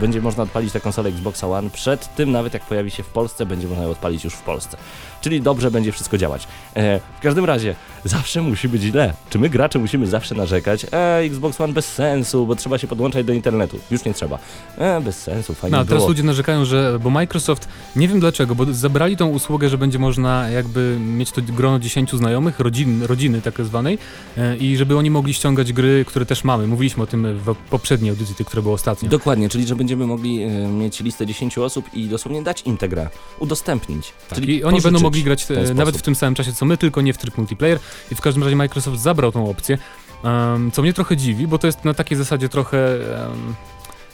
będzie 0.00 0.20
można 0.20 0.42
odpalić 0.42 0.72
tę 0.72 0.80
konsolę 0.80 1.08
Xbox 1.08 1.44
One 1.44 1.70
przed 1.70 2.14
tym, 2.14 2.32
nawet 2.32 2.54
jak 2.54 2.62
pojawi 2.62 2.90
się 2.90 3.02
w 3.02 3.08
Polsce, 3.08 3.46
będzie 3.46 3.68
można 3.68 3.84
ją 3.84 3.90
odpalić 3.90 4.24
już 4.24 4.34
w 4.34 4.42
Polsce. 4.42 4.76
Czyli 5.20 5.40
dobrze 5.40 5.70
będzie 5.70 5.92
wszystko 5.92 6.18
działać. 6.18 6.48
E, 6.76 7.00
w 7.18 7.20
każdym 7.20 7.44
razie, 7.44 7.74
zawsze 8.04 8.42
musi 8.42 8.68
być 8.68 8.82
źle. 8.82 9.14
Czy 9.30 9.38
my 9.38 9.48
gracze 9.48 9.78
musimy 9.78 10.06
zawsze 10.06 10.34
narzekać? 10.34 10.86
E, 10.92 11.16
Xbox 11.16 11.60
One 11.60 11.72
bez 11.72 11.92
sensu, 11.92 12.46
bo 12.46 12.56
trzeba 12.56 12.78
się 12.78 12.86
podłączać 12.86 13.26
do 13.26 13.32
internetu. 13.32 13.78
Już 13.90 14.04
nie 14.04 14.14
trzeba. 14.14 14.38
E, 14.78 15.00
bez 15.00 15.22
sensu, 15.22 15.54
fajnie 15.54 15.76
No, 15.76 15.84
teraz 15.84 16.08
ludzie 16.08 16.22
narzekają, 16.22 16.64
że, 16.64 16.98
bo 17.02 17.10
Microsoft 17.10 17.67
nie 17.96 18.08
wiem 18.08 18.20
dlaczego, 18.20 18.54
bo 18.54 18.72
zabrali 18.72 19.16
tą 19.16 19.28
usługę, 19.28 19.68
że 19.68 19.78
będzie 19.78 19.98
można 19.98 20.48
jakby 20.48 20.96
mieć 21.00 21.30
to 21.30 21.42
grono 21.42 21.78
10 21.78 22.10
znajomych, 22.10 22.60
rodzin, 22.60 23.02
rodziny 23.02 23.42
tak 23.42 23.64
zwanej 23.64 23.98
e, 24.36 24.56
i 24.56 24.76
żeby 24.76 24.96
oni 24.96 25.10
mogli 25.10 25.34
ściągać 25.34 25.72
gry, 25.72 26.04
które 26.04 26.26
też 26.26 26.44
mamy. 26.44 26.66
Mówiliśmy 26.66 27.02
o 27.02 27.06
tym 27.06 27.38
w 27.38 27.54
poprzedniej 27.70 28.10
audycji, 28.10 28.34
tej, 28.34 28.46
która 28.46 28.62
była 28.62 28.74
ostatnio. 28.74 29.08
Dokładnie, 29.08 29.48
czyli 29.48 29.66
że 29.66 29.76
będziemy 29.76 30.06
mogli 30.06 30.42
e, 30.42 30.48
mieć 30.68 31.00
listę 31.00 31.26
10 31.26 31.58
osób 31.58 31.94
i 31.94 32.06
dosłownie 32.06 32.42
dać 32.42 32.62
im 32.62 32.76
tę 32.76 32.88
grę, 32.88 33.08
udostępnić. 33.38 34.12
Tak, 34.28 34.38
czyli 34.38 34.64
oni 34.64 34.80
będą 34.80 35.00
mogli 35.00 35.24
grać 35.24 35.44
w 35.44 35.74
nawet 35.74 35.96
w 35.96 36.02
tym 36.02 36.14
samym 36.14 36.34
czasie 36.34 36.52
co 36.52 36.66
my, 36.66 36.76
tylko 36.76 37.00
nie 37.00 37.12
w 37.12 37.18
tryb 37.18 37.38
multiplayer 37.38 37.78
i 38.12 38.14
w 38.14 38.20
każdym 38.20 38.42
razie 38.42 38.56
Microsoft 38.56 39.00
zabrał 39.00 39.32
tą 39.32 39.50
opcję. 39.50 39.78
Um, 40.24 40.70
co 40.70 40.82
mnie 40.82 40.92
trochę 40.92 41.16
dziwi, 41.16 41.46
bo 41.46 41.58
to 41.58 41.66
jest 41.66 41.84
na 41.84 41.94
takiej 41.94 42.18
zasadzie 42.18 42.48
trochę 42.48 42.98
um, 43.28 43.54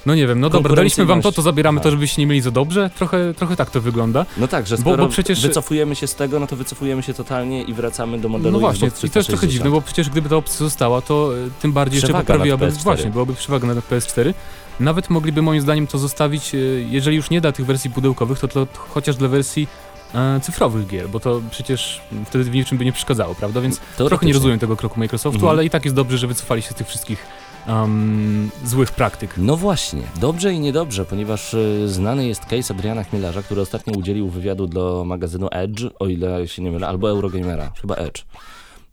no 0.07 0.15
nie 0.15 0.27
wiem, 0.27 0.41
no 0.41 0.51
dobra, 0.51 0.77
daliśmy 0.77 1.05
wam 1.05 1.23
to, 1.23 1.33
to 1.33 1.43
zabieramy 1.43 1.81
to, 1.81 1.85
tak. 1.85 1.93
żebyście 1.93 2.23
nie 2.23 2.27
mieli 2.27 2.41
za 2.41 2.51
dobrze. 2.51 2.91
Trochę, 2.97 3.35
trochę 3.35 3.57
tak 3.57 3.71
to 3.71 3.81
wygląda. 3.81 4.27
No 4.37 4.49
tak, 4.49 4.67
że 4.67 4.77
skoro 4.77 4.97
bo, 4.97 5.03
bo 5.03 5.09
przecież... 5.09 5.43
wycofujemy 5.43 5.97
się 5.97 6.07
z 6.07 6.15
tego, 6.15 6.41
no 6.41 6.47
to 6.47 6.57
wycofujemy 6.57 7.03
się 7.03 7.15
totalnie 7.15 7.63
i 7.63 7.75
wracamy 7.75 8.19
do 8.19 8.29
modelu 8.29 8.53
No 8.53 8.59
właśnie, 8.59 8.89
i 9.05 9.11
to 9.11 9.19
jest 9.19 9.29
trochę 9.29 9.49
dziwne, 9.49 9.71
bo 9.71 9.81
przecież 9.81 10.11
gdyby 10.11 10.29
ta 10.29 10.37
opcja 10.37 10.59
została, 10.59 11.03
to 11.03 11.31
e, 11.47 11.51
tym 11.63 11.73
bardziej 11.73 11.99
przewaga 11.99 12.19
jeszcze 12.19 12.33
poprawiłaby, 12.33 12.71
właśnie, 12.71 13.11
byłaby 13.11 13.35
przewaga 13.35 13.67
na 13.67 13.75
PS4. 13.75 14.35
Nawet 14.81 15.11
mogliby 15.11 15.43
moim 15.43 15.61
zdaniem 15.61 15.87
to 15.87 15.99
zostawić, 15.99 16.55
e, 16.55 16.59
jeżeli 16.91 17.17
już 17.17 17.31
nie 17.31 17.41
da 17.41 17.53
tych 17.53 17.67
wersji 17.67 17.91
pudełkowych, 17.91 18.39
to, 18.39 18.49
to 18.49 18.67
chociaż 18.77 19.17
dla 19.17 19.29
wersji 19.29 19.69
e, 20.15 20.41
cyfrowych 20.43 20.87
gier, 20.87 21.09
bo 21.09 21.21
to 21.21 21.41
przecież 21.51 22.01
wtedy 22.27 22.45
w 22.45 22.55
niczym 22.55 22.79
by 22.79 22.85
nie 22.85 22.93
przeszkadzało, 22.93 23.35
prawda? 23.35 23.61
Więc 23.61 23.81
trochę 23.97 24.27
nie 24.27 24.33
rozumiem 24.33 24.59
tego 24.59 24.77
kroku 24.77 25.01
Microsoftu, 25.01 25.37
mhm. 25.37 25.51
ale 25.51 25.65
i 25.65 25.71
tak 25.71 25.85
jest 25.85 25.97
dobrze, 25.97 26.19
że 26.19 26.27
wycofali 26.27 26.63
się 26.63 26.71
z 26.71 26.75
tych 26.75 26.87
wszystkich 26.87 27.27
um, 27.69 28.51
złych 28.65 28.93
praktyk. 28.93 29.35
No 29.37 29.57
właśnie, 29.57 30.03
dobrze 30.21 30.53
i 30.53 30.61
niedobrze, 30.61 31.05
ponieważ 31.05 31.55
y, 31.55 31.89
znany 31.89 32.27
jest 32.27 32.45
case 32.45 32.75
Adriana 32.75 33.05
Chmielarza, 33.05 33.43
który 33.43 33.61
ostatnio 33.61 33.93
udzielił 33.93 34.29
wywiadu 34.29 34.67
do 34.67 35.05
magazynu 35.05 35.49
Edge, 35.51 35.83
o 35.99 36.07
ile 36.07 36.49
się 36.49 36.63
nie 36.63 36.71
mylę, 36.71 36.89
albo 36.89 37.11
Eurogamera, 37.11 37.73
chyba 37.81 37.95
Edge. 37.95 38.25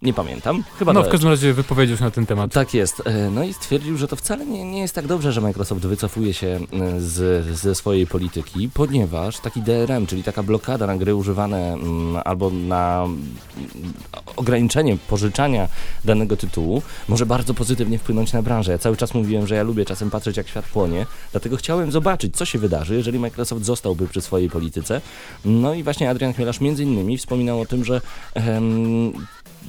Nie 0.01 0.13
pamiętam. 0.13 0.63
Chyba 0.79 0.93
no, 0.93 1.03
w 1.03 1.09
każdym 1.09 1.29
razie 1.29 1.53
wypowiedział 1.53 1.97
się 1.97 2.03
na 2.03 2.11
ten 2.11 2.25
temat. 2.25 2.53
Tak 2.53 2.73
jest. 2.73 3.01
E, 3.05 3.29
no 3.29 3.43
i 3.43 3.53
stwierdził, 3.53 3.97
że 3.97 4.07
to 4.07 4.15
wcale 4.15 4.45
nie, 4.45 4.65
nie 4.71 4.79
jest 4.79 4.95
tak 4.95 5.07
dobrze, 5.07 5.31
że 5.31 5.41
Microsoft 5.41 5.81
wycofuje 5.81 6.33
się 6.33 6.47
e, 6.47 7.01
z, 7.01 7.45
ze 7.45 7.75
swojej 7.75 8.07
polityki, 8.07 8.69
ponieważ 8.73 9.39
taki 9.39 9.61
DRM, 9.61 10.07
czyli 10.07 10.23
taka 10.23 10.43
blokada 10.43 10.87
na 10.87 10.97
gry 10.97 11.15
używane 11.15 11.73
mm, 11.73 12.21
albo 12.25 12.49
na 12.49 13.03
mm, 13.03 13.93
ograniczenie 14.35 14.97
pożyczania 15.09 15.67
danego 16.05 16.37
tytułu 16.37 16.81
może 17.07 17.25
bardzo 17.25 17.53
pozytywnie 17.53 17.99
wpłynąć 17.99 18.33
na 18.33 18.41
branżę. 18.41 18.71
Ja 18.71 18.77
cały 18.77 18.97
czas 18.97 19.13
mówiłem, 19.13 19.47
że 19.47 19.55
ja 19.55 19.63
lubię 19.63 19.85
czasem 19.85 20.09
patrzeć, 20.09 20.37
jak 20.37 20.47
świat 20.47 20.65
płonie, 20.65 21.05
dlatego 21.31 21.57
chciałem 21.57 21.91
zobaczyć, 21.91 22.37
co 22.37 22.45
się 22.45 22.59
wydarzy, 22.59 22.95
jeżeli 22.95 23.19
Microsoft 23.19 23.65
zostałby 23.65 24.07
przy 24.07 24.21
swojej 24.21 24.49
polityce. 24.49 25.01
No 25.45 25.73
i 25.73 25.83
właśnie 25.83 26.09
Adrian 26.09 26.33
Chmielarz 26.33 26.61
między 26.61 26.83
innymi 26.83 27.17
wspominał 27.17 27.61
o 27.61 27.65
tym, 27.65 27.85
że 27.85 28.01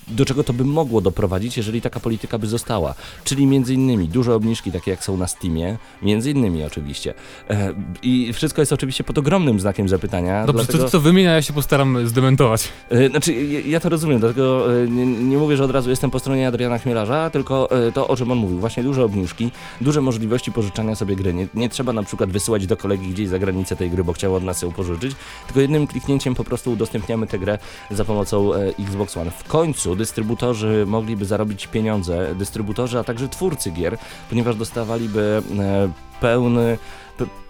do 0.08 0.24
czego 0.24 0.44
to 0.44 0.52
by 0.52 0.64
mogło 0.64 1.00
doprowadzić, 1.00 1.56
jeżeli 1.56 1.80
taka 1.80 2.00
polityka 2.00 2.38
by 2.38 2.46
została. 2.46 2.94
Czyli 3.24 3.46
między 3.46 3.74
innymi 3.74 4.08
duże 4.08 4.34
obniżki, 4.34 4.72
takie 4.72 4.90
jak 4.90 5.04
są 5.04 5.16
na 5.16 5.26
Steamie, 5.26 5.78
między 6.02 6.30
innymi 6.30 6.64
oczywiście. 6.64 7.14
E, 7.50 7.74
I 8.02 8.32
wszystko 8.32 8.62
jest 8.62 8.72
oczywiście 8.72 9.04
pod 9.04 9.18
ogromnym 9.18 9.60
znakiem 9.60 9.88
zapytania. 9.88 10.46
Dobrze, 10.46 10.64
dlatego... 10.64 10.84
to, 10.84 10.90
to 10.90 11.00
wymienia, 11.00 11.34
ja 11.34 11.42
się 11.42 11.52
postaram 11.52 12.06
zdementować. 12.06 12.68
E, 12.90 13.08
znaczy, 13.08 13.34
ja 13.66 13.80
to 13.80 13.88
rozumiem, 13.88 14.20
dlatego 14.20 14.76
e, 14.82 14.88
nie, 14.88 15.06
nie, 15.06 15.38
mówię, 15.38 15.56
że 15.56 15.64
od 15.64 15.70
razu 15.70 15.90
jestem 15.90 16.10
po 16.10 16.18
stronie 16.18 16.48
Adriana 16.48 16.78
Chmielarza, 16.78 17.30
tylko 17.30 17.68
to, 17.94 18.08
o 18.08 18.16
czym 18.16 18.30
on 18.30 18.38
mówił. 18.38 18.58
Właśnie 18.58 18.82
duże 18.82 19.04
obniżki, 19.04 19.50
duże 19.80 20.00
możliwości 20.00 20.52
pożyczania 20.52 20.94
sobie 20.94 21.16
gry. 21.16 21.34
Nie, 21.34 21.46
nie 21.54 21.68
trzeba 21.68 21.92
na 21.92 22.02
przykład 22.02 22.30
wysyłać 22.30 22.66
do 22.66 22.76
kolegi 22.76 23.08
gdzieś 23.08 23.28
za 23.28 23.38
granicę 23.38 23.76
tej 23.76 23.90
gry, 23.90 24.04
bo 24.04 24.12
chciał 24.12 24.34
od 24.34 24.42
nas 24.42 24.62
ją 24.62 24.72
pożyczyć, 24.72 25.12
tylko 25.46 25.60
jednym 25.60 25.86
kliknięciem 25.86 26.34
po 26.34 26.44
prostu 26.44 26.72
udostępniamy 26.72 27.26
tę 27.26 27.38
grę 27.38 27.58
za 27.90 28.04
pomocą 28.04 28.52
Xbox 28.54 29.16
One. 29.16 29.30
W 29.30 29.44
końcu 29.44 29.91
dystrybutorzy 29.96 30.84
mogliby 30.86 31.24
zarobić 31.24 31.66
pieniądze, 31.66 32.34
dystrybutorzy, 32.34 32.98
a 32.98 33.04
także 33.04 33.28
twórcy 33.28 33.70
gier, 33.70 33.98
ponieważ 34.30 34.56
dostawaliby 34.56 35.42
e, 35.58 35.90
pełny 36.20 36.78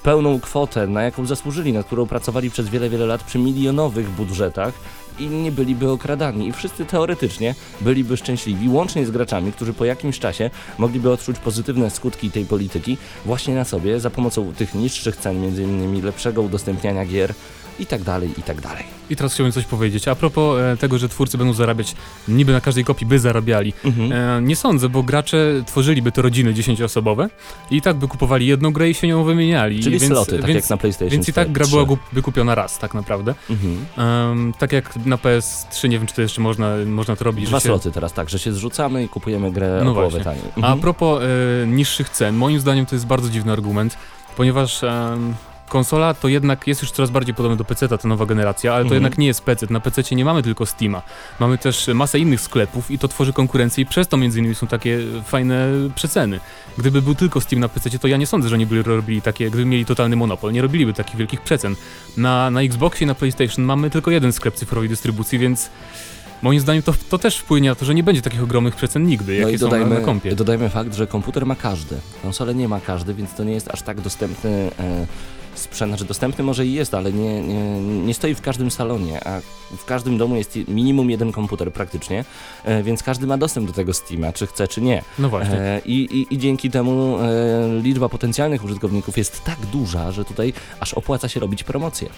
pełną 0.03 0.41
kwotę, 0.41 0.87
na 0.87 1.03
jaką 1.03 1.27
zasłużyli, 1.27 1.73
na 1.73 1.83
którą 1.83 2.07
pracowali 2.07 2.51
przez 2.51 2.69
wiele, 2.69 2.91
wiele 2.91 3.07
lat 3.07 3.23
przy 3.23 3.39
milionowych 3.39 4.11
budżetach 4.11 4.75
i 5.19 5.27
nie 5.27 5.53
byliby 5.53 5.91
okradani. 5.91 6.49
I 6.49 6.53
wszyscy 6.53 6.85
teoretycznie 6.85 7.55
byliby 7.81 8.17
szczęśliwi, 8.17 8.69
łącznie 8.69 9.07
z 9.07 9.11
graczami, 9.11 9.53
którzy 9.53 9.73
po 9.73 9.85
jakimś 9.85 10.19
czasie 10.19 10.51
mogliby 10.79 11.11
odczuć 11.11 11.39
pozytywne 11.39 11.91
skutki 11.91 12.31
tej 12.31 12.45
polityki 12.45 12.97
właśnie 13.25 13.55
na 13.55 13.65
sobie 13.65 14.01
za 14.01 14.11
pomocą 14.11 14.53
tych 14.53 14.75
niższych 14.75 15.17
cen, 15.17 15.43
między 15.43 15.63
innymi 15.63 16.03
lepszego 16.03 16.43
udostępniania 16.43 17.05
gier, 17.05 17.35
i 17.79 17.87
tak 17.87 18.03
dalej, 18.03 18.31
i 18.39 18.43
tak 18.43 18.61
dalej. 18.61 18.85
I 19.11 19.17
teraz 19.17 19.35
chciałbym 19.35 19.53
coś 19.53 19.65
powiedzieć. 19.65 20.09
A 20.09 20.15
propos 20.15 20.61
e, 20.61 20.77
tego, 20.77 20.99
że 20.99 21.09
twórcy 21.09 21.39
będą 21.39 21.53
zarabiać, 21.53 21.95
niby 22.29 22.53
na 22.53 22.61
każdej 22.61 22.85
kopii 22.85 23.07
by 23.07 23.19
zarabiali. 23.19 23.73
Mhm. 23.85 24.13
E, 24.13 24.43
nie 24.43 24.57
sądzę, 24.57 24.89
bo 24.89 25.03
gracze 25.03 25.65
tworzyliby 25.67 26.13
te 26.13 26.23
rodziny 26.23 26.55
dziesięcioosobowe 26.55 27.29
i 27.71 27.83
tak 27.83 27.97
by 27.97 28.09
kupowali 28.09 28.47
jedną 28.47 28.73
grę 28.73 28.91
i 28.91 28.95
się 28.95 29.09
nią 29.09 29.25
wymieniali. 29.25 29.81
Czyli 29.81 29.99
więc, 29.99 30.13
sloty, 30.13 30.39
tak 30.39 30.47
więc, 30.47 30.65
jak 30.65 30.71
na 30.71 30.77
PlayStation 30.77 31.11
Więc 31.11 31.29
i 31.29 31.33
tak 31.33 31.53
gra 31.53 31.67
byłaby 31.67 31.97
kupiona 32.23 32.55
raz, 32.55 32.79
tak 32.79 32.95
naprawdę. 32.95 33.35
Mhm. 33.51 34.53
tak 34.53 34.73
jak 34.73 34.97
na 35.07 35.17
PS3, 35.17 35.89
nie 35.89 35.99
wiem, 35.99 36.07
czy 36.07 36.15
to 36.15 36.23
jeszcze 36.23 36.41
można, 36.41 36.77
można 36.87 37.17
to 37.17 37.25
robić. 37.25 37.47
Dwa 37.47 37.61
się... 37.61 37.67
sloty 37.67 37.91
teraz, 37.91 38.13
tak, 38.13 38.31
że 38.31 38.39
się 38.39 38.53
zrzucamy 38.53 39.05
i 39.05 39.09
kupujemy 39.09 39.53
grę 39.53 39.81
no 39.85 39.91
o 39.91 39.95
połowę 39.95 40.21
taniej. 40.21 40.45
Mhm. 40.57 40.79
A 40.79 40.83
propos 40.83 41.23
e, 41.23 41.67
niższych 41.67 42.11
cen, 42.11 42.37
moim 42.37 42.61
zdaniem 42.61 42.87
to 42.87 42.95
jest 42.95 43.07
bardzo 43.07 43.31
dziwny 43.31 43.53
argument, 43.53 43.99
ponieważ... 44.37 44.85
Konsola 45.73 46.15
to 46.15 46.29
jednak 46.29 46.67
jest 46.67 46.83
już 46.83 46.91
coraz 46.91 47.11
bardziej 47.11 47.35
podobna 47.35 47.57
do 47.57 47.65
PC, 47.65 47.89
ta 47.89 48.09
nowa 48.09 48.27
generacja, 48.27 48.73
ale 48.73 48.81
to 48.81 48.87
mhm. 48.87 49.03
jednak 49.03 49.19
nie 49.19 49.27
jest 49.27 49.43
PC. 49.43 49.67
Na 49.71 49.81
PC 49.81 50.15
nie 50.17 50.25
mamy 50.25 50.43
tylko 50.43 50.67
Steama. 50.67 51.03
Mamy 51.41 51.59
też 51.59 51.89
masę 51.95 52.19
innych 52.19 52.41
sklepów 52.41 52.91
i 52.91 52.99
to 52.99 53.09
tworzy 53.09 53.33
konkurencję 53.33 53.83
i 53.83 53.87
przez 53.87 54.09
to 54.09 54.17
między 54.17 54.39
innymi 54.39 54.55
są 54.55 54.67
takie 54.67 54.99
fajne 55.27 55.69
przeceny. 55.95 56.41
Gdyby 56.79 57.03
był 57.03 57.15
tylko 57.15 57.41
Steam 57.41 57.61
na 57.61 57.69
PC, 57.69 57.99
to 57.99 58.09
ja 58.09 58.17
nie 58.17 58.27
sądzę, 58.27 58.49
że 58.49 58.55
oni 58.55 58.67
by 58.67 58.83
robili 58.83 59.23
takie, 59.23 59.51
gdyby 59.51 59.65
mieli 59.65 59.85
totalny 59.85 60.17
monopol, 60.17 60.53
nie 60.53 60.63
robiliby 60.63 60.93
takich 60.93 61.17
wielkich 61.17 61.41
przecen. 61.41 61.77
Na, 62.17 62.51
na 62.51 62.63
Xboxie 62.63 63.05
i 63.05 63.07
na 63.07 63.15
PlayStation 63.15 63.65
mamy 63.65 63.91
tylko 63.91 64.11
jeden 64.11 64.33
sklep 64.33 64.55
cyfrowej 64.55 64.89
dystrybucji, 64.89 65.39
więc 65.39 65.71
moim 66.43 66.61
zdaniem 66.61 66.83
to, 66.83 66.95
to 67.11 67.19
też 67.19 67.39
wpłynie 67.39 67.69
na 67.69 67.75
to, 67.75 67.85
że 67.85 67.95
nie 67.95 68.03
będzie 68.03 68.23
takich 68.23 68.43
ogromnych 68.43 68.77
przecen 68.77 69.07
nigdy, 69.07 69.35
jakie 69.35 69.45
no 69.45 69.51
i 69.51 69.59
dodajmy, 69.59 69.87
są 69.87 69.91
na, 69.95 70.01
na 70.01 70.07
kompie. 70.07 70.37
Dodajmy 70.37 70.69
fakt, 70.69 70.95
że 70.95 71.07
komputer 71.07 71.47
ma 71.47 71.57
każdy, 71.57 71.97
konsolę 72.23 72.55
nie 72.55 72.69
ma 72.69 72.81
każdy, 72.81 73.15
więc 73.15 73.35
to 73.35 73.45
nie 73.45 73.53
jest 73.53 73.71
aż 73.71 73.83
tak 73.83 74.01
dostępny 74.01 74.71
e, 74.79 75.07
sprzęt, 75.55 75.91
znaczy 75.91 76.05
dostępny 76.05 76.45
może 76.45 76.67
i 76.67 76.73
jest, 76.73 76.95
ale 76.95 77.13
nie, 77.13 77.41
nie, 77.41 77.81
nie 77.81 78.15
stoi 78.15 78.35
w 78.35 78.41
każdym 78.41 78.71
salonie, 78.71 79.29
a 79.29 79.41
w 79.77 79.85
każdym 79.85 80.19
domu 80.19 80.37
jest 80.37 80.59
minimum 80.69 81.11
jeden 81.11 81.33
komputer 81.33 81.73
praktycznie, 81.73 82.25
e, 82.65 82.83
więc 82.83 83.03
każdy 83.03 83.27
ma 83.27 83.39
dostęp 83.39 83.67
do 83.67 83.73
tego 83.73 83.95
Steama, 83.95 84.33
czy 84.33 84.47
chce, 84.47 84.69
czy 84.69 84.81
nie. 84.81 85.03
No 85.19 85.29
właśnie. 85.29 85.61
E, 85.61 85.81
I, 85.85 86.19
i, 86.21 86.35
i 86.35 86.39
dzięki 86.39 86.71
temu 86.71 87.19
e, 87.19 87.81
liczba 87.83 88.09
potencjalnych 88.09 88.65
użytkowników 88.65 89.19
jest 89.19 89.45
tak 89.45 89.59
duża, 89.73 90.13
że 90.13 90.25
tutaj 90.25 90.53
aż 90.81 90.95
opłaca 90.95 91.29
się 91.29 91.41
robić 91.41 91.65
promocję. 91.65 92.09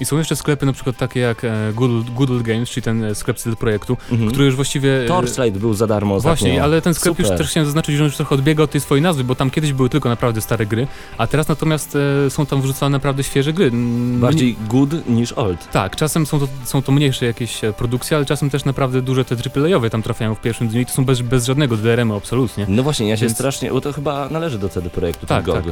I 0.00 0.04
są 0.04 0.18
jeszcze 0.18 0.36
sklepy 0.36 0.66
na 0.66 0.72
przykład 0.72 0.96
takie 0.96 1.20
jak 1.20 1.42
Google, 1.74 2.02
Google 2.14 2.42
Games, 2.42 2.70
czyli 2.70 2.84
ten 2.84 3.14
sklep 3.14 3.40
z 3.40 3.56
projektu, 3.56 3.96
mhm. 4.10 4.30
który 4.30 4.44
już 4.44 4.56
właściwie... 4.56 5.04
Torchlight 5.08 5.60
był 5.60 5.74
za 5.74 5.86
darmo 5.86 6.20
Właśnie, 6.20 6.62
ale 6.62 6.82
ten 6.82 6.94
sklep 6.94 7.16
Super. 7.16 7.30
już 7.30 7.38
też 7.38 7.50
chciałem 7.50 7.66
zaznaczyć, 7.66 7.96
że 7.96 8.02
on 8.02 8.06
już 8.06 8.16
trochę 8.16 8.34
odbiega 8.34 8.62
od 8.62 8.70
tej 8.70 8.80
swojej 8.80 9.02
nazwy, 9.02 9.24
bo 9.24 9.34
tam 9.34 9.50
kiedyś 9.50 9.72
były 9.72 9.88
tylko 9.88 10.08
naprawdę 10.08 10.40
stare 10.40 10.66
gry, 10.66 10.86
a 11.18 11.26
teraz 11.26 11.48
natomiast 11.48 11.98
są 12.28 12.46
tam 12.46 12.62
wrzucane 12.62 12.83
naprawdę 12.88 13.24
świeże 13.24 13.52
gry. 13.52 13.70
Bardziej 14.14 14.56
good 14.68 15.08
niż 15.08 15.32
old. 15.32 15.70
Tak, 15.70 15.96
czasem 15.96 16.26
są 16.26 16.40
to, 16.40 16.48
są 16.64 16.82
to 16.82 16.92
mniejsze 16.92 17.26
jakieś 17.26 17.60
produkcje, 17.76 18.16
ale 18.16 18.26
czasem 18.26 18.50
też 18.50 18.64
naprawdę 18.64 19.02
duże 19.02 19.24
te 19.24 19.34
AAA-owe 19.34 19.90
tam 19.90 20.02
trafiają 20.02 20.34
w 20.34 20.40
pierwszym 20.40 20.68
dniu 20.68 20.80
i 20.80 20.86
to 20.86 20.92
są 20.92 21.04
bez, 21.04 21.20
bez 21.20 21.46
żadnego 21.46 21.76
DRM-u 21.76 22.16
absolutnie. 22.16 22.66
No 22.68 22.82
właśnie, 22.82 23.08
ja 23.08 23.16
się 23.16 23.26
Więc... 23.26 23.36
strasznie, 23.36 23.70
bo 23.70 23.80
to 23.80 23.92
chyba 23.92 24.28
należy 24.28 24.58
do 24.58 24.68
CD 24.68 24.90
Projektu, 24.90 25.26
tak, 25.26 25.46
tak. 25.46 25.64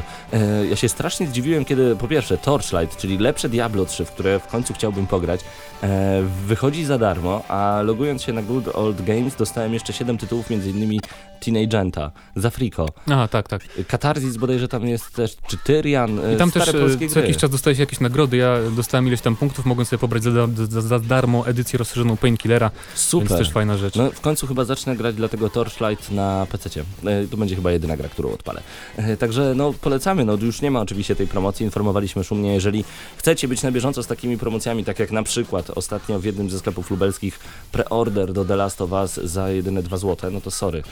ja 0.71 0.77
się 0.77 0.89
strasznie 0.89 1.27
zdziwiłem, 1.27 1.65
kiedy 1.65 1.97
po 1.97 2.09
pierwsze 2.09 2.39
Torchlight, 2.39 2.97
czyli 2.97 3.19
lepsze 3.19 3.49
Diablo 3.49 3.87
3, 3.87 4.05
w 4.05 4.11
które 4.11 4.39
w 4.39 4.47
końcu 4.47 4.75
chciał 4.75 4.93
chciałbym 4.93 5.07
pograć. 5.07 5.41
E, 5.83 6.23
wychodzi 6.47 6.85
za 6.85 6.99
darmo, 6.99 7.43
a 7.49 7.83
logując 7.85 8.23
się 8.23 8.33
na 8.33 8.43
Good 8.43 8.69
Old 8.69 9.03
Games 9.03 9.37
dostałem 9.37 9.75
jeszcze 9.75 9.93
7 9.93 10.19
tytułów, 10.19 10.51
m.in. 10.51 11.01
Teenagenta, 11.45 12.11
Zafriko. 12.37 12.89
Aha, 13.07 13.29
tak, 13.29 13.49
tak. 13.49 13.63
Katarzys 13.89 14.37
bodajże 14.37 14.69
tam 14.69 14.87
jest 14.87 15.13
też, 15.15 15.37
czy 15.47 15.57
Tyrian, 15.57 16.21
I 16.35 16.37
tam 16.37 16.51
też 16.51 16.69
e, 16.69 17.09
co 17.09 17.21
jakiś 17.21 17.37
czas 17.37 17.51
dostajesz 17.51 17.79
jakieś 17.79 18.01
nagrody, 18.01 18.37
ja 18.37 18.57
dostałem 18.77 19.07
ileś 19.07 19.21
tam 19.21 19.37
punktów, 19.37 19.67
mogłem 19.67 19.87
sobie 19.87 20.01
pobrać 20.01 20.23
za, 20.23 20.49
za, 20.69 20.81
za 20.81 20.99
darmo 20.99 21.47
edycję 21.47 21.79
rozszerzoną 21.79 22.17
Painkillera, 22.17 22.71
Super. 22.95 23.29
więc 23.29 23.39
też 23.39 23.51
fajna 23.51 23.77
rzecz. 23.77 23.95
No 23.95 24.11
w 24.11 24.21
końcu 24.21 24.47
chyba 24.47 24.65
zacznę 24.65 24.97
grać 24.97 25.15
dlatego 25.15 25.51
Torchlight 25.51 26.11
na 26.11 26.47
PC. 26.51 26.81
E, 27.05 27.27
to 27.27 27.37
będzie 27.37 27.57
chyba 27.57 27.73
jedyna 27.73 27.97
gra, 27.97 28.09
którą 28.09 28.33
odpalę. 28.33 28.63
E, 28.97 29.17
także 29.17 29.53
no 29.57 29.73
polecamy, 29.73 30.25
no 30.25 30.35
już 30.35 30.63
nie 30.63 30.71
ma 30.71 30.81
oczywiście 30.81 31.17
tej 31.17 31.27
promocji, 31.27 31.65
informowaliśmy 31.65 32.25
szumnie, 32.25 32.55
jeżeli 32.55 32.85
chcecie 33.17 33.49
być 33.49 33.63
na 33.63 33.73
bieżąco 33.73 34.03
z 34.03 34.07
takimi 34.07 34.39
promocjami, 34.39 34.85
tak 34.85 34.99
jak 34.99 35.11
na 35.11 35.23
przykład 35.23 35.71
ostatnio 35.71 36.21
w 36.21 36.25
jednym 36.25 36.51
ze 36.51 36.59
sklepów 36.59 36.91
lubelskich 36.91 37.41
preorder 37.73 38.33
do 38.33 38.45
The 38.45 38.57
Last 38.57 38.81
of 38.81 38.93
Us 38.93 39.15
za 39.15 39.51
jedyne 39.51 39.83
2 39.83 39.97
zł, 39.97 40.31
no 40.31 40.41
to 40.41 40.51
sorry. 40.51 40.83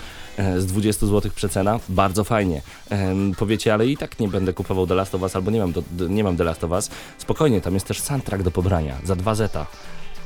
E, 0.40 0.60
z 0.60 0.66
20 0.66 1.06
zł 1.06 1.30
przecena, 1.34 1.80
bardzo 1.88 2.24
fajnie. 2.24 2.62
Powiecie, 3.38 3.74
ale 3.74 3.86
i 3.86 3.96
tak 3.96 4.20
nie 4.20 4.28
będę 4.28 4.52
kupował 4.52 4.86
The 4.86 4.94
Last 4.94 5.14
of 5.14 5.22
Us 5.22 5.36
albo 5.36 5.50
nie 5.50 5.60
mam, 5.60 5.72
do, 5.72 5.82
nie 6.08 6.24
mam 6.24 6.36
The 6.36 6.44
Last 6.44 6.64
of 6.64 6.70
Us. 6.70 6.90
Spokojnie, 7.18 7.60
tam 7.60 7.74
jest 7.74 7.86
też 7.86 8.00
soundtrack 8.00 8.42
do 8.42 8.50
pobrania 8.50 8.96
za 9.04 9.16
2 9.16 9.34
zeta 9.34 9.66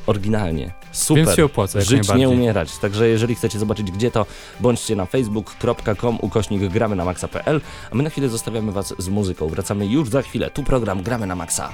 oryginalnie. 0.06 0.72
Super. 0.92 1.24
Więc 1.24 1.36
się 1.36 1.44
opłaca. 1.44 1.80
Żyć, 1.80 2.14
nie 2.14 2.28
umierać. 2.28 2.78
Także 2.78 3.08
jeżeli 3.08 3.34
chcecie 3.34 3.58
zobaczyć 3.58 3.90
gdzie 3.90 4.10
to, 4.10 4.26
bądźcie 4.60 4.96
na 4.96 5.06
facebook.com 5.06 6.18
ukośnik 6.20 6.72
gramy 6.72 6.96
na 6.96 7.04
maxa.pl, 7.04 7.60
a 7.90 7.94
my 7.94 8.02
na 8.02 8.10
chwilę 8.10 8.28
zostawiamy 8.28 8.72
Was 8.72 8.94
z 8.98 9.08
muzyką. 9.08 9.48
Wracamy 9.48 9.86
już 9.86 10.08
za 10.08 10.22
chwilę. 10.22 10.50
Tu 10.50 10.62
program 10.62 11.02
Gramy 11.02 11.26
na 11.26 11.34
Maxa. 11.34 11.72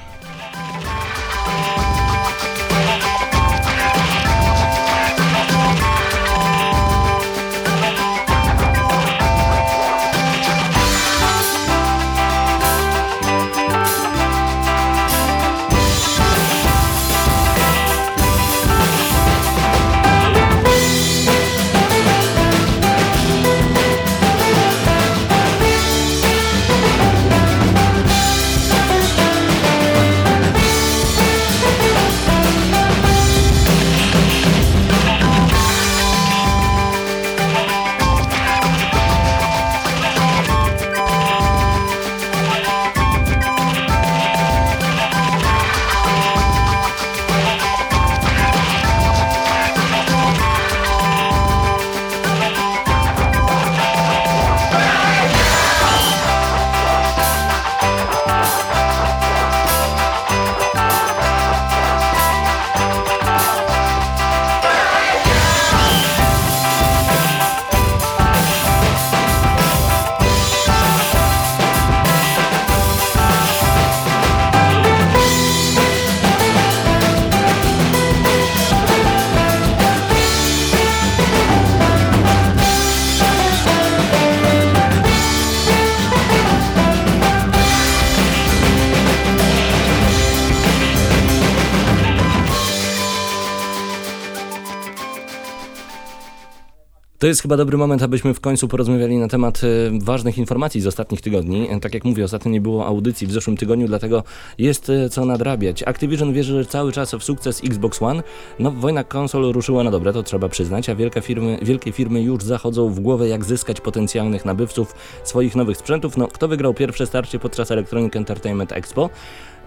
To 97.20 97.26
jest 97.26 97.42
chyba 97.42 97.56
dobry 97.56 97.78
moment, 97.78 98.02
abyśmy 98.02 98.34
w 98.34 98.40
końcu 98.40 98.68
porozmawiali 98.68 99.18
na 99.18 99.28
temat 99.28 99.60
e, 99.64 99.68
ważnych 100.00 100.38
informacji 100.38 100.80
z 100.80 100.86
ostatnich 100.86 101.20
tygodni. 101.20 101.68
Tak 101.80 101.94
jak 101.94 102.04
mówię, 102.04 102.24
ostatnio 102.24 102.50
nie 102.50 102.60
było 102.60 102.86
audycji 102.86 103.26
w 103.26 103.32
zeszłym 103.32 103.56
tygodniu, 103.56 103.86
dlatego 103.86 104.24
jest 104.58 104.90
e, 104.90 105.08
co 105.08 105.24
nadrabiać. 105.24 105.82
Activision 105.82 106.32
wierzy 106.32 106.66
cały 106.66 106.92
czas 106.92 107.14
w 107.14 107.22
sukces 107.22 107.64
Xbox 107.64 108.02
One. 108.02 108.22
No, 108.58 108.70
wojna 108.70 109.04
konsol 109.04 109.52
ruszyła 109.52 109.84
na 109.84 109.90
dobre, 109.90 110.12
to 110.12 110.22
trzeba 110.22 110.48
przyznać, 110.48 110.88
a 110.88 110.94
wielkie 110.94 111.20
firmy, 111.20 111.58
wielkie 111.62 111.92
firmy 111.92 112.22
już 112.22 112.44
zachodzą 112.44 112.88
w 112.88 113.00
głowę, 113.00 113.28
jak 113.28 113.44
zyskać 113.44 113.80
potencjalnych 113.80 114.44
nabywców 114.44 114.94
swoich 115.24 115.56
nowych 115.56 115.76
sprzętów. 115.76 116.16
No, 116.16 116.28
kto 116.28 116.48
wygrał 116.48 116.74
pierwsze 116.74 117.06
starcie 117.06 117.38
podczas 117.38 117.70
Electronic 117.70 118.16
Entertainment 118.16 118.72
Expo? 118.72 119.10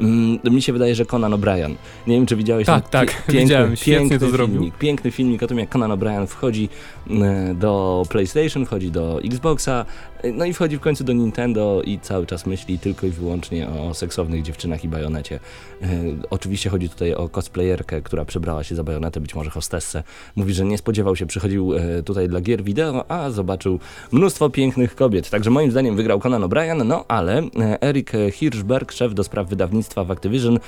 Mm, 0.02 0.40
mi 0.44 0.62
się 0.62 0.74
wydaje, 0.74 0.96
że 0.96 1.06
Conan 1.06 1.32
O'Brien. 1.32 1.76
Nie 2.08 2.16
wiem, 2.16 2.26
czy 2.26 2.36
widziałeś 2.36 2.66
Tak, 2.66 2.90
tak, 2.90 3.08
piękny, 3.08 3.40
widziałem, 3.40 3.74
piękny 3.86 4.20
to 4.20 4.30
zrobił. 4.30 4.56
Filmik, 4.56 4.78
piękny 4.78 5.12
filmik 5.12 5.44
o 5.44 5.48
tym, 5.48 5.60
jak 5.60 5.70
Conan 5.70 5.92
O'Brien 5.92 6.28
wchodzi 6.28 6.70
mm, 7.10 7.58
do 7.58 8.04
PlayStation, 8.10 8.66
wchodzi 8.66 8.92
do 8.92 9.20
Xboxa, 9.24 9.86
no 10.34 10.46
i 10.46 10.54
wchodzi 10.54 10.78
w 10.78 10.80
końcu 10.80 11.04
do 11.04 11.14
Nintendo 11.14 11.82
i 11.86 12.00
cały 12.00 12.26
czas 12.26 12.46
myśli 12.46 12.80
tylko 12.80 13.08
i 13.08 13.10
wyłącznie 13.10 13.70
o 13.70 13.94
seksownych 13.94 14.42
dziewczynach 14.42 14.84
i 14.84 14.88
bajonecie. 14.88 15.40
E, 15.82 15.88
oczywiście 16.30 16.70
chodzi 16.70 16.90
tutaj 16.90 17.14
o 17.14 17.30
cosplayerkę, 17.30 18.02
która 18.02 18.26
przebrała 18.26 18.64
się 18.64 18.76
za 18.76 18.84
bajonetę, 18.84 19.22
być 19.22 19.36
może 19.36 19.50
hostessę. 19.50 20.04
Mówi, 20.36 20.54
że 20.54 20.66
nie 20.66 20.78
spodziewał 20.78 21.16
się, 21.16 21.26
przychodził 21.26 21.74
e, 21.74 22.04
tutaj 22.04 22.28
dla 22.28 22.42
gier 22.42 22.64
wideo, 22.64 23.12
a 23.12 23.30
zobaczył 23.30 23.80
mnóstwo 24.12 24.50
pięknych 24.50 24.96
kobiet. 24.96 25.30
Także 25.30 25.50
moim 25.50 25.72
zdaniem 25.72 25.96
wygrał 25.96 26.20
Conan 26.20 26.42
O'Brien, 26.42 26.86
no 26.86 27.06
ale 27.08 27.38
e, 27.38 27.82
Eric 27.82 28.12
Hirschberg, 28.32 28.92
szef 28.92 29.14
do 29.14 29.24
spraw 29.24 29.50
wydawnictwa 29.50 30.04
w 30.04 30.12
Activision, 30.12 30.60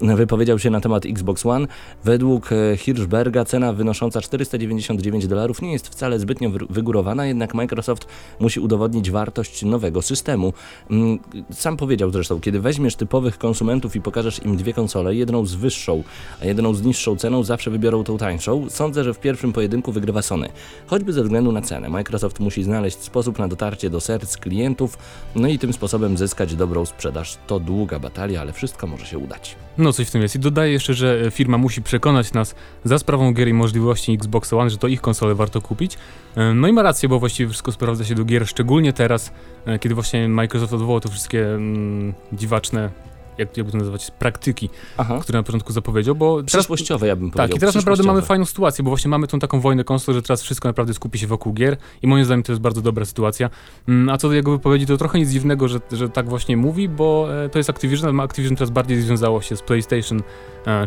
wypowiedział 0.00 0.58
się 0.58 0.70
na 0.70 0.80
temat 0.80 1.06
Xbox 1.06 1.46
One. 1.46 1.66
Według 2.04 2.50
Hirschberga 2.76 3.44
cena 3.44 3.72
wynosząca 3.72 4.20
499 4.20 5.26
dolarów 5.26 5.62
nie 5.62 5.72
jest 5.72 5.88
wcale 5.88 6.18
zbytnio 6.18 6.50
wygórowana, 6.70 7.26
jednak 7.26 7.54
Microsoft 7.54 8.06
musi 8.40 8.60
udowodnić 8.60 9.01
wartość 9.10 9.62
nowego 9.62 10.02
systemu. 10.02 10.52
Mm, 10.90 11.18
sam 11.50 11.76
powiedział 11.76 12.10
zresztą, 12.10 12.40
kiedy 12.40 12.60
weźmiesz 12.60 12.96
typowych 12.96 13.38
konsumentów 13.38 13.96
i 13.96 14.00
pokażesz 14.00 14.44
im 14.44 14.56
dwie 14.56 14.72
konsole, 14.72 15.14
jedną 15.14 15.46
z 15.46 15.54
wyższą, 15.54 16.02
a 16.42 16.44
jedną 16.44 16.74
z 16.74 16.82
niższą 16.82 17.16
ceną, 17.16 17.44
zawsze 17.44 17.70
wybiorą 17.70 18.04
tą 18.04 18.18
tańszą. 18.18 18.70
Sądzę, 18.70 19.04
że 19.04 19.14
w 19.14 19.18
pierwszym 19.18 19.52
pojedynku 19.52 19.92
wygrywa 19.92 20.22
Sony. 20.22 20.48
Choćby 20.86 21.12
ze 21.12 21.22
względu 21.22 21.52
na 21.52 21.62
cenę. 21.62 21.88
Microsoft 21.88 22.40
musi 22.40 22.62
znaleźć 22.62 22.98
sposób 22.98 23.38
na 23.38 23.48
dotarcie 23.48 23.90
do 23.90 24.00
serc 24.00 24.36
klientów, 24.36 24.98
no 25.34 25.48
i 25.48 25.58
tym 25.58 25.72
sposobem 25.72 26.16
zyskać 26.16 26.54
dobrą 26.54 26.86
sprzedaż. 26.86 27.38
To 27.46 27.60
długa 27.60 27.98
batalia, 27.98 28.40
ale 28.40 28.52
wszystko 28.52 28.86
może 28.86 29.06
się 29.06 29.18
udać. 29.18 29.56
No 29.78 29.92
coś 29.92 30.08
w 30.08 30.10
tym 30.10 30.22
jest. 30.22 30.36
I 30.36 30.38
dodaję 30.38 30.72
jeszcze, 30.72 30.94
że 30.94 31.30
firma 31.30 31.58
musi 31.58 31.82
przekonać 31.82 32.32
nas 32.32 32.54
za 32.84 32.98
sprawą 32.98 33.32
gier 33.32 33.48
i 33.48 33.52
możliwości 33.52 34.12
Xbox 34.12 34.52
One, 34.52 34.70
że 34.70 34.78
to 34.78 34.88
ich 34.88 35.00
konsole 35.00 35.34
warto 35.34 35.60
kupić. 35.60 35.98
E, 36.36 36.54
no 36.54 36.68
i 36.68 36.72
ma 36.72 36.82
rację, 36.82 37.08
bo 37.08 37.18
właściwie 37.18 37.48
wszystko 37.48 37.72
sprawdza 37.72 38.04
się 38.04 38.14
do 38.14 38.24
gier, 38.24 38.48
szczególnie 38.48 38.92
teraz, 38.92 39.32
e, 39.66 39.78
kiedy 39.78 39.94
właśnie 39.94 40.28
Microsoft 40.28 40.72
odwołał 40.72 41.00
te 41.00 41.08
wszystkie 41.08 41.54
mm, 41.54 42.14
dziwaczne 42.32 42.90
jak, 43.38 43.56
jakby 43.56 43.72
to 43.72 43.78
nazywać, 43.78 44.10
praktyki, 44.10 44.70
Aha. 44.96 45.18
które 45.22 45.38
na 45.38 45.42
początku 45.42 45.72
zapowiedział, 45.72 46.14
bo... 46.14 46.42
Przyszłościowe, 46.42 47.06
ja 47.06 47.16
bym 47.16 47.30
powiedział. 47.30 47.48
Tak, 47.48 47.56
i 47.56 47.60
teraz 47.60 47.74
naprawdę 47.74 48.04
mamy 48.04 48.22
fajną 48.22 48.44
sytuację, 48.44 48.84
bo 48.84 48.90
właśnie 48.90 49.08
mamy 49.08 49.26
tą 49.26 49.38
taką 49.38 49.60
wojnę 49.60 49.84
konsol, 49.84 50.14
że 50.14 50.22
teraz 50.22 50.42
wszystko 50.42 50.68
naprawdę 50.68 50.94
skupi 50.94 51.18
się 51.18 51.26
wokół 51.26 51.52
gier 51.52 51.76
i 52.02 52.06
moim 52.06 52.24
zdaniem 52.24 52.42
to 52.42 52.52
jest 52.52 52.62
bardzo 52.62 52.82
dobra 52.82 53.04
sytuacja. 53.04 53.50
Mm, 53.88 54.08
a 54.08 54.18
co 54.18 54.28
do 54.28 54.34
jego 54.34 54.50
wypowiedzi, 54.50 54.86
to 54.86 54.96
trochę 54.96 55.18
nic 55.18 55.30
dziwnego, 55.30 55.68
że, 55.68 55.80
że 55.92 56.08
tak 56.08 56.28
właśnie 56.28 56.56
mówi, 56.56 56.88
bo 56.88 57.28
e, 57.44 57.48
to 57.48 57.58
jest 57.58 57.70
Activision, 57.70 58.20
a 58.20 58.22
Activision 58.22 58.56
teraz 58.56 58.70
bardziej 58.70 59.00
związało 59.00 59.42
się 59.42 59.56
z 59.56 59.62
PlayStation 59.62 60.22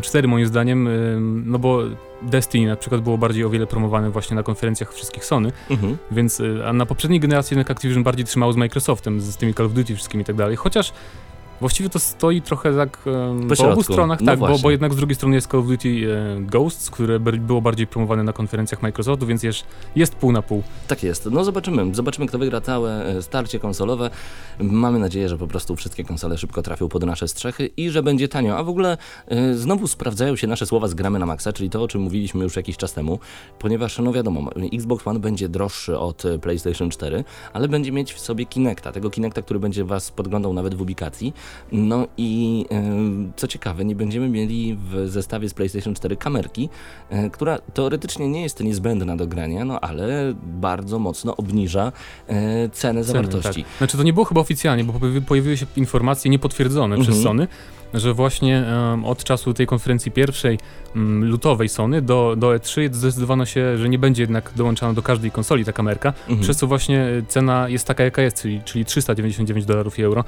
4 0.02 0.28
moim 0.28 0.46
zdaniem, 0.46 0.88
no 1.50 1.58
bo 1.58 1.82
Destiny 2.22 2.68
na 2.68 2.76
przykład 2.76 3.00
było 3.00 3.18
bardziej 3.18 3.44
o 3.44 3.50
wiele 3.50 3.66
promowane 3.66 4.10
właśnie 4.10 4.36
na 4.36 4.42
konferencjach 4.42 4.92
wszystkich 4.92 5.24
Sony, 5.24 5.52
mhm. 5.70 5.96
więc 6.10 6.40
e, 6.40 6.68
a 6.68 6.72
na 6.72 6.86
poprzedniej 6.86 7.20
generacji 7.20 7.54
jednak 7.54 7.70
Activision 7.70 8.02
bardziej 8.02 8.26
trzymało 8.26 8.52
z 8.52 8.56
Microsoftem, 8.56 9.20
z 9.20 9.36
tymi 9.36 9.54
Call 9.54 9.66
of 9.66 9.72
Duty 9.72 9.94
wszystkimi 9.94 10.22
i 10.22 10.24
tak 10.24 10.36
dalej, 10.36 10.56
chociaż 10.56 10.92
Właściwie 11.60 11.88
to 11.88 11.98
stoi 11.98 12.42
trochę 12.42 12.76
tak 12.76 12.98
um, 13.06 13.48
po, 13.48 13.56
po 13.56 13.70
obu 13.70 13.82
stronach, 13.82 14.20
no 14.20 14.26
tak, 14.26 14.38
bo, 14.38 14.58
bo, 14.58 14.70
jednak 14.70 14.92
z 14.92 14.96
drugiej 14.96 15.14
strony 15.14 15.34
jest 15.34 15.50
Call 15.50 15.60
of 15.60 15.66
Duty 15.66 15.88
e, 15.88 16.40
Ghosts, 16.40 16.90
które 16.90 17.20
było 17.20 17.60
bardziej 17.60 17.86
promowane 17.86 18.22
na 18.22 18.32
konferencjach 18.32 18.82
Microsoftu, 18.82 19.26
więc 19.26 19.42
jest, 19.42 19.64
jest 19.96 20.14
pół 20.14 20.32
na 20.32 20.42
pół. 20.42 20.62
Tak 20.88 21.02
jest. 21.02 21.28
No 21.30 21.44
zobaczymy. 21.44 21.94
Zobaczymy, 21.94 22.26
kto 22.26 22.38
wygra 22.38 22.60
całe 22.60 23.06
e, 23.06 23.22
starcie 23.22 23.58
konsolowe. 23.58 24.10
Mamy 24.58 24.98
nadzieję, 24.98 25.28
że 25.28 25.38
po 25.38 25.46
prostu 25.46 25.76
wszystkie 25.76 26.04
konsole 26.04 26.38
szybko 26.38 26.62
trafią 26.62 26.88
pod 26.88 27.04
nasze 27.04 27.28
strzechy 27.28 27.70
i 27.76 27.90
że 27.90 28.02
będzie 28.02 28.28
tanio. 28.28 28.58
A 28.58 28.62
w 28.62 28.68
ogóle 28.68 28.98
e, 29.28 29.54
znowu 29.54 29.86
sprawdzają 29.86 30.36
się 30.36 30.46
nasze 30.46 30.66
słowa 30.66 30.88
z 30.88 30.94
gramy 30.94 31.18
na 31.18 31.26
maksa, 31.26 31.52
czyli 31.52 31.70
to, 31.70 31.82
o 31.82 31.88
czym 31.88 32.00
mówiliśmy 32.00 32.44
już 32.44 32.56
jakiś 32.56 32.76
czas 32.76 32.92
temu, 32.92 33.18
ponieważ, 33.58 33.98
no 33.98 34.12
wiadomo, 34.12 34.50
Xbox 34.72 35.06
One 35.06 35.18
będzie 35.18 35.48
droższy 35.48 35.98
od 35.98 36.24
e, 36.24 36.38
PlayStation 36.38 36.90
4, 36.90 37.24
ale 37.52 37.68
będzie 37.68 37.92
mieć 37.92 38.12
w 38.12 38.20
sobie 38.20 38.46
Kinecta, 38.46 38.92
tego 38.92 39.10
Kinecta, 39.10 39.42
który 39.42 39.60
będzie 39.60 39.84
was 39.84 40.10
podglądał 40.10 40.52
nawet 40.52 40.74
w 40.74 40.80
ubikacji. 40.80 41.32
No 41.72 42.06
i 42.16 42.64
co 43.36 43.46
ciekawe, 43.46 43.84
nie 43.84 43.94
będziemy 43.94 44.28
mieli 44.28 44.78
w 44.90 45.08
zestawie 45.08 45.48
z 45.48 45.54
PlayStation 45.54 45.94
4 45.94 46.16
kamerki, 46.16 46.68
e, 47.10 47.30
która 47.30 47.58
teoretycznie 47.58 48.28
nie 48.28 48.42
jest 48.42 48.60
niezbędna 48.60 49.16
do 49.16 49.26
grania, 49.26 49.64
no 49.64 49.80
ale 49.80 50.34
bardzo 50.42 50.98
mocno 50.98 51.36
obniża 51.36 51.92
e, 52.28 52.68
cenę 52.68 53.04
zawartości. 53.04 53.62
Tak. 53.64 53.72
Znaczy 53.78 53.96
to 53.96 54.02
nie 54.02 54.12
było 54.12 54.24
chyba 54.24 54.40
oficjalnie, 54.40 54.84
bo 54.84 54.92
pojawiły 55.26 55.56
się 55.56 55.66
informacje 55.76 56.30
niepotwierdzone 56.30 56.94
mhm. 56.94 57.02
przez 57.02 57.22
Sony, 57.22 57.48
że 57.94 58.14
właśnie 58.14 58.64
um, 58.90 59.04
od 59.04 59.24
czasu 59.24 59.54
tej 59.54 59.66
konferencji 59.66 60.12
pierwszej 60.12 60.58
um, 60.94 61.24
lutowej 61.24 61.68
Sony 61.68 62.02
do, 62.02 62.34
do 62.38 62.50
E3 62.50 62.94
zdecydowano 62.94 63.46
się, 63.46 63.78
że 63.78 63.88
nie 63.88 63.98
będzie 63.98 64.22
jednak 64.22 64.52
dołączana 64.56 64.92
do 64.92 65.02
każdej 65.02 65.30
konsoli 65.30 65.64
ta 65.64 65.72
kamerka, 65.72 66.08
mhm. 66.08 66.40
przez 66.40 66.56
co 66.56 66.66
właśnie 66.66 67.06
cena 67.28 67.68
jest 67.68 67.86
taka 67.86 68.04
jaka 68.04 68.22
jest, 68.22 68.42
czyli, 68.42 68.60
czyli 68.64 68.84
399 68.84 69.66
dolarów 69.66 69.98
i 69.98 70.02
euro. 70.02 70.24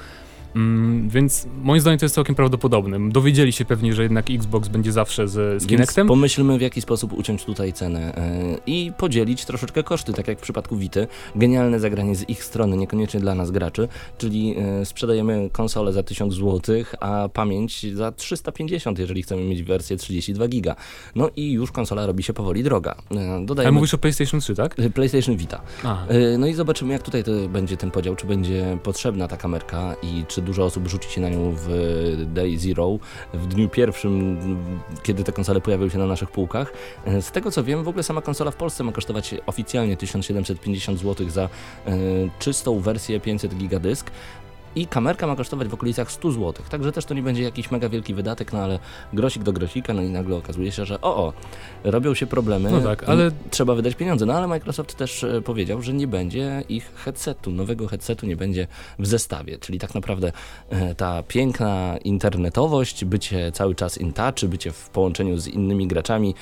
Mm, 0.56 1.08
więc 1.08 1.46
moim 1.62 1.80
zdaniem 1.80 1.98
to 1.98 2.04
jest 2.04 2.14
całkiem 2.14 2.34
prawdopodobne. 2.34 3.10
Dowiedzieli 3.10 3.52
się 3.52 3.64
pewnie, 3.64 3.92
że 3.92 4.02
jednak 4.02 4.30
Xbox 4.30 4.68
będzie 4.68 4.92
zawsze 4.92 5.28
z, 5.28 5.62
z 5.62 5.66
Kinectem. 5.66 6.06
Więc 6.06 6.08
pomyślmy 6.08 6.58
w 6.58 6.60
jaki 6.60 6.80
sposób 6.80 7.12
uciąć 7.12 7.44
tutaj 7.44 7.72
cenę 7.72 8.12
yy, 8.50 8.58
i 8.66 8.92
podzielić 8.98 9.44
troszeczkę 9.44 9.82
koszty, 9.82 10.12
tak 10.12 10.28
jak 10.28 10.38
w 10.38 10.42
przypadku 10.42 10.76
Vity. 10.76 11.06
Genialne 11.36 11.80
zagranie 11.80 12.16
z 12.16 12.28
ich 12.28 12.44
strony, 12.44 12.76
niekoniecznie 12.76 13.20
dla 13.20 13.34
nas 13.34 13.50
graczy, 13.50 13.88
czyli 14.18 14.48
yy, 14.48 14.84
sprzedajemy 14.84 15.50
konsolę 15.52 15.92
za 15.92 16.02
1000 16.02 16.34
zł, 16.34 16.60
a 17.00 17.28
pamięć 17.32 17.94
za 17.94 18.12
350, 18.12 18.98
jeżeli 18.98 19.22
chcemy 19.22 19.44
mieć 19.44 19.62
wersję 19.62 19.96
32 19.96 20.48
giga. 20.48 20.76
No 21.14 21.30
i 21.36 21.52
już 21.52 21.72
konsola 21.72 22.06
robi 22.06 22.22
się 22.22 22.32
powoli 22.32 22.62
droga. 22.62 22.94
Yy, 23.10 23.46
dodajemy... 23.46 23.74
mówisz 23.74 23.94
o 23.94 23.98
PlayStation 23.98 24.40
3, 24.40 24.54
tak? 24.54 24.74
PlayStation 24.94 25.36
Vita. 25.36 25.60
no 26.38 26.46
i 26.46 26.54
zobaczymy 26.54 26.92
jak 26.92 27.02
tutaj 27.02 27.24
będzie 27.48 27.76
ten 27.76 27.90
podział, 27.90 28.16
czy 28.16 28.26
będzie 28.26 28.78
potrzebna 28.82 29.28
ta 29.28 29.36
kamerka 29.36 29.94
i 30.02 30.24
czy 30.28 30.37
dużo 30.40 30.64
osób 30.64 30.88
rzuci 30.88 31.10
się 31.10 31.20
na 31.20 31.28
nią 31.28 31.54
w 31.56 31.68
Day 32.26 32.58
Zero, 32.58 32.98
w 33.34 33.46
dniu 33.46 33.68
pierwszym, 33.68 34.38
kiedy 35.02 35.24
te 35.24 35.32
konsole 35.32 35.60
pojawiły 35.60 35.90
się 35.90 35.98
na 35.98 36.06
naszych 36.06 36.30
półkach. 36.30 36.72
Z 37.20 37.30
tego 37.30 37.50
co 37.50 37.64
wiem, 37.64 37.84
w 37.84 37.88
ogóle 37.88 38.02
sama 38.02 38.22
konsola 38.22 38.50
w 38.50 38.56
Polsce 38.56 38.84
ma 38.84 38.92
kosztować 38.92 39.34
oficjalnie 39.46 39.96
1750 39.96 41.00
zł 41.00 41.30
za 41.30 41.42
e, 41.42 41.48
czystą 42.38 42.80
wersję 42.80 43.20
500 43.20 43.54
gigadysk, 43.54 44.10
i 44.76 44.86
kamerka 44.86 45.26
ma 45.26 45.36
kosztować 45.36 45.68
w 45.68 45.74
okolicach 45.74 46.12
100 46.12 46.32
zł, 46.32 46.64
także 46.70 46.92
też 46.92 47.04
to 47.04 47.14
nie 47.14 47.22
będzie 47.22 47.42
jakiś 47.42 47.70
mega 47.70 47.88
wielki 47.88 48.14
wydatek, 48.14 48.52
no 48.52 48.58
ale 48.58 48.78
grosik 49.12 49.42
do 49.42 49.52
grosika, 49.52 49.94
no 49.94 50.02
i 50.02 50.10
nagle 50.10 50.36
okazuje 50.36 50.72
się, 50.72 50.84
że 50.84 51.00
o, 51.00 51.16
o 51.16 51.32
robią 51.84 52.14
się 52.14 52.26
problemy, 52.26 52.70
no 52.70 52.80
tak, 52.80 53.08
ale 53.08 53.30
trzeba 53.50 53.74
wydać 53.74 53.94
pieniądze, 53.94 54.26
no 54.26 54.34
ale 54.34 54.46
Microsoft 54.46 54.94
też 54.94 55.24
e, 55.24 55.42
powiedział, 55.42 55.82
że 55.82 55.92
nie 55.92 56.06
będzie 56.06 56.62
ich 56.68 56.92
headsetu, 56.94 57.50
nowego 57.50 57.88
headsetu 57.88 58.26
nie 58.26 58.36
będzie 58.36 58.66
w 58.98 59.06
zestawie, 59.06 59.58
czyli 59.58 59.78
tak 59.78 59.94
naprawdę 59.94 60.32
e, 60.70 60.94
ta 60.94 61.22
piękna 61.22 61.98
internetowość, 62.04 63.04
bycie 63.04 63.52
cały 63.52 63.74
czas 63.74 63.98
in 63.98 64.12
touch, 64.12 64.44
bycie 64.48 64.72
w 64.72 64.88
połączeniu 64.88 65.38
z 65.38 65.48
innymi 65.48 65.86
graczami, 65.86 66.34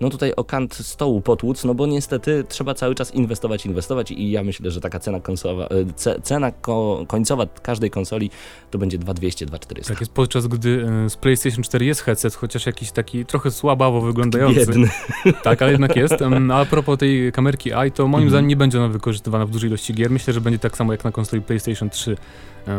no 0.00 0.10
tutaj 0.10 0.32
o 0.36 0.44
kant 0.44 0.74
stołu 0.74 1.20
potłuc, 1.20 1.64
no 1.64 1.74
bo 1.74 1.86
niestety 1.86 2.44
trzeba 2.48 2.74
cały 2.74 2.94
czas 2.94 3.14
inwestować, 3.14 3.66
inwestować 3.66 4.10
i 4.10 4.30
ja 4.30 4.42
myślę, 4.42 4.70
że 4.70 4.80
taka 4.80 5.00
cena, 5.00 5.20
konsowa, 5.20 5.68
e, 6.06 6.20
cena 6.22 6.52
ko 6.52 7.04
końcowa 7.08 7.46
każdej 7.62 7.90
konsoli 7.90 8.30
to 8.70 8.78
będzie 8.78 8.98
2200, 8.98 9.46
2400. 9.46 9.94
Tak 9.94 10.00
jest, 10.00 10.12
podczas 10.12 10.46
gdy 10.46 10.86
e, 11.06 11.10
z 11.10 11.16
PlayStation 11.16 11.62
4 11.62 11.84
jest 11.84 12.00
headset, 12.00 12.34
chociaż 12.34 12.66
jakiś 12.66 12.92
taki 12.92 13.26
trochę 13.26 13.50
słabawo 13.50 14.00
wyglądający. 14.00 14.66
Biedny. 14.66 14.88
Tak, 15.42 15.62
ale 15.62 15.70
jednak 15.70 15.96
jest. 15.96 16.14
A 16.52 16.64
propos 16.64 16.98
tej 16.98 17.32
kamerki 17.32 17.70
i 17.86 17.92
to 17.92 18.02
moim 18.08 18.14
mhm. 18.14 18.30
zdaniem 18.30 18.48
nie 18.48 18.56
będzie 18.56 18.78
ona 18.78 18.88
wykorzystywana 18.88 19.46
w 19.46 19.50
dużej 19.50 19.68
ilości 19.68 19.94
gier. 19.94 20.10
Myślę, 20.10 20.34
że 20.34 20.40
będzie 20.40 20.58
tak 20.58 20.76
samo 20.76 20.92
jak 20.92 21.04
na 21.04 21.12
konsoli 21.12 21.42
PlayStation 21.42 21.90
3. 21.90 22.16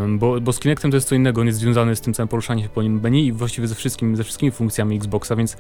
Bo, 0.10 0.42
bo 0.42 0.54
z 0.54 0.60
Kinectem 0.60 0.92
to 0.92 0.98
jest 0.98 1.08
co 1.08 1.16
innego, 1.16 1.42
on 1.42 1.48
jest 1.48 1.60
związany 1.60 1.96
z 1.96 2.02
tym 2.02 2.14
całym 2.14 2.28
poruszaniem 2.28 2.64
się 2.64 2.70
po 2.70 2.84
nim 2.84 3.00
menu 3.02 3.28
i 3.28 3.32
właściwie 3.32 3.68
ze, 3.68 3.76
wszystkim, 3.76 4.16
ze 4.16 4.24
wszystkimi 4.24 4.52
funkcjami 4.52 4.96
Xboxa, 4.96 5.36
więc 5.36 5.58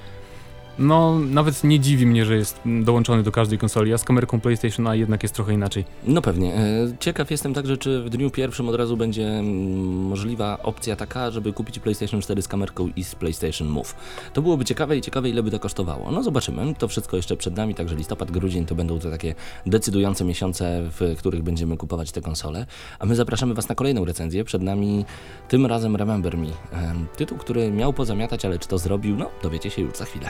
no, 0.79 1.19
nawet 1.19 1.63
nie 1.63 1.79
dziwi 1.79 2.05
mnie, 2.05 2.25
że 2.25 2.35
jest 2.35 2.59
dołączony 2.65 3.23
do 3.23 3.31
każdej 3.31 3.57
konsoli, 3.57 3.93
a 3.93 3.97
z 3.97 4.03
kamerką 4.03 4.41
PlayStation 4.41 4.87
a 4.87 4.95
jednak 4.95 5.23
jest 5.23 5.35
trochę 5.35 5.53
inaczej. 5.53 5.85
No 6.07 6.21
pewnie. 6.21 6.53
E, 6.53 6.87
ciekaw 6.99 7.31
jestem 7.31 7.53
także, 7.53 7.77
czy 7.77 8.03
w 8.03 8.09
dniu 8.09 8.31
pierwszym 8.31 8.69
od 8.69 8.75
razu 8.75 8.97
będzie 8.97 9.27
mm, 9.27 10.07
możliwa 10.07 10.59
opcja 10.63 10.95
taka, 10.95 11.31
żeby 11.31 11.53
kupić 11.53 11.79
PlayStation 11.79 12.21
4 12.21 12.41
z 12.41 12.47
kamerką 12.47 12.89
i 12.95 13.03
z 13.03 13.15
PlayStation 13.15 13.67
Move. 13.67 13.95
To 14.33 14.41
byłoby 14.41 14.65
ciekawe 14.65 14.97
i 14.97 15.01
ciekawe, 15.01 15.29
ile 15.29 15.43
by 15.43 15.51
to 15.51 15.59
kosztowało. 15.59 16.11
No 16.11 16.23
zobaczymy. 16.23 16.75
To 16.77 16.87
wszystko 16.87 17.17
jeszcze 17.17 17.37
przed 17.37 17.57
nami, 17.57 17.75
także 17.75 17.95
listopad, 17.95 18.31
grudzień 18.31 18.65
to 18.65 18.75
będą 18.75 18.99
te 18.99 19.11
takie 19.11 19.35
decydujące 19.65 20.25
miesiące, 20.25 20.89
w 20.99 21.15
których 21.17 21.43
będziemy 21.43 21.77
kupować 21.77 22.11
te 22.11 22.21
konsole. 22.21 22.65
A 22.99 23.05
my 23.05 23.15
zapraszamy 23.15 23.53
Was 23.53 23.69
na 23.69 23.75
kolejną 23.75 24.05
recenzję. 24.05 24.43
Przed 24.43 24.61
nami 24.61 25.05
tym 25.47 25.65
razem 25.65 25.95
Remember 25.95 26.37
Me. 26.37 26.47
Tytuł, 27.17 27.37
który 27.37 27.71
miał 27.71 27.93
pozamiatać, 27.93 28.45
ale 28.45 28.59
czy 28.59 28.67
to 28.67 28.77
zrobił, 28.77 29.15
no 29.15 29.29
dowiecie 29.43 29.69
się 29.69 29.81
już 29.81 29.95
za 29.97 30.05
chwilę. 30.05 30.29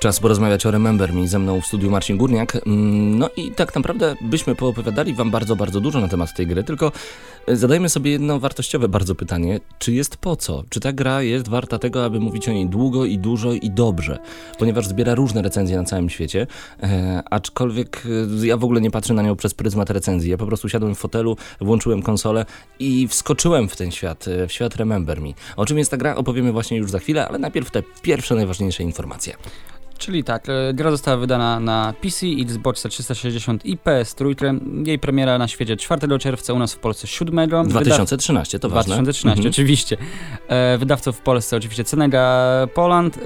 Czas 0.00 0.20
porozmawiać 0.20 0.66
o 0.66 0.70
Remember 0.70 1.12
Me 1.12 1.28
ze 1.28 1.38
mną 1.38 1.60
w 1.60 1.66
studiu 1.66 1.90
Marcin 1.90 2.16
Górniak. 2.16 2.56
Mm, 2.66 3.18
no 3.18 3.30
i 3.36 3.50
tak 3.50 3.74
naprawdę 3.74 4.16
byśmy 4.20 4.54
poopowiadali 4.54 5.14
wam 5.14 5.30
bardzo, 5.30 5.56
bardzo 5.56 5.80
dużo 5.80 6.00
na 6.00 6.08
temat 6.08 6.34
tej 6.34 6.46
gry, 6.46 6.64
tylko 6.64 6.92
e, 7.46 7.56
zadajmy 7.56 7.88
sobie 7.88 8.10
jedno 8.10 8.40
wartościowe 8.40 8.88
bardzo 8.88 9.14
pytanie, 9.14 9.60
czy 9.78 9.92
jest 9.92 10.16
po 10.16 10.36
co? 10.36 10.64
Czy 10.68 10.80
ta 10.80 10.92
gra 10.92 11.22
jest 11.22 11.48
warta 11.48 11.78
tego, 11.78 12.04
aby 12.04 12.20
mówić 12.20 12.48
o 12.48 12.52
niej 12.52 12.66
długo 12.66 13.04
i 13.04 13.18
dużo 13.18 13.52
i 13.52 13.70
dobrze? 13.70 14.18
Ponieważ 14.58 14.86
zbiera 14.86 15.14
różne 15.14 15.42
recenzje 15.42 15.76
na 15.76 15.84
całym 15.84 16.10
świecie, 16.10 16.46
e, 16.82 17.22
aczkolwiek 17.30 18.02
e, 18.42 18.46
ja 18.46 18.56
w 18.56 18.64
ogóle 18.64 18.80
nie 18.80 18.90
patrzę 18.90 19.14
na 19.14 19.22
nią 19.22 19.36
przez 19.36 19.54
pryzmat 19.54 19.90
recenzji. 19.90 20.30
Ja 20.30 20.36
po 20.36 20.46
prostu 20.46 20.68
siadłem 20.68 20.94
w 20.94 20.98
fotelu, 20.98 21.36
włączyłem 21.60 22.02
konsolę 22.02 22.46
i 22.78 23.08
wskoczyłem 23.08 23.68
w 23.68 23.76
ten 23.76 23.90
świat, 23.90 24.28
e, 24.28 24.46
w 24.46 24.52
świat 24.52 24.76
Remember 24.76 25.20
Me. 25.20 25.28
O 25.56 25.66
czym 25.66 25.78
jest 25.78 25.90
ta 25.90 25.96
gra 25.96 26.14
opowiemy 26.14 26.52
właśnie 26.52 26.78
już 26.78 26.90
za 26.90 26.98
chwilę, 26.98 27.28
ale 27.28 27.38
najpierw 27.38 27.70
te 27.70 27.82
pierwsze, 28.02 28.34
najważniejsze 28.34 28.82
informacje. 28.82 29.36
Czyli 30.00 30.24
tak, 30.24 30.48
e, 30.48 30.74
gra 30.74 30.90
została 30.90 31.16
wydana 31.16 31.60
na 31.60 31.94
PC, 32.02 32.26
Xbox 32.26 32.82
360 32.82 33.66
i 33.66 33.76
PS3. 33.76 34.60
Jej 34.86 34.98
premiera 34.98 35.38
na 35.38 35.48
świecie 35.48 35.76
4 35.76 36.18
czerwca, 36.18 36.52
u 36.52 36.58
nas 36.58 36.74
w 36.74 36.78
Polsce 36.78 37.06
7. 37.06 37.48
2013, 37.68 38.58
to 38.58 38.68
ważne. 38.68 38.94
2013, 38.94 39.38
mhm. 39.38 39.52
oczywiście. 39.52 39.96
E, 40.48 40.78
wydawcą 40.78 41.12
w 41.12 41.20
Polsce 41.20 41.56
oczywiście 41.56 41.84
Cenega 41.84 42.46
Poland, 42.74 43.16
e, 43.16 43.20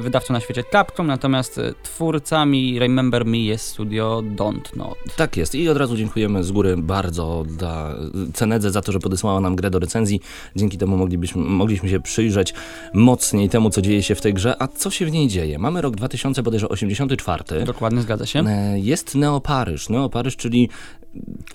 wydawcą 0.00 0.32
na 0.32 0.40
świecie 0.40 0.64
Capcom, 0.72 1.06
natomiast 1.06 1.60
twórcami 1.82 2.78
Remember 2.78 3.26
Me 3.26 3.38
jest 3.38 3.66
studio 3.66 4.22
Don't 4.36 4.76
Not. 4.76 4.98
Tak 5.16 5.36
jest 5.36 5.54
i 5.54 5.68
od 5.68 5.76
razu 5.76 5.96
dziękujemy 5.96 6.44
z 6.44 6.52
góry 6.52 6.76
bardzo 6.76 7.44
dla 7.48 7.94
Cenedze 8.34 8.70
za 8.70 8.82
to, 8.82 8.92
że 8.92 8.98
podesłała 8.98 9.40
nam 9.40 9.56
grę 9.56 9.70
do 9.70 9.78
recenzji. 9.78 10.20
Dzięki 10.56 10.78
temu 10.78 10.96
moglibyśmy, 10.96 11.42
mogliśmy 11.42 11.88
się 11.88 12.00
przyjrzeć 12.00 12.54
mocniej 12.94 13.48
temu, 13.48 13.70
co 13.70 13.82
dzieje 13.82 14.02
się 14.02 14.14
w 14.14 14.20
tej 14.20 14.34
grze, 14.34 14.62
a 14.62 14.68
co 14.68 14.90
się 14.90 15.06
w 15.06 15.12
niej 15.12 15.28
dzieje. 15.28 15.58
Mamy 15.58 15.82
rok 15.82 15.96
2084. 16.08 17.64
Dokładnie, 17.64 18.02
zgadza 18.02 18.26
się. 18.26 18.40
E, 18.40 18.78
jest 18.78 19.14
Neoparyż. 19.14 19.88
Neoparyż, 19.88 20.36
czyli 20.36 20.68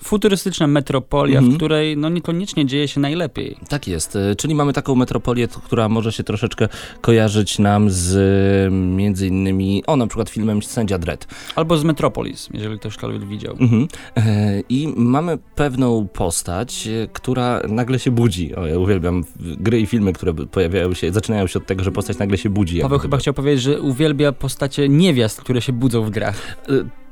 futurystyczna 0.02 0.66
metropolia, 0.66 1.38
mhm. 1.38 1.54
w 1.54 1.56
której 1.56 1.96
no 1.96 2.08
niekoniecznie 2.08 2.66
dzieje 2.66 2.88
się 2.88 3.00
najlepiej. 3.00 3.56
Tak 3.68 3.88
jest, 3.88 4.16
e, 4.16 4.36
czyli 4.36 4.54
mamy 4.54 4.72
taką 4.72 4.94
metropolię, 4.94 5.48
która 5.48 5.88
może 5.88 6.12
się 6.12 6.24
troszeczkę 6.24 6.68
kojarzyć 7.00 7.58
nam 7.58 7.90
z 7.90 8.72
między 8.72 9.26
innymi, 9.26 9.82
o 9.86 9.96
na 9.96 10.06
przykład 10.06 10.30
filmem 10.30 10.62
Sędzia 10.62 10.98
Dredd. 10.98 11.26
Albo 11.56 11.76
z 11.76 11.84
Metropolis, 11.84 12.48
jeżeli 12.52 12.78
ktoś 12.78 12.96
to 12.96 13.18
widział. 13.18 13.56
Mhm. 13.60 13.88
E, 14.16 14.60
I 14.68 14.88
mamy 14.96 15.38
pewną 15.54 16.08
postać, 16.08 16.88
która 17.12 17.60
nagle 17.68 17.98
się 17.98 18.10
budzi. 18.10 18.56
O, 18.56 18.66
ja 18.66 18.78
uwielbiam 18.78 19.24
gry 19.40 19.80
i 19.80 19.86
filmy, 19.86 20.12
które 20.12 20.34
pojawiają 20.34 20.94
się, 20.94 21.12
zaczynają 21.12 21.46
się 21.46 21.58
od 21.58 21.66
tego, 21.66 21.84
że 21.84 21.92
postać 21.92 22.18
nagle 22.18 22.38
się 22.38 22.50
budzi. 22.50 22.80
Paweł 22.80 22.98
chyba 22.98 23.16
chciał 23.16 23.34
powiedzieć, 23.34 23.62
że 23.62 23.80
uwielbia 23.80 24.32
postacie 24.40 24.88
niewiast, 24.88 25.40
które 25.40 25.62
się 25.62 25.72
budzą 25.72 26.02
w 26.02 26.10
grach. 26.10 26.56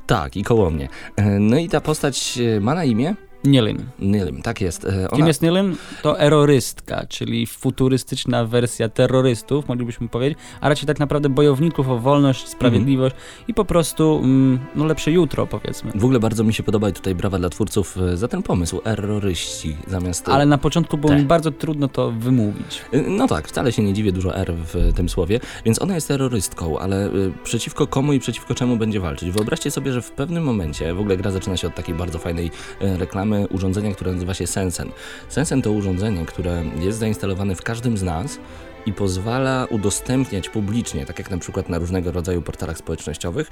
Tak, 0.05 0.37
i 0.37 0.43
koło 0.43 0.69
mnie. 0.69 0.89
E, 1.15 1.39
no 1.39 1.57
i 1.57 1.69
ta 1.69 1.81
postać 1.81 2.39
e, 2.57 2.59
ma 2.59 2.75
na 2.75 2.83
imię? 2.83 3.15
Nilin. 3.43 3.85
Nilin, 3.99 4.41
tak 4.41 4.61
jest. 4.61 4.85
E, 4.85 4.87
ona... 4.87 5.17
Kim 5.17 5.27
jest 5.27 5.41
Nilin? 5.41 5.75
To 6.03 6.19
erorystka, 6.19 7.05
czyli 7.09 7.47
futurystyczna 7.47 8.45
wersja 8.45 8.89
terrorystów, 8.89 9.67
moglibyśmy 9.67 10.09
powiedzieć, 10.09 10.37
a 10.61 10.69
raczej 10.69 10.87
tak 10.87 10.99
naprawdę 10.99 11.29
bojowników 11.29 11.89
o 11.89 11.99
wolność, 11.99 12.47
sprawiedliwość 12.47 13.15
mm. 13.15 13.45
i 13.47 13.53
po 13.53 13.65
prostu 13.65 14.19
mm, 14.23 14.59
no 14.75 14.85
lepsze 14.85 15.11
jutro, 15.11 15.47
powiedzmy. 15.47 15.91
W 15.95 16.03
ogóle 16.03 16.19
bardzo 16.19 16.43
mi 16.43 16.53
się 16.53 16.63
podoba 16.63 16.89
i 16.89 16.93
tutaj 16.93 17.15
brawa 17.15 17.39
dla 17.39 17.49
twórców 17.49 17.97
e, 17.97 18.17
za 18.17 18.27
ten 18.27 18.43
pomysł, 18.43 18.81
erroryści 18.85 19.75
zamiast... 19.87 20.29
Ale 20.29 20.45
na 20.45 20.57
początku 20.57 20.97
było 20.97 21.15
mi 21.15 21.23
bardzo 21.23 21.51
trudno 21.51 21.87
to 21.87 22.11
wymówić. 22.11 22.81
E, 22.91 23.01
no 23.01 23.27
tak, 23.27 23.47
wcale 23.47 23.71
się 23.71 23.83
nie 23.83 23.93
dziwię, 23.93 24.11
dużo 24.11 24.35
R 24.35 24.53
w 24.53 24.93
tym 24.95 25.09
słowie, 25.09 25.39
więc 25.65 25.81
ona 25.81 25.95
jest 25.95 26.07
terrorystką, 26.07 26.79
ale 26.79 27.09
przeciwko 27.43 27.87
komu 27.87 28.13
i 28.13 28.19
przeciwko 28.19 28.55
czemu 28.55 28.77
będzie 28.77 28.99
walczyć? 28.99 29.31
Wyobraźcie 29.31 29.71
sobie, 29.71 29.93
że 29.93 30.01
w 30.01 30.11
pewnym 30.11 30.43
momencie, 30.43 30.93
w 30.93 30.99
ogóle 30.99 31.17
gra 31.17 31.31
zaczyna 31.31 31.57
się 31.57 31.67
od 31.67 31.75
takiej 31.75 31.95
bardzo 31.95 32.19
fajnej 32.19 32.51
reklamy, 32.81 33.28
mamy 33.29 33.47
urządzenie, 33.47 33.95
które 33.95 34.13
nazywa 34.13 34.33
się 34.33 34.47
Sensen. 34.47 34.91
Sensen 35.29 35.61
to 35.61 35.71
urządzenie, 35.71 36.25
które 36.25 36.63
jest 36.79 36.99
zainstalowane 36.99 37.55
w 37.55 37.61
każdym 37.61 37.97
z 37.97 38.03
nas 38.03 38.39
i 38.85 38.93
pozwala 38.93 39.67
udostępniać 39.69 40.49
publicznie, 40.49 41.05
tak 41.05 41.19
jak 41.19 41.31
na 41.31 41.37
przykład 41.37 41.69
na 41.69 41.77
różnego 41.77 42.11
rodzaju 42.11 42.41
portalach 42.41 42.77
społecznościowych, 42.77 43.49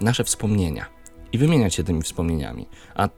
nasze 0.00 0.24
wspomnienia 0.24 0.86
i 1.32 1.38
wymieniać 1.38 1.74
się 1.74 1.84
tymi 1.84 2.02
wspomnieniami. 2.02 2.66
A 2.94 3.08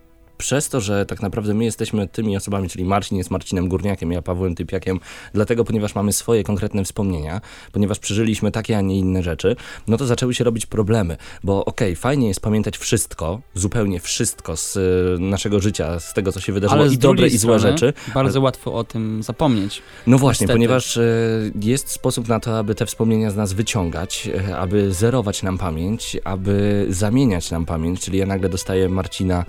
przez 0.41 0.69
to, 0.69 0.81
że 0.81 1.07
tak 1.07 1.23
naprawdę 1.23 1.55
my 1.55 1.65
jesteśmy 1.65 2.09
tymi 2.09 2.37
osobami, 2.37 2.69
czyli 2.69 2.85
Marcin 2.85 3.19
jest 3.19 3.31
Marcinem 3.31 3.69
Górniakiem, 3.69 4.13
ja 4.13 4.23
Pawłem 4.23 4.55
Typiakiem, 4.55 5.01
dlatego, 5.35 5.65
ponieważ 5.65 5.95
mamy 5.95 6.13
swoje 6.13 6.45
konkretne 6.45 6.85
wspomnienia, 6.85 7.41
ponieważ 7.73 7.99
przeżyliśmy 7.99 8.51
takie, 8.51 8.79
a 8.79 8.81
nie 8.81 8.99
inne 8.99 9.23
rzeczy, 9.23 9.57
no 9.89 9.97
to 9.97 10.07
zaczęły 10.07 10.35
się 10.35 10.45
robić 10.45 10.67
problemy, 10.67 11.17
bo 11.45 11.65
okej, 11.65 11.89
okay, 11.93 11.97
fajnie 11.97 12.29
jest 12.29 12.41
pamiętać 12.41 12.79
wszystko, 12.79 13.41
zupełnie 13.55 14.01
wszystko 14.01 14.57
z 14.57 14.77
y, 14.77 15.17
naszego 15.21 15.61
życia, 15.61 16.01
z 16.01 16.15
tego, 16.15 16.33
co 16.33 16.41
się 16.41 16.53
wydarzyło, 16.53 16.87
i 16.87 16.99
dobre, 16.99 17.29
i 17.29 17.39
złe 17.39 17.59
rzeczy. 17.59 17.93
Bardzo 18.15 18.39
ale... 18.39 18.45
łatwo 18.45 18.75
o 18.75 18.85
tym 18.85 19.23
zapomnieć. 19.23 19.83
No 20.07 20.19
właśnie, 20.19 20.45
Niestety. 20.45 20.59
ponieważ 20.59 20.97
y, 20.97 21.53
jest 21.61 21.89
sposób 21.89 22.29
na 22.29 22.41
to, 22.41 22.59
aby 22.59 22.75
te 22.75 22.87
wspomnienia 22.87 23.31
z 23.31 23.37
nas 23.37 23.53
wyciągać, 23.53 24.31
y, 24.49 24.57
aby 24.57 24.93
zerować 24.93 25.43
nam 25.43 25.59
pamięć, 25.59 26.17
aby 26.25 26.87
zamieniać 26.89 27.51
nam 27.51 27.67
pamięć, 27.67 28.01
czyli 28.01 28.19
ja 28.19 28.27
nagle 28.27 28.49
dostaję 28.49 28.89
Marcina 28.89 29.45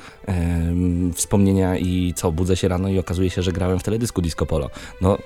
wspomnienia 1.14 1.78
i 1.78 2.14
co, 2.16 2.32
budzę 2.32 2.58
się 2.58 2.68
rano 2.68 2.90
i 2.90 3.00
okazuje 3.00 3.30
się, 3.30 3.42
że 3.42 3.52
grałem 3.52 3.80
w 3.80 3.84
teledysku 3.84 4.22
Disco 4.22 4.46
Polo. 4.46 4.70
No, 5.02 5.18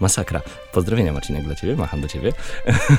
masakra. 0.00 0.40
Pozdrowienia 0.72 1.12
Marcinek 1.12 1.44
dla 1.44 1.54
ciebie, 1.54 1.76
macham 1.76 2.00
do 2.00 2.08
ciebie. 2.08 2.32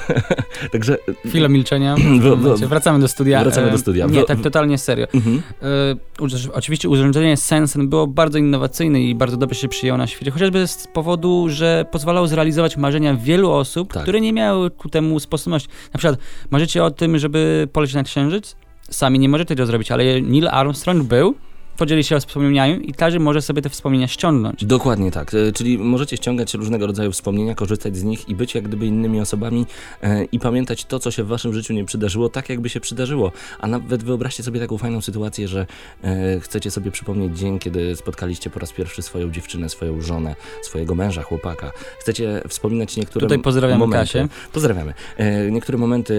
Także... 0.72 0.98
Chwila 1.28 1.48
milczenia. 1.48 1.96
wracamy 2.68 3.00
do 3.00 3.08
studia. 3.08 3.44
Wracamy 3.44 3.72
do 3.72 3.78
studia. 3.78 4.06
Nie, 4.06 4.24
tak 4.24 4.42
totalnie 4.42 4.78
serio. 4.78 5.08
Mhm. 5.14 5.42
E, 5.62 6.54
oczywiście 6.54 6.90
urządzenie 6.90 7.38
Sensen 7.38 7.90
było 7.90 8.08
bardzo 8.08 8.38
innowacyjne 8.38 9.02
i 9.02 9.16
bardzo 9.16 9.38
dobrze 9.38 9.60
się 9.60 9.68
przyjęło 9.68 9.98
na 9.98 10.08
świecie, 10.08 10.32
chociażby 10.32 10.68
z 10.68 10.88
powodu, 10.88 11.46
że 11.50 11.86
pozwalało 11.92 12.28
zrealizować 12.28 12.78
marzenia 12.78 13.16
wielu 13.16 13.52
osób, 13.52 13.94
tak. 13.94 14.04
które 14.04 14.22
nie 14.22 14.34
miały 14.34 14.72
ku 14.72 14.90
temu 14.90 15.20
sposobności. 15.20 15.70
Na 15.94 15.98
przykład 15.98 16.20
marzycie 16.50 16.84
o 16.84 16.92
tym, 16.92 17.20
żeby 17.20 17.68
polecieć 17.74 17.96
na 17.96 18.04
Księżyc? 18.04 18.56
Sami 18.90 19.20
nie 19.20 19.30
możecie 19.30 19.48
tego 19.48 19.66
zrobić, 19.66 19.92
ale 19.92 20.22
Neil 20.22 20.48
Armstrong 20.48 21.04
był 21.04 21.36
podzieli 21.80 22.04
się 22.04 22.20
wspomnieniami 22.20 22.90
i 22.90 22.94
każdy 22.94 23.20
może 23.20 23.42
sobie 23.42 23.62
te 23.62 23.70
wspomnienia 23.70 24.08
ściągnąć. 24.08 24.66
Dokładnie 24.66 25.12
tak, 25.12 25.34
e, 25.34 25.52
czyli 25.52 25.78
możecie 25.78 26.18
ściągać 26.18 26.54
różnego 26.54 26.88
rodzaju 26.88 27.12
wspomnienia, 27.12 27.56
korzystać 27.56 27.98
z 27.98 28.04
nich 28.04 28.30
i 28.30 28.36
być 28.36 28.56
jak 28.56 28.64
gdyby 28.64 28.86
innymi 28.86 29.22
osobami 29.22 29.66
e, 30.02 30.24
i 30.24 30.40
pamiętać 30.40 30.86
to, 30.86 31.00
co 31.00 31.12
się 31.12 31.24
w 31.24 31.28
waszym 31.28 31.54
życiu 31.54 31.74
nie 31.74 31.86
przydarzyło, 31.86 32.30
tak 32.30 32.50
jakby 32.50 32.70
się 32.70 32.80
przydarzyło. 32.80 33.32
A 33.60 33.68
nawet 33.68 34.04
wyobraźcie 34.04 34.44
sobie 34.44 34.60
taką 34.60 34.78
fajną 34.78 35.02
sytuację, 35.02 35.48
że 35.48 35.66
e, 36.04 36.40
chcecie 36.40 36.72
sobie 36.72 36.92
przypomnieć 36.92 37.40
dzień, 37.40 37.60
kiedy 37.60 37.96
spotkaliście 37.96 38.50
po 38.50 38.60
raz 38.60 38.72
pierwszy 38.72 39.02
swoją 39.02 39.32
dziewczynę, 39.32 39.70
swoją 39.70 40.02
żonę, 40.02 40.36
swojego 40.62 40.96
męża, 40.96 41.24
chłopaka. 41.24 41.72
Chcecie 42.00 42.42
wspominać 42.48 42.98
niektóre 42.98 43.26
Tutaj 43.26 43.40
pozdrawiamy 43.40 43.80
momenty. 43.80 44.14
Kasię. 44.14 44.28
Pozdrawiamy. 44.54 44.94
Niektóre 45.52 45.78
momenty 45.78 46.14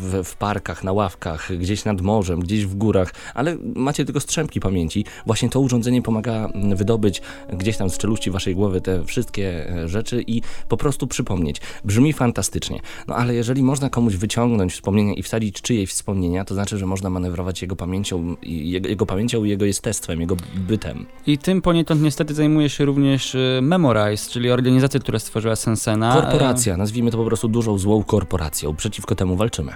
w, 0.00 0.22
w 0.24 0.36
parkach, 0.36 0.84
na 0.84 0.92
ławkach, 0.92 1.56
gdzieś 1.56 1.84
nad 1.84 2.00
morzem, 2.00 2.40
gdzieś 2.40 2.66
w 2.66 2.74
górach, 2.74 3.14
ale 3.34 3.56
macie 3.74 4.04
tylko 4.04 4.20
strzał 4.20 4.39
strzępki 4.40 4.60
pamięci. 4.60 5.04
Właśnie 5.26 5.48
to 5.48 5.60
urządzenie 5.60 6.02
pomaga 6.02 6.46
mm, 6.46 6.76
wydobyć 6.76 7.22
gdzieś 7.52 7.76
tam 7.76 7.90
z 7.90 7.98
czeluści 7.98 8.30
waszej 8.30 8.54
głowy 8.54 8.80
te 8.80 9.04
wszystkie 9.04 9.68
e, 9.68 9.88
rzeczy 9.88 10.24
i 10.26 10.42
po 10.68 10.76
prostu 10.76 11.06
przypomnieć. 11.06 11.60
Brzmi 11.84 12.12
fantastycznie. 12.12 12.80
No 13.08 13.14
ale 13.14 13.34
jeżeli 13.34 13.62
można 13.62 13.90
komuś 13.90 14.16
wyciągnąć 14.16 14.72
wspomnienia 14.72 15.14
i 15.14 15.22
wsadzić 15.22 15.62
czyjeś 15.62 15.90
wspomnienia, 15.90 16.44
to 16.44 16.54
znaczy, 16.54 16.78
że 16.78 16.86
można 16.86 17.10
manewrować 17.10 17.62
jego 17.62 17.76
pamięcią, 17.76 18.36
jego, 18.42 18.88
jego 18.88 19.06
pamięcią 19.06 19.44
i 19.44 19.50
jego 19.50 19.64
jestestwem, 19.64 20.20
jego 20.20 20.36
bytem. 20.54 21.06
I 21.26 21.38
tym 21.38 21.62
poniekąd 21.62 22.02
niestety 22.02 22.34
zajmuje 22.34 22.68
się 22.68 22.84
również 22.84 23.34
e, 23.34 23.60
Memorize, 23.62 24.30
czyli 24.30 24.50
organizacja, 24.50 25.00
która 25.00 25.18
stworzyła 25.18 25.56
Sensena. 25.56 26.14
Korporacja, 26.14 26.76
nazwijmy 26.76 27.10
to 27.10 27.18
po 27.18 27.24
prostu 27.24 27.48
dużą 27.48 27.78
złą 27.78 28.04
korporacją. 28.04 28.76
Przeciwko 28.76 29.14
temu 29.14 29.36
walczymy 29.36 29.72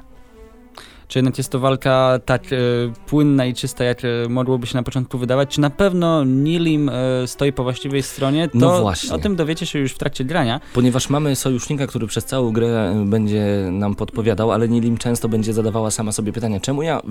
czy 1.08 1.18
jednak 1.18 1.38
jest 1.38 1.50
to 1.50 1.58
walka 1.58 2.18
tak 2.24 2.42
e, 2.52 2.56
płynna 3.06 3.46
i 3.46 3.54
czysta, 3.54 3.84
jak 3.84 4.04
e, 4.04 4.08
mogłoby 4.28 4.66
się 4.66 4.76
na 4.76 4.82
początku 4.82 5.18
wydawać, 5.18 5.48
czy 5.48 5.60
na 5.60 5.70
pewno 5.70 6.24
Nilim 6.24 6.88
e, 6.88 7.26
stoi 7.26 7.52
po 7.52 7.62
właściwej 7.62 8.02
stronie, 8.02 8.48
to 8.48 8.58
no 8.58 8.80
właśnie. 8.80 9.14
o 9.14 9.18
tym 9.18 9.36
dowiecie 9.36 9.66
się 9.66 9.78
już 9.78 9.92
w 9.92 9.98
trakcie 9.98 10.24
grania. 10.24 10.60
Ponieważ 10.74 11.10
mamy 11.10 11.36
sojusznika, 11.36 11.86
który 11.86 12.06
przez 12.06 12.24
całą 12.24 12.52
grę 12.52 13.02
będzie 13.06 13.68
nam 13.72 13.94
podpowiadał, 13.94 14.52
ale 14.52 14.68
Nilim 14.68 14.98
często 14.98 15.28
będzie 15.28 15.52
zadawała 15.52 15.90
sama 15.90 16.12
sobie 16.12 16.32
pytania, 16.32 16.60
czemu 16.60 16.82
ja 16.82 17.02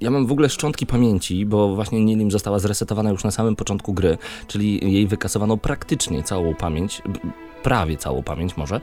ja 0.00 0.10
mam 0.10 0.26
w 0.26 0.32
ogóle 0.32 0.48
szczątki 0.48 0.86
pamięci, 0.86 1.46
bo 1.46 1.74
właśnie 1.74 2.04
Nilim 2.04 2.30
została 2.30 2.58
zresetowana 2.58 3.10
już 3.10 3.24
na 3.24 3.30
samym 3.30 3.56
początku 3.56 3.92
gry, 3.92 4.18
czyli 4.46 4.92
jej 4.92 5.06
wykasowano 5.06 5.56
praktycznie 5.56 6.22
całą 6.22 6.54
pamięć, 6.54 7.02
prawie 7.62 7.96
całą 7.96 8.22
pamięć 8.22 8.56
może, 8.56 8.80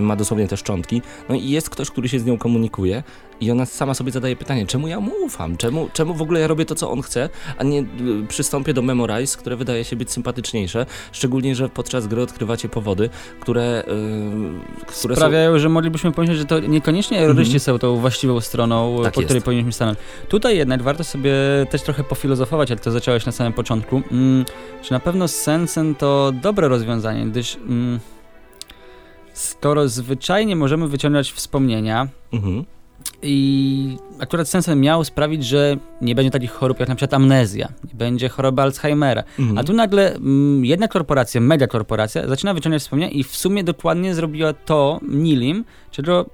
ma 0.00 0.16
dosłownie 0.16 0.48
te 0.48 0.56
szczątki, 0.56 1.02
no 1.28 1.34
i 1.34 1.48
jest 1.48 1.70
ktoś, 1.70 1.90
który 1.90 2.08
się 2.08 2.20
z 2.20 2.24
nią 2.24 2.38
komunikuje 2.38 3.02
i 3.40 3.50
ona 3.50 3.66
sama 3.66 3.94
sobie 3.94 4.12
zadaje 4.12 4.36
pytanie, 4.36 4.66
czemu 4.66 4.88
ja 4.88 5.00
mu 5.00 5.12
ufam, 5.24 5.56
czemu, 5.56 5.88
czemu 5.92 6.14
w 6.14 6.22
ogóle 6.22 6.40
ja 6.40 6.46
robię 6.46 6.64
to, 6.64 6.74
co 6.74 6.90
on 6.90 7.02
chce, 7.02 7.28
a 7.58 7.64
nie 7.64 7.80
y, 7.80 7.84
przystąpię 8.28 8.74
do 8.74 8.82
Memorize, 8.82 9.38
które 9.38 9.56
wydaje 9.56 9.84
się 9.84 9.96
być 9.96 10.10
sympatyczniejsze, 10.10 10.86
szczególnie, 11.12 11.54
że 11.54 11.68
podczas 11.68 12.06
gry 12.06 12.22
odkrywacie 12.22 12.68
powody, 12.68 13.10
które, 13.40 13.84
yy, 13.86 14.86
które 14.86 15.16
sprawiają, 15.16 15.52
są... 15.52 15.58
że 15.58 15.68
moglibyśmy 15.68 16.12
pomyśleć, 16.12 16.38
że 16.38 16.44
to 16.44 16.60
niekoniecznie 16.60 17.18
terroryści 17.18 17.56
mhm. 17.56 17.60
są 17.60 17.78
tą 17.78 17.96
właściwą 17.96 18.40
stroną, 18.40 19.00
tak 19.02 19.14
po 19.14 19.20
jest. 19.20 19.28
której 19.28 19.42
powinniśmy 19.42 19.72
stanąć. 19.72 19.98
Tutaj 20.28 20.56
jednak 20.56 20.82
warto 20.82 21.04
sobie 21.04 21.32
też 21.70 21.82
trochę 21.82 22.04
pofilozofować, 22.04 22.70
jak 22.70 22.80
to 22.80 22.90
zacząłeś 22.90 23.26
na 23.26 23.32
samym 23.32 23.52
początku. 23.52 24.02
Mm, 24.12 24.44
czy 24.82 24.92
na 24.92 25.00
pewno 25.00 25.28
Sensen 25.28 25.94
to 25.94 26.32
dobre 26.42 26.68
rozwiązanie, 26.68 27.26
gdyż 27.26 27.56
mm, 27.56 28.00
skoro 29.32 29.88
zwyczajnie 29.88 30.56
możemy 30.56 30.88
wyciągać 30.88 31.32
wspomnienia, 31.32 32.08
mhm. 32.32 32.64
I 33.22 33.96
akurat 34.18 34.48
Sensen 34.48 34.80
miał 34.80 35.04
sprawić, 35.04 35.44
że 35.44 35.76
nie 36.00 36.14
będzie 36.14 36.30
takich 36.30 36.50
chorób 36.50 36.80
jak 36.80 36.88
na 36.88 36.94
przykład 36.94 37.14
amnezja, 37.14 37.68
nie 37.84 37.94
będzie 37.94 38.28
choroby 38.28 38.62
Alzheimera. 38.62 39.24
Mhm. 39.38 39.58
A 39.58 39.64
tu 39.64 39.72
nagle 39.72 40.14
m, 40.14 40.22
mm, 40.22 40.64
jedna 40.64 40.88
korporacja, 40.88 41.40
mega 41.40 41.66
korporacja, 41.66 42.28
zaczyna 42.28 42.54
wyciągać 42.54 42.82
wspomnienia 42.82 43.12
i 43.12 43.24
w 43.24 43.36
sumie 43.36 43.64
dokładnie 43.64 44.14
zrobiła 44.14 44.52
to 44.52 45.00
Nilim, 45.08 45.64
czego 45.90 46.26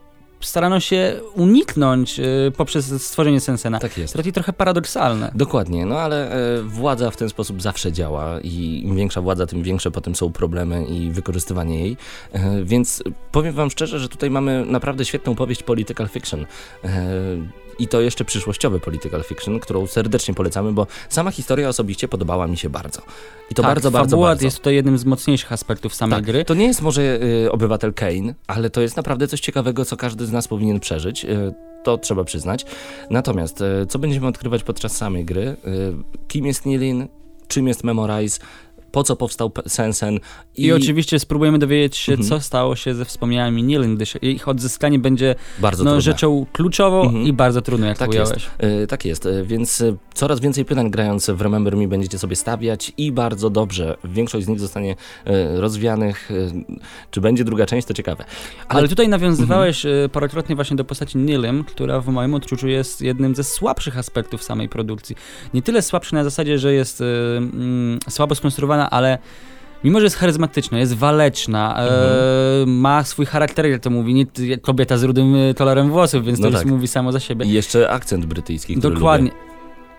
starano 0.46 0.80
się 0.80 1.20
uniknąć 1.34 2.20
y, 2.20 2.52
poprzez 2.56 3.02
stworzenie 3.02 3.40
Sensena. 3.40 3.78
Tak 3.78 3.98
jest. 3.98 4.16
Trochę 4.34 4.52
paradoksalne. 4.52 5.30
Dokładnie, 5.34 5.86
no 5.86 5.98
ale 5.98 6.30
e, 6.30 6.62
władza 6.62 7.10
w 7.10 7.16
ten 7.16 7.28
sposób 7.28 7.62
zawsze 7.62 7.92
działa 7.92 8.40
i 8.40 8.82
im 8.84 8.96
większa 8.96 9.20
władza, 9.20 9.46
tym 9.46 9.62
większe 9.62 9.90
potem 9.90 10.14
są 10.14 10.32
problemy 10.32 10.84
i 10.84 11.10
wykorzystywanie 11.10 11.80
jej. 11.80 11.96
E, 12.32 12.64
więc 12.64 13.02
powiem 13.32 13.54
wam 13.54 13.70
szczerze, 13.70 13.98
że 13.98 14.08
tutaj 14.08 14.30
mamy 14.30 14.64
naprawdę 14.66 15.04
świetną 15.04 15.34
powieść 15.34 15.62
political 15.62 16.08
fiction. 16.08 16.46
I 17.78 17.88
to 17.88 18.00
jeszcze 18.00 18.24
przyszłościowy 18.24 18.80
political 18.80 19.22
fiction, 19.22 19.60
którą 19.60 19.86
serdecznie 19.86 20.34
polecamy, 20.34 20.72
bo 20.72 20.86
sama 21.08 21.30
historia 21.30 21.68
osobiście 21.68 22.08
podobała 22.08 22.46
mi 22.46 22.56
się 22.56 22.70
bardzo. 22.70 23.02
I 23.50 23.54
to 23.54 23.62
tak, 23.62 23.70
bardzo, 23.70 23.90
bardzo, 23.90 24.16
bardzo. 24.16 24.44
jest 24.44 24.62
to 24.62 24.70
jednym 24.70 24.98
z 24.98 25.04
mocniejszych 25.04 25.52
aspektów 25.52 25.94
samej 25.94 26.16
tak, 26.16 26.24
gry. 26.24 26.44
To 26.44 26.54
nie 26.54 26.66
jest 26.66 26.82
może 26.82 27.02
y, 27.22 27.52
obywatel 27.52 27.94
Kane, 27.94 28.34
ale 28.46 28.70
to 28.70 28.80
jest 28.80 28.96
naprawdę 28.96 29.28
coś 29.28 29.40
ciekawego, 29.40 29.84
co 29.84 29.96
każdy 29.96 30.26
z 30.26 30.32
nas 30.32 30.48
powinien 30.48 30.80
przeżyć. 30.80 31.24
Y, 31.24 31.54
to 31.84 31.98
trzeba 31.98 32.24
przyznać. 32.24 32.66
Natomiast, 33.10 33.60
y, 33.60 33.86
co 33.88 33.98
będziemy 33.98 34.26
odkrywać 34.26 34.62
podczas 34.62 34.96
samej 34.96 35.24
gry? 35.24 35.42
Y, 35.42 35.56
kim 36.28 36.46
jest 36.46 36.66
Nilin? 36.66 37.08
Czym 37.48 37.68
jest 37.68 37.84
Memorize? 37.84 38.40
Po 38.92 39.02
co 39.02 39.16
powstał 39.16 39.52
Sensen. 39.68 40.20
I, 40.56 40.64
I 40.64 40.72
oczywiście 40.72 41.18
spróbujemy 41.18 41.58
dowiedzieć 41.58 41.96
się, 41.96 42.12
mhm. 42.12 42.28
co 42.28 42.40
stało 42.40 42.76
się 42.76 42.94
ze 42.94 43.04
wspomnieniami 43.04 43.62
Nilin, 43.62 43.96
gdyż 43.96 44.14
ich 44.22 44.48
odzyskanie 44.48 44.98
będzie 44.98 45.34
bardzo 45.58 45.84
no, 45.84 46.00
rzeczą 46.00 46.46
kluczową 46.52 47.02
mhm. 47.02 47.24
i 47.26 47.32
bardzo 47.32 47.62
trudną, 47.62 47.86
jak 47.86 47.98
tak 47.98 48.14
jest. 48.14 48.34
Yy, 48.62 48.86
tak 48.86 49.04
jest, 49.04 49.24
yy, 49.24 49.44
więc 49.44 49.80
yy, 49.80 49.96
coraz 50.14 50.40
więcej 50.40 50.64
pytań 50.64 50.90
grając 50.90 51.30
w 51.30 51.40
Remember 51.40 51.76
Me 51.76 51.88
będziecie 51.88 52.18
sobie 52.18 52.36
stawiać 52.36 52.92
i 52.96 53.12
bardzo 53.12 53.50
dobrze. 53.50 53.96
Większość 54.04 54.46
z 54.46 54.48
nich 54.48 54.60
zostanie 54.60 54.96
rozwianych. 55.54 56.30
Czy 57.10 57.20
będzie 57.20 57.44
druga 57.44 57.66
część, 57.66 57.86
to 57.86 57.94
ciekawe. 57.94 58.24
Ale, 58.68 58.78
Ale 58.78 58.88
tutaj 58.88 59.08
nawiązywałeś 59.08 59.86
mhm. 59.86 60.10
parokrotnie 60.10 60.56
właśnie 60.56 60.76
do 60.76 60.84
postaci 60.84 61.18
Nilim, 61.18 61.64
która 61.64 62.00
w 62.00 62.08
moim 62.08 62.34
odczuciu 62.34 62.68
jest 62.68 63.02
jednym 63.02 63.34
ze 63.34 63.44
słabszych 63.44 63.98
aspektów 63.98 64.42
samej 64.42 64.68
produkcji. 64.68 65.16
Nie 65.54 65.62
tyle 65.62 65.82
słabszy 65.82 66.14
na 66.14 66.24
zasadzie, 66.24 66.58
że 66.58 66.72
jest 66.72 67.00
mm, 67.00 67.98
słabo 68.08 68.34
skonstruowana 68.34 68.85
ale 68.90 69.18
mimo, 69.84 70.00
że 70.00 70.06
jest 70.06 70.16
charyzmatyczna, 70.16 70.78
jest 70.78 70.94
waleczna, 70.94 71.74
e, 71.76 71.82
mhm. 71.82 72.68
e, 72.68 72.72
ma 72.72 73.04
swój 73.04 73.26
charakter, 73.26 73.66
jak 73.66 73.82
to 73.82 73.90
mówi, 73.90 74.14
nie, 74.14 74.26
kobieta 74.58 74.98
z 74.98 75.02
rudym 75.02 75.34
e, 75.36 75.54
kolorem 75.54 75.90
włosów, 75.90 76.24
więc 76.24 76.38
no 76.38 76.46
to 76.46 76.52
tak. 76.52 76.62
już 76.62 76.72
mówi 76.72 76.88
samo 76.88 77.12
za 77.12 77.20
siebie. 77.20 77.46
I 77.46 77.52
jeszcze 77.52 77.90
akcent 77.90 78.26
brytyjski, 78.26 78.78
Dokładnie. 78.78 79.30
Lubię 79.30 79.46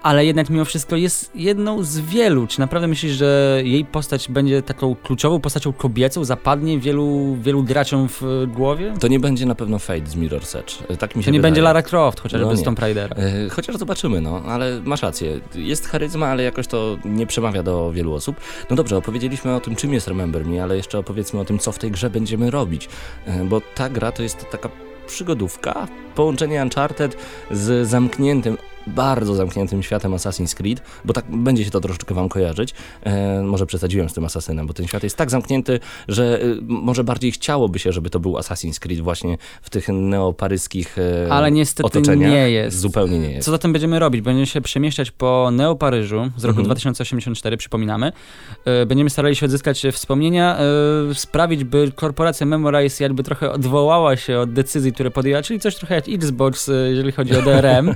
ale 0.04 0.26
jednak 0.26 0.50
mimo 0.50 0.66
wszystko 0.66 0.95
jest 0.95 1.32
jedną 1.36 1.84
z 1.84 2.00
wielu. 2.00 2.48
Czy 2.48 2.60
naprawdę 2.60 2.88
myślisz, 2.88 3.12
że 3.14 3.62
jej 3.64 3.86
postać 3.86 4.30
będzie 4.30 4.62
taką 4.62 4.95
kluczową 4.95 5.39
postacią 5.39 5.74
kobiecą, 5.74 6.24
zapadnie 6.24 6.80
wielu, 6.80 7.38
wielu 7.41 7.64
graczom 7.64 8.08
w 8.10 8.45
głowie? 8.48 8.93
To 9.00 9.08
nie 9.08 9.20
będzie 9.20 9.45
na 9.45 9.56
pewno 9.56 9.80
Fate 9.80 10.08
z 10.08 10.16
Mirror's 10.16 10.60
Edge. 10.60 11.00
Tak 11.00 11.16
mi 11.16 11.24
się 11.24 11.26
To 11.26 11.32
nie 11.32 11.39
wydaje. 11.39 11.41
będzie 11.41 11.62
Lara 11.62 11.82
Croft, 11.82 12.20
chociażby 12.20 12.48
no 12.48 12.56
z 12.56 12.64
Tomb 12.64 12.80
Raidera. 12.80 13.16
E, 13.16 13.50
chociaż 13.50 13.76
zobaczymy, 13.76 14.22
no, 14.22 14.41
ale 14.48 14.82
masz 14.86 15.02
rację. 15.02 15.39
Jest 15.56 15.88
charyzma, 15.88 16.28
ale 16.28 16.43
jakoś 16.43 16.68
to 16.68 16.98
nie 17.06 17.28
przemawia 17.28 17.64
do 17.64 17.91
wielu 17.91 18.14
osób. 18.14 18.36
No 18.70 18.76
dobrze, 18.76 18.98
opowiedzieliśmy 18.98 19.56
o 19.56 19.60
tym, 19.60 19.76
czym 19.76 19.93
jest 19.93 20.08
Remember 20.08 20.45
Me, 20.45 20.64
ale 20.64 20.78
jeszcze 20.78 21.00
opowiedzmy 21.00 21.39
o 21.39 21.45
tym, 21.45 21.60
co 21.60 21.72
w 21.72 21.80
tej 21.80 21.91
grze 21.91 22.10
będziemy 22.10 22.52
robić. 22.52 22.89
E, 23.26 23.43
bo 23.45 23.62
ta 23.76 23.89
gra 23.89 24.12
to 24.12 24.24
jest 24.24 24.45
taka 24.52 24.70
przygodówka, 25.08 25.88
połączenie 26.16 26.62
Uncharted 26.64 27.18
z 27.52 27.88
zamkniętym 27.88 28.58
bardzo 28.88 29.36
zamkniętym 29.36 29.84
światem 29.84 30.12
Assassin's 30.12 30.56
Creed, 30.56 30.82
bo 31.06 31.14
tak 31.14 31.26
będzie 31.30 31.66
się 31.66 31.72
to 31.72 31.82
troszeczkę 31.82 32.16
wam 32.16 32.30
kojarzyć. 32.30 32.74
E, 33.04 33.42
może 33.44 33.66
przesadziłem 33.66 34.10
z 34.10 34.14
tym 34.14 34.26
Asasynem, 34.26 34.68
bo 34.68 34.74
ten 34.74 34.88
świat 34.88 35.04
jest 35.04 35.18
tak 35.18 35.32
zamknięty, 35.32 35.80
że 36.08 36.42
e, 36.42 36.46
może 36.62 37.04
bardziej 37.04 37.32
chciałoby 37.32 37.80
się, 37.80 37.92
żeby 37.92 38.10
to 38.10 38.20
był 38.20 38.34
Assassin's 38.34 38.80
Creed 38.80 39.02
właśnie 39.02 39.38
w 39.62 39.70
tych 39.70 39.88
neoparyskich 39.90 40.98
e, 40.98 41.32
Ale 41.32 41.52
niestety 41.52 41.88
otoczeniach. 41.88 42.32
nie 42.32 42.52
jest. 42.52 42.80
Zupełnie 42.80 43.20
nie 43.20 43.32
jest. 43.32 43.46
Co 43.46 43.52
zatem 43.52 43.74
będziemy 43.74 44.00
robić? 44.00 44.22
Będziemy 44.22 44.46
się 44.46 44.62
przemieszczać 44.62 45.12
po 45.12 45.52
Neoparyżu 45.52 46.32
z 46.38 46.44
roku 46.44 46.60
mhm. 46.60 46.66
2084, 46.66 47.58
przypominamy. 47.58 48.12
E, 48.66 48.86
będziemy 48.86 49.10
starali 49.10 49.36
się 49.36 49.46
odzyskać 49.46 49.84
wspomnienia, 49.92 50.58
e, 50.60 51.14
sprawić, 51.14 51.64
by 51.64 51.92
korporacja 51.96 52.46
Memorize 52.46 53.04
jakby 53.04 53.24
trochę 53.24 53.52
odwołała 53.52 54.16
się 54.16 54.40
od 54.40 54.54
decyzji, 54.54 54.94
które 54.94 55.12
podjęła, 55.12 55.42
czyli 55.42 55.60
coś 55.60 55.76
trochę 55.76 55.96
jak 55.96 56.10
Xbox, 56.10 56.70
e, 56.70 56.74
jeżeli 56.74 57.12
chodzi 57.12 57.36
o 57.36 57.42
DRM. 57.42 57.96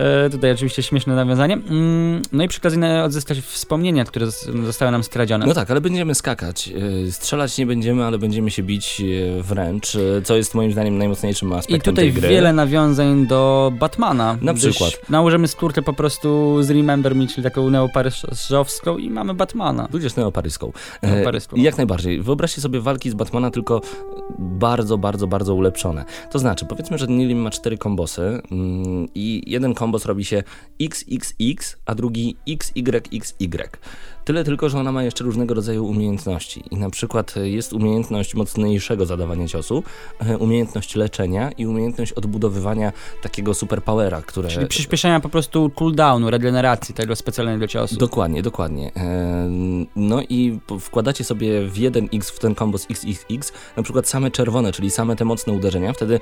E, 0.00 0.30
tutaj 0.30 0.52
oczywiście 0.52 0.82
śmieszne 0.82 1.14
nawiązanie. 1.14 1.54
Mm, 1.54 2.22
no 2.32 2.44
i 2.44 2.48
przy 2.48 2.60
okazji 2.60 2.80
odzyskać 3.04 3.38
wspomnienia, 3.38 4.04
które 4.04 4.26
zostały 4.64 4.92
nam 4.92 5.04
skradzione. 5.04 5.46
No 5.46 5.54
tak, 5.54 5.70
ale 5.70 5.80
będziemy 5.80 6.14
skakać. 6.14 6.72
E, 7.08 7.12
strzelać 7.12 7.58
nie 7.58 7.66
będziemy, 7.66 8.04
ale 8.04 8.18
będziemy 8.18 8.50
się 8.50 8.62
bić 8.62 9.00
e, 9.00 9.42
wręcz, 9.42 9.96
co 10.24 10.36
jest 10.36 10.54
moim 10.54 10.72
zdaniem 10.72 10.98
najmocniejszym 10.98 11.52
aspektem 11.52 11.94
I 11.94 11.96
tutaj 11.96 12.12
wiele 12.12 12.52
nawiązań 12.52 13.26
do 13.26 13.72
Batmana. 13.78 14.38
Na 14.42 14.54
przykład. 14.54 14.90
Nałożymy 15.08 15.48
skórkę 15.48 15.82
po 15.82 15.92
prostu 15.92 16.56
z 16.62 16.70
Remember 16.70 17.14
Me, 17.14 17.26
czyli 17.26 17.42
taką 17.42 17.70
neoparyżowską 17.70 18.98
i 18.98 19.10
mamy 19.10 19.34
Batmana. 19.34 19.88
Tudzież 19.88 20.16
neoparyską. 20.16 20.72
neoparyską. 21.02 21.56
Jak 21.56 21.76
najbardziej. 21.76 22.22
Wyobraźcie 22.22 22.60
sobie 22.60 22.80
walki 22.80 23.10
z 23.10 23.14
Batmana, 23.14 23.50
tylko 23.50 23.80
bardzo, 24.38 24.98
bardzo, 24.98 25.26
bardzo 25.26 25.54
ulepszone. 25.54 26.04
To 26.30 26.38
znaczy, 26.38 26.66
powiedzmy, 26.66 26.98
że 26.98 27.06
Nilim 27.06 27.38
ma 27.38 27.50
cztery 27.50 27.78
kombosy 27.78 28.42
mm, 28.50 29.08
i 29.14 29.42
jeden 29.46 29.74
kombos 29.74 29.89
kombos 29.90 30.04
robi 30.04 30.24
się 30.24 30.42
XXX, 30.80 31.76
a 31.86 31.94
drugi 31.94 32.36
XYXY. 32.48 33.68
Tyle 34.24 34.44
tylko, 34.44 34.68
że 34.68 34.78
ona 34.78 34.92
ma 34.92 35.02
jeszcze 35.02 35.24
różnego 35.24 35.54
rodzaju 35.54 35.86
umiejętności 35.86 36.64
i 36.70 36.76
na 36.76 36.90
przykład 36.90 37.34
jest 37.42 37.72
umiejętność 37.72 38.34
mocniejszego 38.34 39.06
zadawania 39.06 39.48
ciosu, 39.48 39.82
e, 40.20 40.38
umiejętność 40.38 40.96
leczenia 40.96 41.50
i 41.50 41.66
umiejętność 41.66 42.12
odbudowywania 42.12 42.92
takiego 43.22 43.54
superpowera, 43.54 44.22
które... 44.22 44.48
Czyli 44.48 44.66
przyspieszenia 44.66 45.20
po 45.20 45.28
prostu 45.28 45.70
cooldownu, 45.70 46.30
regeneracji 46.30 46.94
tego 46.94 47.16
specjalnego 47.16 47.66
ciosu. 47.66 47.96
Dokładnie, 47.96 48.42
dokładnie. 48.42 48.92
E, 48.96 49.50
no 49.96 50.22
i 50.28 50.58
wkładacie 50.80 51.24
sobie 51.24 51.68
w 51.68 51.76
jeden 51.76 52.08
X 52.12 52.30
w 52.30 52.38
ten 52.38 52.54
kombos 52.54 52.86
XXX 52.90 53.52
na 53.76 53.82
przykład 53.82 54.08
same 54.08 54.30
czerwone, 54.30 54.72
czyli 54.72 54.90
same 54.90 55.16
te 55.16 55.24
mocne 55.24 55.52
uderzenia, 55.52 55.92
wtedy 55.92 56.20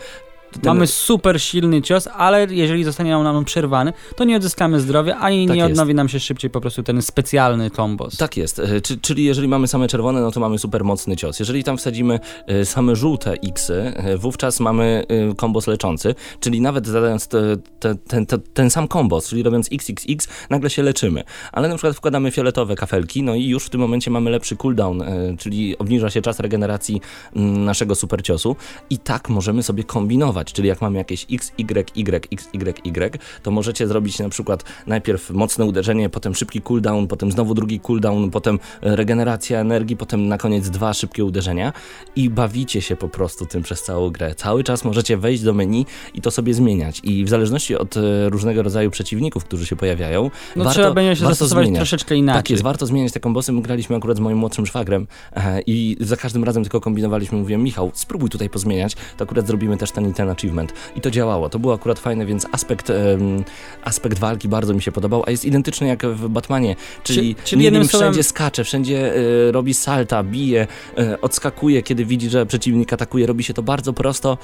ten... 0.53 0.62
Mamy 0.64 0.86
super 0.86 1.40
silny 1.42 1.82
cios, 1.82 2.07
ale 2.07 2.46
jeżeli 2.51 2.84
zostanie 2.84 3.11
nam 3.11 3.36
on 3.36 3.44
przerwany, 3.44 3.92
to 4.16 4.24
nie 4.24 4.36
odzyskamy 4.36 4.80
zdrowia, 4.80 5.16
ani 5.16 5.46
tak 5.46 5.57
nie 5.57 5.62
jest. 5.62 5.72
odnowi 5.72 5.94
nam 5.94 6.09
się 6.09 6.20
szybciej 6.20 6.51
po 6.51 6.61
prostu 6.61 6.82
ten 6.82 7.03
specjalny 7.03 7.70
kombos. 7.70 8.16
Tak 8.16 8.36
jest, 8.36 8.59
e, 8.59 8.80
czyli 8.80 9.24
jeżeli 9.24 9.49
mamy 9.49 9.68
same 9.68 9.88
czerwone, 9.88 10.20
no 10.20 10.30
to 10.30 10.40
mamy 10.40 10.59
super 10.59 10.84
mocny 10.84 11.16
cios. 11.16 11.40
Jeżeli 11.40 11.64
tam 11.64 11.78
wsadzimy 11.78 12.20
e, 12.46 12.64
same 12.64 12.96
żółte 12.96 13.32
X, 13.32 13.70
e, 13.70 14.16
wówczas 14.18 14.61
mamy 14.61 15.05
kombos 15.36 15.66
leczący, 15.66 16.14
czyli 16.40 16.61
nawet 16.61 16.86
zadając 16.86 17.28
te, 17.28 17.57
te, 17.80 17.94
ten, 17.94 18.26
te, 18.26 18.38
ten 18.38 18.70
sam 18.70 18.88
kombos, 18.88 19.28
czyli 19.28 19.42
robiąc 19.42 19.68
XXX, 19.72 20.28
nagle 20.51 20.70
się 20.70 20.82
leczymy. 20.82 21.24
Ale 21.53 21.68
na 21.68 21.74
przykład 21.74 21.96
wkładamy 21.96 22.30
fioletowe 22.30 22.76
kafelki, 22.76 23.22
no 23.22 23.34
i 23.34 23.46
już 23.46 23.64
w 23.64 23.70
tym 23.70 23.80
momencie 23.80 24.11
mamy 24.11 24.30
lepszy 24.30 24.57
cooldown, 24.57 25.05
czyli 25.38 25.78
obniża 25.78 26.11
się 26.11 26.22
czas 26.22 26.40
regeneracji 26.40 27.01
mm, 27.36 27.64
naszego 27.64 27.94
super 27.94 28.22
ciosu 28.22 28.57
i 28.90 28.99
tak 28.99 29.28
możemy 29.28 29.62
sobie 29.62 29.84
kombinować 29.84 30.38
czyli 30.45 30.68
jak 30.68 30.80
mamy 30.80 30.99
jakieś 30.99 31.26
x, 31.30 31.53
y, 31.59 31.89
y, 31.97 32.28
x, 32.32 32.49
y, 32.55 33.14
y, 33.14 33.18
to 33.43 33.51
możecie 33.51 33.89
zrobić 33.89 34.18
na 34.18 34.28
przykład 34.28 34.64
najpierw 34.86 35.30
mocne 35.30 35.64
uderzenie, 35.64 36.09
potem 36.09 36.34
szybki 36.34 36.62
cooldown, 36.62 37.07
potem 37.07 37.32
znowu 37.32 37.55
drugi 37.55 37.80
cooldown, 37.80 38.30
potem 38.30 38.59
regeneracja 38.82 39.61
energii, 39.61 39.97
potem 39.97 40.28
na 40.28 40.39
koniec 40.39 40.70
dwa 40.70 40.95
szybkie 40.95 41.24
uderzenia 41.24 41.72
i 42.16 42.30
bawicie 42.30 42.82
się 42.82 42.97
po 42.97 43.09
prostu 43.09 43.47
tym 43.47 43.62
przez 43.62 43.82
całą 43.82 44.11
grę. 44.11 44.34
Cały 44.34 44.64
czas 44.64 44.84
możecie 44.84 45.16
wejść 45.16 45.43
do 45.43 45.55
menu 45.55 45.86
i 46.14 46.20
to 46.20 46.30
sobie 46.30 46.55
zmieniać 46.55 47.01
i 47.05 47.24
w 47.24 47.28
zależności 47.28 47.76
od 47.76 47.97
e, 47.97 48.28
różnego 48.28 48.62
rodzaju 48.62 48.91
przeciwników, 48.91 49.45
którzy 49.45 49.66
się 49.66 49.76
pojawiają, 49.76 50.30
no 50.57 50.64
warto, 50.64 50.80
trzeba 50.80 50.95
będzie 50.95 51.16
się 51.16 51.26
zastosować 51.26 51.64
zmieniać. 51.64 51.80
troszeczkę 51.80 52.16
inaczej. 52.16 52.39
Tak 52.43 52.51
jest, 52.51 52.62
warto 52.62 52.86
zmieniać 52.86 53.12
te 53.12 53.20
kombosy. 53.20 53.53
My 53.53 53.62
graliśmy 53.62 53.97
akurat 53.97 54.16
z 54.16 54.20
moim 54.20 54.39
młodszym 54.39 54.66
szwagrem 54.66 55.07
e, 55.32 55.61
i 55.66 55.97
za 56.01 56.16
każdym 56.16 56.45
razem 56.45 56.62
tylko 56.62 56.80
kombinowaliśmy, 56.80 57.39
mówiłem, 57.39 57.62
Michał, 57.62 57.91
spróbuj 57.95 58.30
tutaj 58.30 58.51
pozmieniać, 58.51 58.97
to 59.16 59.24
akurat 59.24 59.47
zrobimy 59.47 59.76
też 59.76 59.91
ten 59.91 60.11
i 60.11 60.14
ten 60.14 60.27
achievement 60.30 60.72
i 60.96 61.00
to 61.00 61.10
działało. 61.10 61.48
To 61.48 61.58
było 61.58 61.74
akurat 61.74 61.98
fajne, 61.98 62.26
więc 62.26 62.46
aspekt, 62.52 62.90
um, 62.90 63.44
aspekt 63.84 64.18
walki 64.18 64.48
bardzo 64.48 64.74
mi 64.74 64.82
się 64.82 64.92
podobał, 64.92 65.24
a 65.26 65.30
jest 65.30 65.44
identyczny 65.44 65.86
jak 65.86 66.06
w 66.06 66.28
Batmanie, 66.28 66.76
czyli, 67.02 67.34
Czy, 67.34 67.42
czyli 67.42 67.64
jednym 67.64 67.88
wszędzie 67.88 68.06
słowem... 68.06 68.22
skacze, 68.22 68.64
wszędzie 68.64 69.16
y, 69.16 69.52
robi 69.52 69.74
salta, 69.74 70.22
bije, 70.22 70.66
y, 70.98 71.20
odskakuje, 71.20 71.82
kiedy 71.82 72.04
widzi, 72.04 72.30
że 72.30 72.46
przeciwnik 72.46 72.92
atakuje, 72.92 73.26
robi 73.26 73.44
się 73.44 73.54
to 73.54 73.62
bardzo 73.62 73.92
prosto, 73.92 74.38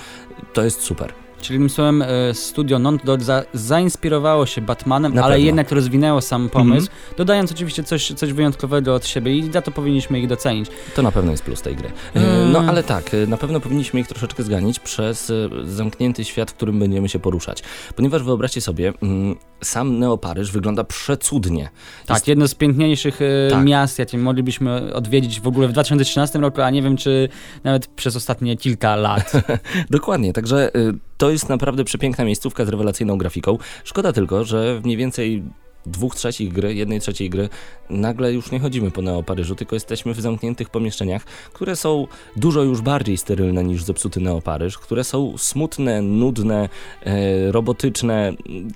to 0.53 0.64
jest 0.64 0.80
super. 0.80 1.14
Czyli 1.45 1.71
słowem 1.71 2.03
e, 2.03 2.35
studio 2.35 2.79
Non-Dot 2.79 3.23
za, 3.23 3.43
zainspirowało 3.55 4.47
się 4.47 4.61
Batmanem, 4.61 5.15
Na 5.15 5.23
ale 5.23 5.35
pewno. 5.35 5.47
jednak 5.47 5.73
rozwinęło 5.73 6.21
sam 6.21 6.49
pomysł, 6.49 6.87
-hmm. 6.87 7.17
dodając 7.17 7.53
oczywiście 7.53 7.85
coś, 7.85 8.13
coś 8.13 8.33
wyjątkowego 8.33 8.95
od 8.95 9.07
siebie 9.07 9.39
i 9.39 9.53
za 9.53 9.63
to 9.63 9.71
powinniśmy 9.71 10.21
ich 10.21 10.27
docenić. 10.27 10.69
To 10.95 11.03
na 11.03 11.13
pewno 11.13 11.31
jest 11.31 11.43
plus 11.43 11.63
tej 11.63 11.77
gry. 11.77 11.91
Mm. 12.15 12.53
No 12.53 12.61
ale 12.69 12.83
tak, 12.83 13.11
na 13.29 13.37
pewno 13.37 13.61
powinniśmy 13.61 14.01
ich 14.01 14.07
troszeczkę 14.07 14.43
zganić 14.43 14.79
przez 14.79 15.33
zamknięty 15.65 16.25
świat, 16.25 16.51
w 16.51 16.55
którym 16.55 16.79
będziemy 16.79 17.09
się 17.09 17.19
poruszać. 17.19 17.63
Ponieważ 17.97 18.23
wyobraźcie 18.23 18.61
sobie, 18.61 18.93
mm, 19.03 19.37
sam 19.65 19.99
Neoparyż 19.99 20.53
wygląda 20.53 20.85
przecudnie. 20.85 21.69
Tak, 22.07 22.17
jest... 22.17 22.29
jedno 22.29 22.49
z 22.49 22.55
piękniejszych 22.55 23.19
tak. 23.51 23.65
miast, 23.65 23.99
jakie 23.99 24.19
moglibyśmy 24.19 24.95
odwiedzić 24.95 25.41
w 25.41 25.47
ogóle 25.47 25.69
w 25.69 25.73
2013 25.73 26.39
roku, 26.39 26.62
a 26.62 26.71
nie 26.71 26.83
wiem, 26.83 26.97
czy 26.97 27.29
nawet 27.65 27.87
przez 27.87 28.17
ostatnie 28.17 28.57
kilka 28.57 28.97
lat. 28.97 29.33
Dokładnie, 29.91 30.33
także 30.33 30.71
to 31.19 31.31
jest 31.31 31.49
naprawdę 31.49 31.85
przepiękna 31.85 32.25
miejscówka 32.25 32.65
z 32.65 32.69
rewelacyjną 32.69 33.19
grafiką. 33.19 33.59
Szkoda 33.85 34.12
tylko, 34.12 34.45
że 34.45 34.81
mniej 34.85 34.97
więcej 34.97 35.43
dwóch 35.87 36.14
trzecich 36.16 36.53
gry, 36.53 36.74
jednej 36.74 37.01
trzeciej 37.01 37.30
gry, 37.30 37.49
nagle 37.91 38.32
już 38.32 38.51
nie 38.51 38.61
chodzimy 38.61 38.91
po 38.91 39.03
Neo 39.03 39.22
Paryżu, 39.22 39.55
tylko 39.55 39.76
jesteśmy 39.76 40.14
w 40.14 40.20
zamkniętych 40.20 40.70
pomieszczeniach, 40.70 41.24
które 41.53 41.76
są 41.76 42.07
dużo 42.37 42.62
już 42.62 42.80
bardziej 42.80 43.16
sterylne 43.16 43.64
niż 43.64 43.85
zepsuty 43.85 44.20
Neo 44.20 44.41
Paryż, 44.41 44.78
które 44.78 45.05
są 45.05 45.39
smutne, 45.39 46.03
nudne, 46.03 46.68
e, 47.03 47.53
robotyczne, 47.53 48.32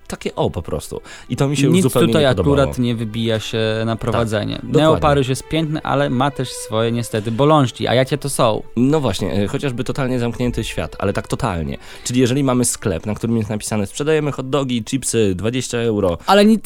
takie 0.07 0.35
o 0.35 0.51
po 0.51 0.63
prostu. 0.63 1.01
I 1.29 1.37
to 1.37 1.49
mi 1.49 1.57
się 1.57 1.67
Nic 1.67 1.77
już 1.77 1.83
zupełnie 1.83 2.09
tutaj 2.09 2.23
nie 2.23 2.29
podobało. 2.29 2.57
akurat 2.57 2.79
nie 2.79 2.95
wybija 2.95 3.41
się 3.41 3.59
na 3.87 3.97
prowadzenie. 3.97 4.57
Tak, 4.57 4.65
Neo 4.73 4.97
Paryż 4.97 5.29
jest 5.29 5.49
piękny, 5.49 5.83
ale 5.83 6.11
ma 6.11 6.31
też 6.31 6.53
swoje 6.53 6.93
niestety 6.93 7.31
bolączki, 7.31 7.89
a 7.89 7.95
jakie 7.95 8.19
to 8.19 8.31
są? 8.31 8.63
No 8.77 9.01
właśnie, 9.01 9.33
e, 9.33 9.47
chociażby 9.47 9.85
totalnie 9.85 10.19
zamknięty 10.19 10.65
świat, 10.65 10.97
ale 10.99 11.13
tak 11.13 11.29
totalnie. 11.29 11.79
Czyli 12.05 12.21
jeżeli 12.21 12.45
mamy 12.45 12.65
sklep, 12.65 13.07
na 13.07 13.15
którym 13.15 13.37
jest 13.37 13.51
napisane 13.51 13.87
sprzedajemy 13.87 14.33
hot 14.33 14.51
dogi, 14.51 14.85
chipsy, 14.85 15.35
20 15.35 15.79
euro. 15.79 16.19
Ale 16.27 16.45
nie, 16.45 16.59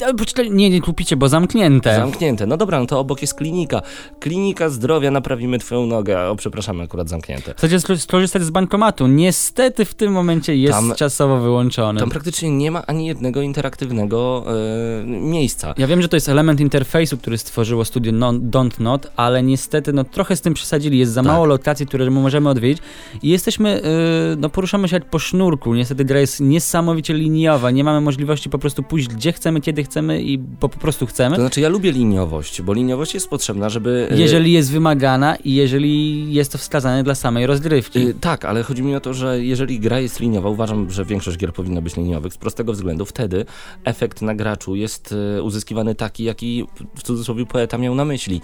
nie, 0.50 0.70
nie 0.70 0.80
kupicie, 0.80 1.16
bo 1.16 1.28
zamknięte. 1.28 1.96
Zamknięte. 1.96 2.46
No 2.46 2.56
dobra, 2.56 2.80
no 2.80 2.86
to 2.86 2.98
obok 2.98 3.22
jest 3.22 3.34
klinika. 3.34 3.82
Klinika 4.20 4.68
zdrowia, 4.68 5.10
naprawimy 5.10 5.58
twoją 5.58 5.86
nogę. 5.86 6.28
O, 6.28 6.36
przepraszam, 6.36 6.80
akurat 6.80 7.08
zamknięte. 7.08 7.54
Chcecie 7.56 7.80
skorzystać 7.80 8.42
z 8.42 8.50
bankomatu. 8.50 9.06
Niestety 9.06 9.84
w 9.84 9.94
tym 9.94 10.12
momencie 10.12 10.56
jest 10.56 10.74
tam, 10.74 10.94
czasowo 10.94 11.40
wyłączony. 11.40 12.00
Tam 12.00 12.10
praktycznie 12.10 12.50
nie 12.50 12.70
ma 12.70 12.86
ani 12.86 13.06
jednego 13.06 13.42
interaktywnego 13.42 14.44
e, 14.46 15.04
miejsca. 15.06 15.74
Ja 15.78 15.86
wiem, 15.86 16.02
że 16.02 16.08
to 16.08 16.16
jest 16.16 16.28
element 16.28 16.60
interfejsu, 16.60 17.18
który 17.18 17.38
stworzyło 17.38 17.84
studio 17.84 18.12
non, 18.12 18.50
Don't 18.50 18.80
Not, 18.80 19.12
ale 19.16 19.42
niestety 19.42 19.92
no 19.92 20.04
trochę 20.04 20.36
z 20.36 20.40
tym 20.40 20.54
przesadzili. 20.54 20.98
Jest 20.98 21.12
za 21.12 21.22
tak. 21.22 21.32
mało 21.32 21.46
lokacji, 21.46 21.86
które 21.86 22.10
możemy 22.10 22.48
odwiedzić 22.48 22.82
i 23.22 23.28
jesteśmy, 23.28 23.82
e, 23.82 24.36
no 24.36 24.48
poruszamy 24.48 24.88
się 24.88 24.96
jak 24.96 25.04
po 25.04 25.18
sznurku. 25.18 25.74
Niestety 25.74 26.04
gra 26.04 26.20
jest 26.20 26.40
niesamowicie 26.40 27.14
liniowa. 27.14 27.70
Nie 27.70 27.84
mamy 27.84 28.00
możliwości 28.00 28.50
po 28.50 28.58
prostu 28.58 28.82
pójść 28.82 29.08
gdzie 29.08 29.32
chcemy, 29.32 29.60
kiedy 29.60 29.84
chcemy 29.84 30.21
i 30.22 30.38
bo 30.38 30.68
po 30.68 30.78
prostu 30.78 31.06
chcemy. 31.06 31.36
To 31.36 31.42
znaczy 31.42 31.60
ja 31.60 31.68
lubię 31.68 31.92
liniowość, 31.92 32.62
bo 32.62 32.72
liniowość 32.72 33.14
jest 33.14 33.28
potrzebna, 33.28 33.68
żeby... 33.68 34.08
E, 34.10 34.16
jeżeli 34.16 34.52
jest 34.52 34.72
wymagana 34.72 35.36
i 35.36 35.54
jeżeli 35.54 36.34
jest 36.34 36.52
to 36.52 36.58
wskazane 36.58 37.04
dla 37.04 37.14
samej 37.14 37.46
rozgrywki. 37.46 38.04
Yy, 38.04 38.14
tak, 38.14 38.44
ale 38.44 38.62
chodzi 38.62 38.82
mi 38.82 38.96
o 38.96 39.00
to, 39.00 39.14
że 39.14 39.44
jeżeli 39.44 39.80
gra 39.80 40.00
jest 40.00 40.20
liniowa, 40.20 40.48
uważam, 40.48 40.90
że 40.90 41.04
większość 41.04 41.38
gier 41.38 41.52
powinna 41.52 41.80
być 41.80 41.96
liniowych 41.96 42.32
z 42.32 42.36
prostego 42.36 42.72
względu. 42.72 43.04
Wtedy 43.04 43.44
efekt 43.84 44.22
na 44.22 44.34
graczu 44.34 44.74
jest 44.74 45.14
yy, 45.34 45.42
uzyskiwany 45.42 45.94
taki, 45.94 46.24
jaki 46.24 46.66
w 46.94 47.02
cudzysłowie 47.02 47.46
poeta 47.46 47.78
miał 47.78 47.94
na 47.94 48.04
myśli. 48.04 48.40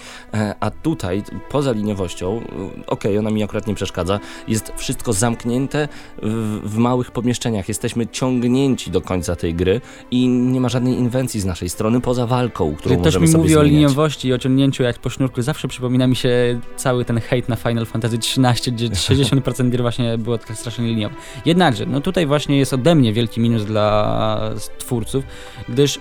A 0.61 0.71
tutaj, 0.71 1.23
poza 1.51 1.73
liniowością, 1.73 2.37
okej, 2.37 2.87
okay, 2.87 3.19
ona 3.19 3.31
mi 3.31 3.43
akurat 3.43 3.67
nie 3.67 3.75
przeszkadza, 3.75 4.21
jest 4.49 4.73
wszystko 4.77 5.13
zamknięte 5.13 5.89
w, 6.23 6.61
w 6.65 6.77
małych 6.77 7.11
pomieszczeniach. 7.11 7.69
Jesteśmy 7.69 8.07
ciągnięci 8.07 8.91
do 8.91 9.01
końca 9.01 9.37
tej 9.37 9.55
gry 9.55 9.81
i 10.11 10.29
nie 10.29 10.61
ma 10.61 10.69
żadnej 10.69 10.95
inwencji 10.95 11.41
z 11.41 11.45
naszej 11.45 11.68
strony 11.69 11.89
strony 11.89 12.01
poza 12.01 12.27
walką, 12.27 12.75
którą 12.77 12.95
Gdy 12.95 13.03
ktoś 13.03 13.15
mi 13.15 13.21
mówi 13.21 13.33
zmieniać. 13.33 13.57
o 13.57 13.63
liniowości 13.63 14.29
i 14.29 14.33
o 14.33 14.39
ciągnięciu 14.39 14.83
jak 14.83 14.99
po 14.99 15.11
sznurku, 15.11 15.43
zawsze 15.43 15.69
przypomina 15.69 16.07
mi 16.07 16.17
się 16.17 16.61
cały 16.77 17.05
ten 17.05 17.21
hejt 17.21 17.49
na 17.49 17.57
Final 17.57 17.87
Fantasy 17.87 18.17
XIII, 18.17 18.73
gdzie 18.77 18.89
60% 19.17 19.71
gier 19.71 19.83
właśnie 19.83 20.19
było 20.19 20.39
tak 20.39 20.57
strasznie 20.57 20.87
liniowe. 20.87 21.15
Jednakże, 21.45 21.87
no 21.87 22.01
tutaj 22.01 22.27
właśnie 22.27 22.59
jest 22.59 22.73
ode 22.73 22.95
mnie 22.95 23.13
wielki 23.13 23.41
minus 23.41 23.65
dla 23.65 24.51
twórców, 24.79 25.25
gdyż 25.69 26.01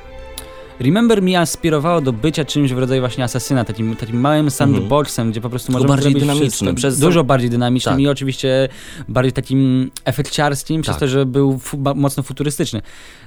Remember 0.80 1.22
Me 1.22 1.40
aspirowało 1.40 2.02
do 2.02 2.14
bycia 2.14 2.46
czymś 2.46 2.74
w 2.74 2.78
rodzaju 2.78 3.02
właśnie 3.02 3.24
asasyna, 3.24 3.66
takim, 3.66 3.96
takim 3.96 4.20
małym 4.20 4.52
sandboxem, 4.52 5.24
mm 5.24 5.30
-hmm. 5.30 5.34
gdzie 5.34 5.42
po 5.42 5.50
prostu 5.50 5.72
możemy 5.72 5.90
bardziej 5.90 6.14
dynamicznym, 6.14 6.76
przez 6.76 7.00
dużo 7.00 7.24
bardziej 7.24 7.50
dynamicznym 7.50 7.96
tak. 7.96 8.02
i 8.02 8.08
oczywiście 8.08 8.70
bardziej 9.08 9.34
takim 9.34 9.92
efekciarskim, 10.06 10.82
tak. 10.82 10.84
przez 10.84 10.98
to, 10.98 11.08
że 11.08 11.26
był 11.26 11.60
mocno 11.96 12.24
futurystyczny. 12.24 12.82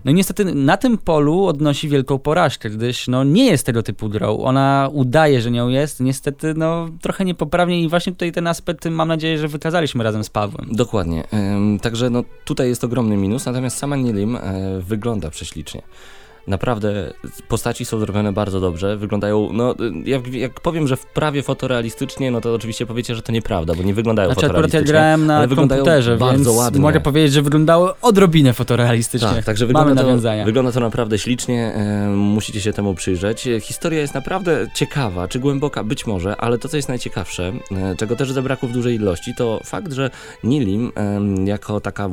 No 0.04 0.10
i 0.10 0.14
niestety 0.14 0.44
na 0.44 0.76
tym 0.76 0.98
polu 0.98 1.44
odnosi 1.44 1.88
wielką 1.88 2.18
porażkę, 2.18 2.70
gdyż 2.70 3.08
no 3.08 3.24
nie 3.24 3.46
jest 3.46 3.66
tego 3.66 3.82
typu 3.82 4.08
grą. 4.08 4.38
Ona 4.38 4.88
udaje, 4.92 5.40
że 5.40 5.50
nią 5.50 5.68
jest, 5.68 6.00
niestety 6.00 6.54
no 6.56 6.88
trochę 7.00 7.24
niepoprawnie 7.24 7.82
i 7.82 7.88
właśnie 7.88 8.12
tutaj 8.12 8.32
ten 8.32 8.46
aspekt 8.46 8.84
mam 8.84 9.08
nadzieję, 9.08 9.38
że 9.38 9.48
wykazaliśmy 9.48 10.04
razem 10.04 10.24
z 10.24 10.30
Pawłem. 10.30 10.68
Dokładnie. 10.72 11.24
Ym, 11.34 11.78
także 11.82 12.10
no 12.10 12.24
tutaj 12.44 12.68
jest 12.68 12.84
ogromny 12.84 13.16
minus, 13.16 13.46
natomiast 13.46 13.78
sama 13.78 13.96
Nilim 13.96 14.36
e, 14.36 14.40
wygląda 14.80 15.30
prześlicznie. 15.30 15.82
Naprawdę 16.46 17.12
postaci 17.48 17.84
są 17.84 17.98
zrobione 17.98 18.32
bardzo 18.32 18.60
dobrze, 18.60 18.96
wyglądają, 18.96 19.48
no 19.52 19.74
jak, 20.04 20.34
jak 20.34 20.60
powiem, 20.60 20.88
że 20.88 20.96
w 20.96 21.06
prawie 21.06 21.42
fotorealistycznie, 21.42 22.30
no 22.30 22.40
to 22.40 22.54
oczywiście 22.54 22.86
powiecie, 22.86 23.14
że 23.14 23.22
to 23.22 23.32
nieprawda, 23.32 23.74
bo 23.74 23.82
nie 23.82 23.94
wyglądają 23.94 24.28
znaczy, 24.28 24.40
fotorealistycznie. 24.40 24.80
Akurat 24.80 24.96
ja 24.96 25.16
grałem 25.16 25.26
na 25.26 25.56
komputerze, 25.56 26.16
bardzo 26.16 26.52
ładnie. 26.52 26.80
mogę 26.80 27.00
powiedzieć, 27.00 27.32
że 27.32 27.42
wyglądały 27.42 27.90
odrobinę 28.02 28.52
fotorealistycznie. 28.52 29.28
Tak, 29.28 29.44
także 29.44 29.66
wygląda 29.66 30.02
to, 30.02 30.44
wygląda 30.44 30.72
to 30.72 30.80
naprawdę 30.80 31.18
ślicznie, 31.18 31.74
e, 31.74 32.08
musicie 32.08 32.60
się 32.60 32.72
temu 32.72 32.94
przyjrzeć. 32.94 33.48
Historia 33.60 34.00
jest 34.00 34.14
naprawdę 34.14 34.66
ciekawa, 34.74 35.28
czy 35.28 35.38
głęboka, 35.38 35.84
być 35.84 36.06
może, 36.06 36.36
ale 36.36 36.58
to, 36.58 36.68
co 36.68 36.76
jest 36.76 36.88
najciekawsze, 36.88 37.52
e, 37.72 37.96
czego 37.96 38.16
też 38.16 38.32
zabrakło 38.32 38.68
w 38.68 38.72
dużej 38.72 38.94
ilości, 38.94 39.34
to 39.34 39.60
fakt, 39.64 39.92
że 39.92 40.10
Nilim 40.44 40.92
e, 40.96 41.20
jako 41.44 41.80
taka, 41.80 42.10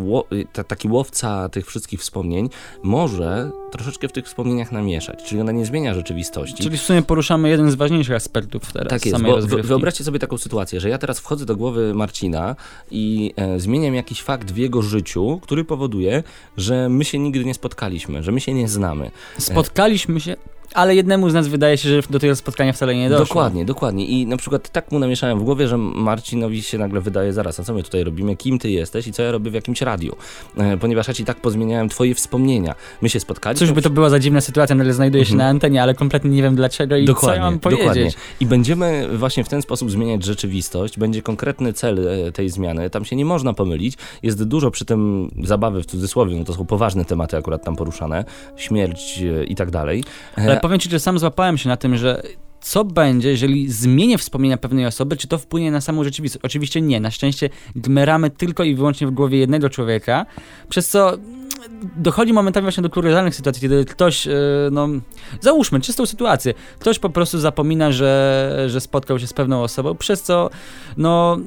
ta, 0.53 0.63
taki 0.63 0.87
łowca 0.87 1.49
tych 1.49 1.67
wszystkich 1.67 1.99
wspomnień 1.99 2.49
może 2.83 3.51
troszeczkę 3.71 4.07
w 4.07 4.11
tych 4.17 4.25
wspomnieniach 4.25 4.71
namieszać, 4.71 5.23
czyli 5.23 5.41
ona 5.41 5.51
nie 5.51 5.65
zmienia 5.65 5.93
rzeczywistości. 5.93 6.63
Czyli 6.63 6.77
w 6.77 6.81
sumie 6.81 7.01
poruszamy 7.01 7.49
jeden 7.49 7.71
z 7.71 7.75
ważniejszych 7.75 8.15
aspektów 8.15 8.73
teraz 8.73 8.89
tak 8.89 9.05
jest, 9.05 9.17
samej 9.17 9.31
bo 9.31 9.57
Wyobraźcie 9.63 10.03
sobie 10.03 10.19
taką 10.19 10.37
sytuację, 10.37 10.79
że 10.79 10.89
ja 10.89 10.97
teraz 10.97 11.19
wchodzę 11.19 11.45
do 11.45 11.55
głowy 11.55 11.93
Marcina 11.93 12.55
i 12.91 13.33
e, 13.35 13.59
zmieniam 13.59 13.95
jakiś 13.95 14.21
fakt 14.21 14.51
w 14.51 14.57
jego 14.57 14.81
życiu, 14.81 15.39
który 15.43 15.65
powoduje, 15.65 16.23
że 16.57 16.89
my 16.89 17.05
się 17.05 17.19
nigdy 17.19 17.45
nie 17.45 17.53
spotkaliśmy, 17.53 18.23
że 18.23 18.31
my 18.31 18.41
się 18.41 18.53
nie 18.53 18.67
znamy. 18.67 19.11
Spotkaliśmy 19.39 20.19
się 20.19 20.35
ale 20.73 20.95
jednemu 20.95 21.29
z 21.29 21.33
nas 21.33 21.47
wydaje 21.47 21.77
się, 21.77 21.89
że 21.89 22.01
do 22.09 22.19
tego 22.19 22.35
spotkania 22.35 22.73
wcale 22.73 22.95
nie 22.95 23.09
doszło. 23.09 23.25
Dokładnie, 23.25 23.65
dokładnie. 23.65 24.05
I 24.05 24.27
na 24.27 24.37
przykład 24.37 24.69
tak 24.69 24.91
mu 24.91 24.99
namieszałem 24.99 25.39
w 25.39 25.43
głowie, 25.43 25.67
że 25.67 25.77
Marcinowi 25.77 26.63
się 26.63 26.77
nagle 26.77 27.01
wydaje, 27.01 27.33
zaraz, 27.33 27.59
a 27.59 27.63
co 27.63 27.73
my 27.73 27.83
tutaj 27.83 28.03
robimy, 28.03 28.35
kim 28.35 28.59
ty 28.59 28.69
jesteś 28.69 29.07
i 29.07 29.11
co 29.11 29.23
ja 29.23 29.31
robię 29.31 29.51
w 29.51 29.53
jakimś 29.53 29.81
radiu. 29.81 30.15
E, 30.57 30.77
ponieważ 30.77 31.07
ja 31.07 31.13
ci 31.13 31.25
tak 31.25 31.41
pozmieniałem 31.41 31.89
twoje 31.89 32.15
wspomnienia. 32.15 32.75
My 33.01 33.09
się 33.09 33.19
spotkaliśmy. 33.19 33.67
Cóż 33.67 33.75
by 33.75 33.81
to 33.81 33.89
była 33.89 34.09
za 34.09 34.19
dziwna 34.19 34.41
sytuacja, 34.41 34.75
nagle 34.75 34.93
znajduję 34.93 35.25
się 35.25 35.33
mhm. 35.33 35.47
na 35.47 35.49
antenie, 35.49 35.83
ale 35.83 35.93
kompletnie 35.93 36.31
nie 36.31 36.41
wiem 36.41 36.55
dlaczego 36.55 36.97
i 36.97 37.05
dokładnie, 37.05 37.29
co 37.29 37.35
ja 37.35 37.51
mam 37.51 37.59
powiedzieć. 37.59 37.85
Dokładnie. 37.85 38.11
I 38.39 38.45
będziemy 38.45 39.17
właśnie 39.17 39.43
w 39.43 39.49
ten 39.49 39.61
sposób 39.61 39.91
zmieniać 39.91 40.23
rzeczywistość. 40.23 40.99
Będzie 40.99 41.21
konkretny 41.21 41.73
cel 41.73 42.07
e, 42.07 42.31
tej 42.31 42.49
zmiany. 42.49 42.89
Tam 42.89 43.05
się 43.05 43.15
nie 43.15 43.25
można 43.25 43.53
pomylić. 43.53 43.97
Jest 44.23 44.43
dużo 44.43 44.71
przy 44.71 44.85
tym 44.85 45.31
zabawy 45.43 45.81
w 45.81 45.85
cudzysłowie, 45.85 46.35
no 46.35 46.45
to 46.45 46.53
są 46.53 46.65
poważne 46.65 47.05
tematy 47.05 47.37
akurat 47.37 47.63
tam 47.63 47.75
poruszane. 47.75 48.25
Śmierć 48.55 49.19
e, 49.21 49.43
i 49.43 49.55
tak 49.55 49.71
dalej. 49.71 50.03
Ale 50.35 50.56
powiem 50.61 50.79
ci, 50.79 50.89
że 50.89 50.99
sam 50.99 51.19
złapałem 51.19 51.57
się 51.57 51.69
na 51.69 51.77
tym, 51.77 51.97
że 51.97 52.21
co 52.61 52.83
będzie, 52.83 53.29
jeżeli 53.29 53.71
zmienię 53.71 54.17
wspomnienia 54.17 54.57
pewnej 54.57 54.85
osoby, 54.85 55.17
czy 55.17 55.27
to 55.27 55.37
wpłynie 55.37 55.71
na 55.71 55.81
samą 55.81 56.03
rzeczywistość? 56.03 56.45
Oczywiście 56.45 56.81
nie. 56.81 56.99
Na 56.99 57.11
szczęście 57.11 57.49
gmeramy 57.75 58.29
tylko 58.29 58.63
i 58.63 58.75
wyłącznie 58.75 59.07
w 59.07 59.11
głowie 59.11 59.37
jednego 59.37 59.69
człowieka, 59.69 60.25
przez 60.69 60.89
co 60.89 61.17
dochodzi 61.95 62.33
momentami 62.33 62.63
właśnie 62.63 62.83
do 62.83 62.89
kuriozalnych 62.89 63.35
sytuacji, 63.35 63.61
kiedy 63.61 63.85
ktoś, 63.85 64.27
e, 64.27 64.31
no, 64.71 64.87
załóżmy 65.41 65.81
czystą 65.81 66.05
sytuację, 66.05 66.53
ktoś 66.79 66.99
po 66.99 67.09
prostu 67.09 67.39
zapomina, 67.39 67.91
że, 67.91 68.65
że 68.67 68.81
spotkał 68.81 69.19
się 69.19 69.27
z 69.27 69.33
pewną 69.33 69.63
osobą, 69.63 69.95
przez 69.95 70.21
co, 70.23 70.49
no, 70.97 71.37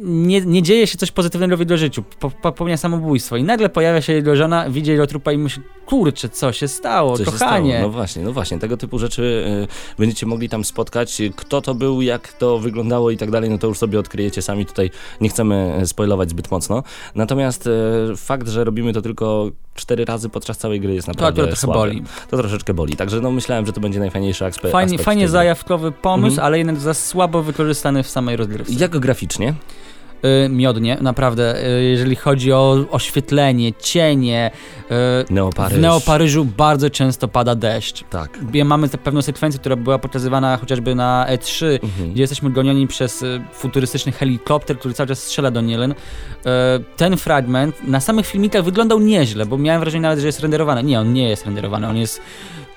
nie, 0.00 0.40
nie 0.40 0.62
dzieje 0.62 0.86
się 0.86 0.98
coś 0.98 1.10
pozytywnego 1.10 1.56
w 1.56 1.60
jego 1.60 1.76
życiu, 1.76 2.04
popełnia 2.42 2.76
samobójstwo 2.76 3.36
i 3.36 3.44
nagle 3.44 3.68
pojawia 3.68 4.00
się 4.00 4.12
jego 4.12 4.36
żona, 4.36 4.70
widzi 4.70 4.90
jego 4.90 5.06
trupa 5.06 5.32
i 5.32 5.38
myśli, 5.38 5.62
kurczę, 5.86 6.28
co 6.28 6.52
się 6.52 6.68
stało, 6.68 7.18
co 7.18 7.24
kochanie. 7.24 7.70
Się 7.70 7.76
stało? 7.76 7.88
No 7.88 7.92
właśnie, 7.92 8.22
no 8.24 8.32
właśnie, 8.32 8.58
tego 8.58 8.76
typu 8.76 8.98
rzeczy 8.98 9.22
y, 9.64 9.98
będziecie 9.98 10.26
mogli 10.26 10.48
tam 10.48 10.64
spotkać, 10.64 11.22
kto 11.36 11.60
to 11.60 11.74
był, 11.74 12.02
jak 12.02 12.32
to 12.32 12.58
wyglądało 12.58 13.10
i 13.10 13.16
tak 13.16 13.30
dalej, 13.30 13.50
no 13.50 13.58
to 13.58 13.66
już 13.66 13.78
sobie 13.78 13.98
odkryjecie 13.98 14.42
sami, 14.42 14.66
tutaj 14.66 14.90
nie 15.20 15.28
chcemy 15.28 15.78
e, 15.80 15.86
spoilować 15.86 16.30
zbyt 16.30 16.50
mocno. 16.50 16.82
Natomiast 17.14 17.66
y, 17.66 17.70
fakt, 18.16 18.48
że 18.48 18.64
robimy 18.64 18.92
to 18.92 19.02
tylko 19.02 19.50
cztery 19.74 20.04
razy 20.04 20.28
podczas 20.28 20.58
całej 20.58 20.80
gry 20.80 20.94
jest 20.94 21.08
naprawdę 21.08 21.42
to, 21.42 21.48
to 21.48 21.56
trochę 21.56 21.78
boli. 21.78 22.02
To 22.30 22.36
troszeczkę 22.36 22.74
boli, 22.74 22.96
także 22.96 23.20
no 23.20 23.30
myślałem, 23.30 23.66
że 23.66 23.72
to 23.72 23.80
będzie 23.80 23.98
najfajniejszy 23.98 24.44
aspekt. 24.44 24.72
Fajnie, 24.72 24.98
fajnie 24.98 25.28
zajawkowy 25.28 25.92
pomysł, 25.92 26.34
mhm. 26.34 26.46
ale 26.46 26.58
jednak 26.58 26.76
za 26.76 26.94
słabo 26.94 27.42
wykorzystany 27.42 28.02
w 28.02 28.08
samej 28.08 28.36
rozgrywce. 28.36 28.72
Jak 28.72 28.98
graficznie? 28.98 29.54
Y, 30.24 30.48
miodnie, 30.48 30.98
naprawdę. 31.00 31.66
Y, 31.78 31.82
jeżeli 31.82 32.16
chodzi 32.16 32.52
o 32.52 32.84
oświetlenie, 32.90 33.72
cienie, 33.72 34.50
y, 35.30 35.32
Neoparyż. 35.32 35.78
w 35.78 35.80
Neoparyżu 35.80 36.44
bardzo 36.44 36.90
często 36.90 37.28
pada 37.28 37.54
deszcz. 37.54 38.04
Tak. 38.10 38.38
Mamy 38.64 38.88
pewną 38.88 39.22
sekwencję, 39.22 39.60
która 39.60 39.76
była 39.76 39.98
pokazywana 39.98 40.56
chociażby 40.56 40.94
na 40.94 41.26
E3, 41.28 41.78
mhm. 41.82 42.12
gdzie 42.12 42.22
jesteśmy 42.22 42.50
gonioni 42.50 42.86
przez 42.86 43.22
y, 43.22 43.40
futurystyczny 43.52 44.12
helikopter, 44.12 44.78
który 44.78 44.94
cały 44.94 45.06
czas 45.06 45.22
strzela 45.22 45.50
do 45.50 45.60
Nielen. 45.60 45.94
Ten 46.96 47.16
fragment 47.16 47.88
na 47.88 48.00
samych 48.00 48.26
filmikach 48.26 48.64
wyglądał 48.64 49.00
nieźle, 49.00 49.46
bo 49.46 49.58
miałem 49.58 49.80
wrażenie 49.80 50.02
nawet, 50.02 50.18
że 50.18 50.26
jest 50.26 50.40
renderowany. 50.40 50.82
Nie, 50.82 51.00
on 51.00 51.12
nie 51.12 51.28
jest 51.28 51.44
renderowany, 51.44 51.88
on 51.88 51.96
jest 51.96 52.20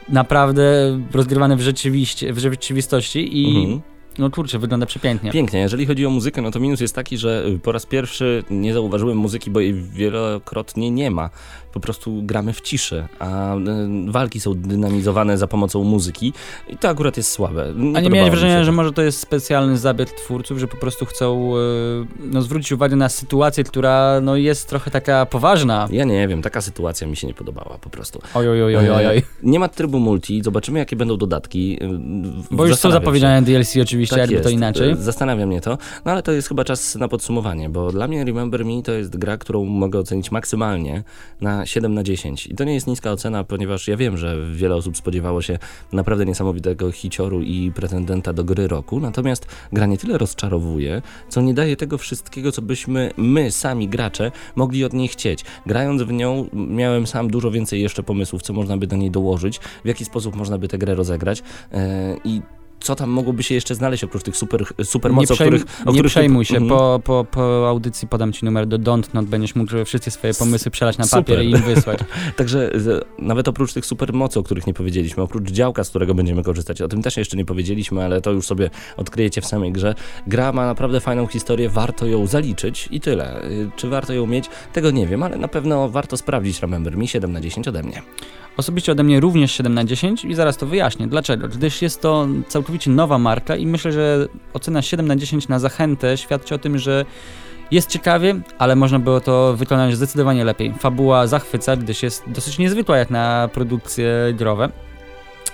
naprawdę 0.10 0.64
rozgrywany 1.12 1.56
w, 1.56 1.62
rzeczywiście, 1.62 2.34
w 2.34 2.40
rzeczywistości 2.40 3.42
i 3.42 3.48
mhm 3.48 3.93
no 4.18 4.30
kurczę, 4.30 4.60
wygląda 4.60 4.86
przepięknie. 4.86 5.32
Pięknie. 5.32 5.60
Jeżeli 5.60 5.86
chodzi 5.86 6.06
o 6.06 6.10
muzykę, 6.10 6.42
no 6.42 6.52
to 6.52 6.60
minus 6.60 6.82
jest 6.82 6.96
taki, 6.96 7.18
że 7.18 7.46
po 7.64 7.72
raz 7.72 7.86
pierwszy 7.86 8.44
nie 8.50 8.74
zauważyłem 8.74 9.18
muzyki, 9.18 9.52
bo 9.52 9.60
jej 9.60 9.74
wielokrotnie 9.74 10.92
nie 10.92 11.12
ma 11.12 11.30
po 11.74 11.80
prostu 11.80 12.22
gramy 12.24 12.54
w 12.54 12.62
ciszy, 12.62 13.08
a 13.20 13.56
e, 13.56 13.60
walki 14.08 14.40
są 14.40 14.54
dynamizowane 14.54 15.38
za 15.38 15.48
pomocą 15.48 15.84
muzyki 15.84 16.34
i 16.70 16.78
to 16.78 16.90
akurat 16.90 17.18
jest 17.18 17.32
słabe. 17.32 17.74
Nie 17.76 17.98
a 17.98 18.02
nie 18.02 18.10
miałeś 18.10 18.30
wrażenia, 18.30 18.64
że 18.64 18.72
może 18.72 18.94
to 18.94 19.02
jest 19.02 19.20
specjalny 19.20 19.78
zabieg 19.78 20.10
twórców, 20.10 20.60
że 20.60 20.68
po 20.68 20.78
prostu 20.78 21.06
chcą 21.06 21.54
e, 21.56 21.60
no, 22.20 22.42
zwrócić 22.42 22.72
uwagę 22.72 22.96
na 22.96 23.10
sytuację, 23.10 23.64
która 23.64 24.22
no, 24.22 24.36
jest 24.36 24.70
trochę 24.70 24.92
taka 24.92 25.26
poważna? 25.26 25.88
Ja 25.92 26.06
nie 26.06 26.28
wiem, 26.28 26.42
taka 26.42 26.62
sytuacja 26.62 27.08
mi 27.08 27.16
się 27.16 27.28
nie 27.28 27.34
podobała 27.34 27.78
po 27.82 27.90
prostu. 27.90 28.22
Oj, 28.34 28.50
oj, 28.50 28.64
oj, 28.64 28.78
oj, 28.78 29.08
oj. 29.08 29.24
Nie 29.44 29.60
ma 29.60 29.68
trybu 29.68 30.00
multi, 30.00 30.42
zobaczymy 30.44 30.80
jakie 30.80 30.96
będą 30.96 31.18
dodatki. 31.18 31.80
Bo 32.52 32.66
już 32.66 32.76
są 32.76 32.92
zapowiedziane 32.92 33.42
DLC 33.42 33.78
oczywiście, 33.78 34.16
tak 34.16 34.20
jakby 34.20 34.34
jest. 34.34 34.44
to 34.44 34.50
inaczej. 34.50 34.96
Zastanawia 35.00 35.46
mnie 35.46 35.62
to, 35.62 35.78
no 36.06 36.12
ale 36.12 36.24
to 36.24 36.32
jest 36.32 36.48
chyba 36.48 36.64
czas 36.64 36.96
na 36.96 37.08
podsumowanie, 37.08 37.70
bo 37.70 37.92
dla 37.92 38.08
mnie 38.08 38.26
Remember 38.26 38.66
Me 38.66 38.82
to 38.84 38.92
jest 38.92 39.18
gra, 39.18 39.38
którą 39.38 39.66
mogę 39.66 40.00
ocenić 40.00 40.32
maksymalnie 40.32 41.04
na 41.42 41.63
7 41.66 41.94
na 41.94 42.04
10. 42.04 42.48
I 42.48 42.56
to 42.56 42.64
nie 42.64 42.74
jest 42.74 42.88
niska 42.88 43.12
ocena, 43.12 43.44
ponieważ 43.44 43.88
ja 43.88 43.98
wiem, 43.98 44.18
że 44.18 44.38
wiele 44.52 44.76
osób 44.76 44.98
spodziewało 44.98 45.42
się 45.42 45.60
naprawdę 45.92 46.26
niesamowitego 46.26 46.92
hicioru 46.92 47.42
i 47.42 47.72
pretendenta 47.76 48.34
do 48.34 48.44
gry 48.44 48.68
roku. 48.68 49.00
Natomiast 49.00 49.48
gra 49.74 49.86
nie 49.86 49.98
tyle 49.98 50.18
rozczarowuje, 50.18 51.02
co 51.30 51.42
nie 51.42 51.54
daje 51.54 51.76
tego 51.76 51.98
wszystkiego, 51.98 52.52
co 52.52 52.62
byśmy 52.62 53.12
my, 53.18 53.52
sami 53.52 53.90
gracze, 53.90 54.32
mogli 54.56 54.86
od 54.86 54.94
niej 54.94 55.08
chcieć. 55.08 55.46
Grając 55.66 56.02
w 56.02 56.12
nią, 56.12 56.50
miałem 56.54 57.08
sam 57.08 57.30
dużo 57.30 57.52
więcej 57.52 57.82
jeszcze 57.82 58.04
pomysłów, 58.04 58.42
co 58.42 58.54
można 58.54 58.78
by 58.78 58.88
do 58.88 58.96
niej 58.96 59.12
dołożyć, 59.12 59.60
w 59.60 59.88
jaki 59.88 60.06
sposób 60.06 60.36
można 60.36 60.58
by 60.58 60.68
tę 60.68 60.78
grę 60.78 60.96
rozegrać. 60.96 61.40
Yy, 61.72 61.78
I 62.24 62.42
co 62.84 62.96
tam 62.96 63.10
mogłoby 63.10 63.44
się 63.44 63.56
jeszcze 63.56 63.76
znaleźć 63.76 64.04
oprócz 64.04 64.24
tych 64.24 64.38
super, 64.38 64.66
super 64.84 65.12
mocy, 65.12 65.34
o 65.34 65.36
których... 65.36 65.66
O 65.86 65.92
nie 65.92 65.94
których 65.94 66.12
przejmuj 66.12 66.46
się, 66.46 66.58
mm. 66.58 66.70
po, 66.70 67.02
po, 67.04 67.26
po 67.32 67.70
audycji 67.70 68.08
podam 68.08 68.34
ci 68.34 68.46
numer 68.46 68.68
do 68.68 68.80
Don't 68.80 69.14
Not, 69.14 69.26
będziesz 69.26 69.56
mógł 69.56 69.72
wszystkie 69.86 70.12
swoje 70.12 70.34
pomysły 70.34 70.72
przelać 70.72 70.98
na 70.98 71.08
papier 71.08 71.38
super. 71.38 71.46
i 71.46 71.52
im 71.52 71.62
wysłać. 71.76 72.00
Także 72.38 72.72
nawet 73.20 73.48
oprócz 73.48 73.74
tych 73.74 73.86
super 73.86 74.14
mocy, 74.14 74.40
o 74.40 74.44
których 74.44 74.68
nie 74.68 74.74
powiedzieliśmy, 74.74 75.24
oprócz 75.24 75.52
działka, 75.52 75.84
z 75.84 75.90
którego 75.90 76.16
będziemy 76.16 76.44
korzystać, 76.44 76.82
o 76.82 76.88
tym 76.88 77.02
też 77.02 77.18
jeszcze 77.18 77.38
nie 77.38 77.46
powiedzieliśmy, 77.46 78.04
ale 78.04 78.22
to 78.22 78.32
już 78.32 78.46
sobie 78.46 78.70
odkryjecie 78.98 79.42
w 79.42 79.46
samej 79.46 79.72
grze. 79.72 79.96
Gra 80.28 80.52
ma 80.52 80.66
naprawdę 80.66 81.00
fajną 81.00 81.28
historię, 81.28 81.70
warto 81.70 82.06
ją 82.06 82.28
zaliczyć 82.28 82.88
i 82.92 83.02
tyle. 83.02 83.44
Y, 83.44 83.72
czy 83.76 83.90
warto 83.90 84.14
ją 84.14 84.28
mieć? 84.28 84.50
Tego 84.74 84.92
nie 84.92 85.08
wiem, 85.08 85.24
ale 85.24 85.38
na 85.38 85.48
pewno 85.48 85.90
warto 85.90 86.18
sprawdzić 86.18 86.62
Remember 86.62 86.98
Mi 86.98 87.08
7 87.08 87.32
na 87.32 87.42
10 87.42 87.68
ode 87.68 87.84
mnie. 87.84 88.02
Osobiście 88.58 88.92
ode 88.92 89.04
mnie 89.04 89.20
również 89.20 89.52
7 89.52 89.74
na 89.74 89.84
10 89.84 90.26
i 90.26 90.34
zaraz 90.34 90.58
to 90.58 90.66
wyjaśnię. 90.66 91.08
Dlaczego? 91.08 91.48
Gdyż 91.48 91.82
jest 91.82 92.02
to 92.02 92.28
całkowicie 92.48 92.92
nowa 92.92 93.18
marka 93.18 93.56
i 93.56 93.66
myślę, 93.66 93.92
że 93.92 94.28
ocena 94.54 94.82
7 94.82 95.08
na 95.08 95.16
10 95.16 95.48
na 95.48 95.60
zachętę 95.60 96.18
świadczy 96.18 96.56
o 96.56 96.58
tym, 96.58 96.78
że 96.78 97.06
jest 97.72 97.90
ciekawie, 97.90 98.36
ale 98.58 98.76
można 98.76 99.00
było 99.00 99.22
to 99.22 99.54
wykonać 99.58 99.96
zdecydowanie 99.96 100.46
lepiej. 100.46 100.74
Fabuła 100.80 101.28
zachwyca, 101.28 101.76
gdyż 101.76 102.04
jest 102.04 102.24
dosyć 102.28 102.58
niezwykła 102.58 102.98
jak 102.98 103.10
na 103.10 103.50
produkcje 103.54 104.34
growe. 104.34 104.70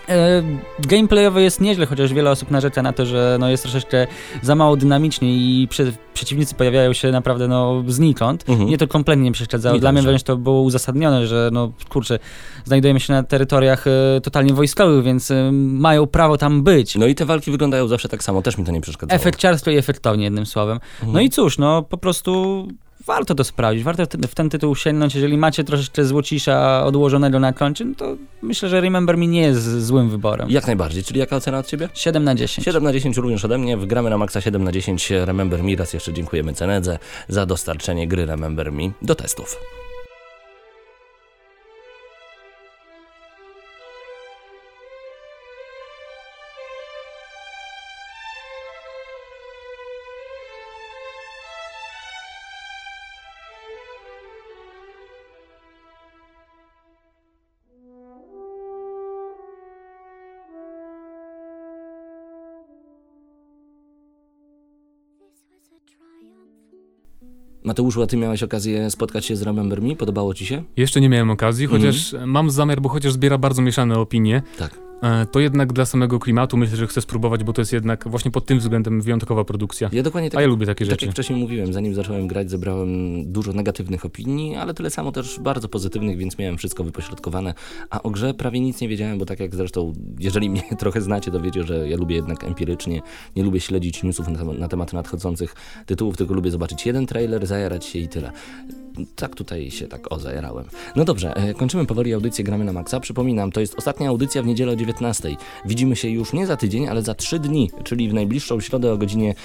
E, 0.09 0.43
gameplayowo 0.79 1.39
jest 1.39 1.61
nieźle, 1.61 1.85
chociaż 1.85 2.13
wiele 2.13 2.31
osób 2.31 2.51
narzeka 2.51 2.81
na 2.81 2.93
to, 2.93 3.05
że 3.05 3.37
no 3.39 3.49
jest 3.49 3.63
troszeczkę 3.63 4.07
za 4.41 4.55
mało 4.55 4.75
dynamicznie 4.75 5.37
i 5.37 5.67
przy, 5.67 5.93
przeciwnicy 6.13 6.55
pojawiają 6.55 6.93
się 6.93 7.11
naprawdę 7.11 7.47
no 7.47 7.83
znikąd. 7.87 8.49
Mhm. 8.49 8.67
Mnie 8.67 8.77
to 8.77 8.87
kompletnie 8.87 9.23
nie 9.23 9.31
przeszkadzało. 9.31 9.75
Nie 9.75 9.81
Dla 9.81 9.91
mnie 9.91 10.01
wręcz 10.01 10.23
to 10.23 10.37
było 10.37 10.61
uzasadnione, 10.61 11.27
że 11.27 11.49
no 11.53 11.71
kurczę, 11.89 12.19
znajdujemy 12.65 12.99
się 12.99 13.13
na 13.13 13.23
terytoriach 13.23 13.87
e, 13.87 14.21
totalnie 14.21 14.53
wojskowych, 14.53 15.03
więc 15.03 15.31
e, 15.31 15.51
mają 15.51 16.07
prawo 16.07 16.37
tam 16.37 16.63
być. 16.63 16.95
No 16.95 17.07
i 17.07 17.15
te 17.15 17.25
walki 17.25 17.51
wyglądają 17.51 17.87
zawsze 17.87 18.09
tak 18.09 18.23
samo, 18.23 18.41
też 18.41 18.57
mi 18.57 18.65
to 18.65 18.71
nie 18.71 18.81
przeszkadzało. 18.81 19.15
Efekciarstwo 19.15 19.71
i 19.71 19.77
efektownie, 19.77 20.23
jednym 20.23 20.45
słowem. 20.45 20.79
Mhm. 20.93 21.13
No 21.13 21.19
i 21.19 21.29
cóż, 21.29 21.57
no 21.57 21.83
po 21.83 21.97
prostu 21.97 22.67
warto 23.09 23.35
to 23.35 23.43
sprawdzić, 23.43 23.83
warto 23.83 24.03
w 24.27 24.35
ten 24.35 24.49
tytuł 24.49 24.75
sięgnąć. 24.75 25.15
Jeżeli 25.15 25.37
macie 25.37 25.63
troszeczkę 25.63 26.05
złocisza 26.05 26.85
odłożonego 26.85 27.39
na 27.39 27.53
koncie, 27.53 27.85
no 27.85 27.95
to 27.95 28.15
myślę, 28.41 28.69
że 28.69 28.81
Remember 28.81 29.17
Me 29.17 29.27
nie 29.27 29.41
jest 29.41 29.85
złym 29.85 30.09
wyborem. 30.09 30.49
Jak 30.49 30.67
najbardziej. 30.67 31.03
Czyli 31.03 31.19
jaka 31.19 31.35
ocena 31.35 31.59
od 31.59 31.67
Ciebie? 31.67 31.89
7 31.93 32.23
na 32.23 32.35
10. 32.35 32.65
7 32.65 32.83
na 32.83 32.93
10 32.93 33.17
również 33.17 33.45
ode 33.45 33.57
mnie. 33.57 33.77
Wgramy 33.77 34.09
na 34.09 34.17
maksa 34.17 34.41
7 34.41 34.63
na 34.63 34.71
10 34.71 35.11
Remember 35.11 35.63
Me. 35.63 35.75
Raz 35.75 35.93
jeszcze 35.93 36.13
dziękujemy 36.13 36.53
Cenedze 36.53 36.99
za 37.27 37.45
dostarczenie 37.45 38.07
gry 38.07 38.25
Remember 38.25 38.71
Me 38.71 38.91
do 39.01 39.15
testów. 39.15 39.59
Mateuszu, 67.69 68.01
a 68.01 68.07
ty 68.07 68.17
miałeś 68.17 68.43
okazję 68.43 68.91
spotkać 68.91 69.25
się 69.25 69.35
z 69.35 69.41
Remember 69.41 69.81
Me? 69.81 69.95
Podobało 69.95 70.33
ci 70.33 70.45
się? 70.45 70.63
Jeszcze 70.77 71.01
nie 71.01 71.09
miałem 71.09 71.29
okazji, 71.29 71.67
chociaż 71.67 72.13
mm. 72.13 72.29
mam 72.29 72.51
zamiar, 72.51 72.81
bo 72.81 72.89
chociaż 72.89 73.13
zbiera 73.13 73.37
bardzo 73.37 73.61
mieszane 73.61 73.99
opinie. 73.99 74.41
Tak. 74.57 74.88
E, 75.01 75.25
to 75.25 75.39
jednak 75.39 75.73
dla 75.73 75.85
samego 75.85 76.19
klimatu 76.19 76.57
myślę, 76.57 76.77
że 76.77 76.87
chcę 76.87 77.01
spróbować, 77.01 77.43
bo 77.43 77.53
to 77.53 77.61
jest 77.61 77.73
jednak 77.73 78.07
właśnie 78.07 78.31
pod 78.31 78.45
tym 78.45 78.59
względem 78.59 79.01
wyjątkowa 79.01 79.45
produkcja. 79.45 79.89
Ja 79.91 80.03
dokładnie 80.03 80.29
tak, 80.29 80.37
A 80.37 80.41
ja 80.41 80.47
lubię 80.47 80.65
takie 80.65 80.85
tak 80.85 80.89
rzeczy. 80.89 80.99
Tak 80.99 81.07
jak 81.07 81.11
wcześniej 81.11 81.39
mówiłem, 81.39 81.73
zanim 81.73 81.93
zacząłem 81.93 82.27
grać, 82.27 82.49
zebrałem 82.49 82.89
dużo 83.31 83.53
negatywnych 83.53 84.05
opinii, 84.05 84.55
ale 84.55 84.73
tyle 84.73 84.89
samo 84.89 85.11
też 85.11 85.39
bardzo 85.39 85.69
pozytywnych, 85.69 86.17
więc 86.17 86.37
miałem 86.37 86.57
wszystko 86.57 86.83
wypośrodkowane. 86.83 87.53
A 87.89 88.01
o 88.01 88.09
grze 88.09 88.33
prawie 88.33 88.59
nic 88.59 88.81
nie 88.81 88.87
wiedziałem, 88.87 89.19
bo 89.19 89.25
tak 89.25 89.39
jak 89.39 89.55
zresztą, 89.55 89.93
jeżeli 90.19 90.49
mnie 90.49 90.63
trochę 90.79 91.01
znacie, 91.01 91.31
to 91.31 91.41
wiecie, 91.41 91.63
że 91.63 91.89
ja 91.89 91.97
lubię 91.97 92.15
jednak 92.15 92.43
empirycznie, 92.43 93.01
nie 93.35 93.43
lubię 93.43 93.59
śledzić 93.59 94.03
newsów 94.03 94.27
na, 94.27 94.43
na 94.43 94.67
temat 94.67 94.93
nadchodzących 94.93 95.55
tytułów, 95.85 96.17
tylko 96.17 96.33
lubię 96.33 96.51
zobaczyć 96.51 96.85
jeden 96.85 97.05
trailer, 97.05 97.47
zajarać 97.47 97.85
się 97.85 97.99
i 97.99 98.07
tyle 98.07 98.31
tak 99.15 99.35
tutaj 99.35 99.71
się 99.71 99.87
tak 99.87 100.11
o 100.11 100.19
zajerałem. 100.19 100.65
No 100.95 101.05
dobrze, 101.05 101.35
e, 101.35 101.53
kończymy 101.53 101.85
powoli 101.85 102.13
audycję 102.13 102.43
Gramy 102.43 102.65
na 102.65 102.73
Maxa. 102.73 102.99
Przypominam, 102.99 103.51
to 103.51 103.59
jest 103.59 103.75
ostatnia 103.77 104.09
audycja 104.09 104.43
w 104.43 104.45
niedzielę 104.45 104.71
o 104.71 104.75
19. 104.75 105.35
Widzimy 105.65 105.95
się 105.95 106.09
już 106.09 106.33
nie 106.33 106.47
za 106.47 106.57
tydzień, 106.57 106.87
ale 106.87 107.01
za 107.01 107.15
3 107.15 107.39
dni, 107.39 107.71
czyli 107.83 108.09
w 108.09 108.13
najbliższą 108.13 108.59
środę 108.59 108.93
o 108.93 108.97
godzinie 108.97 109.35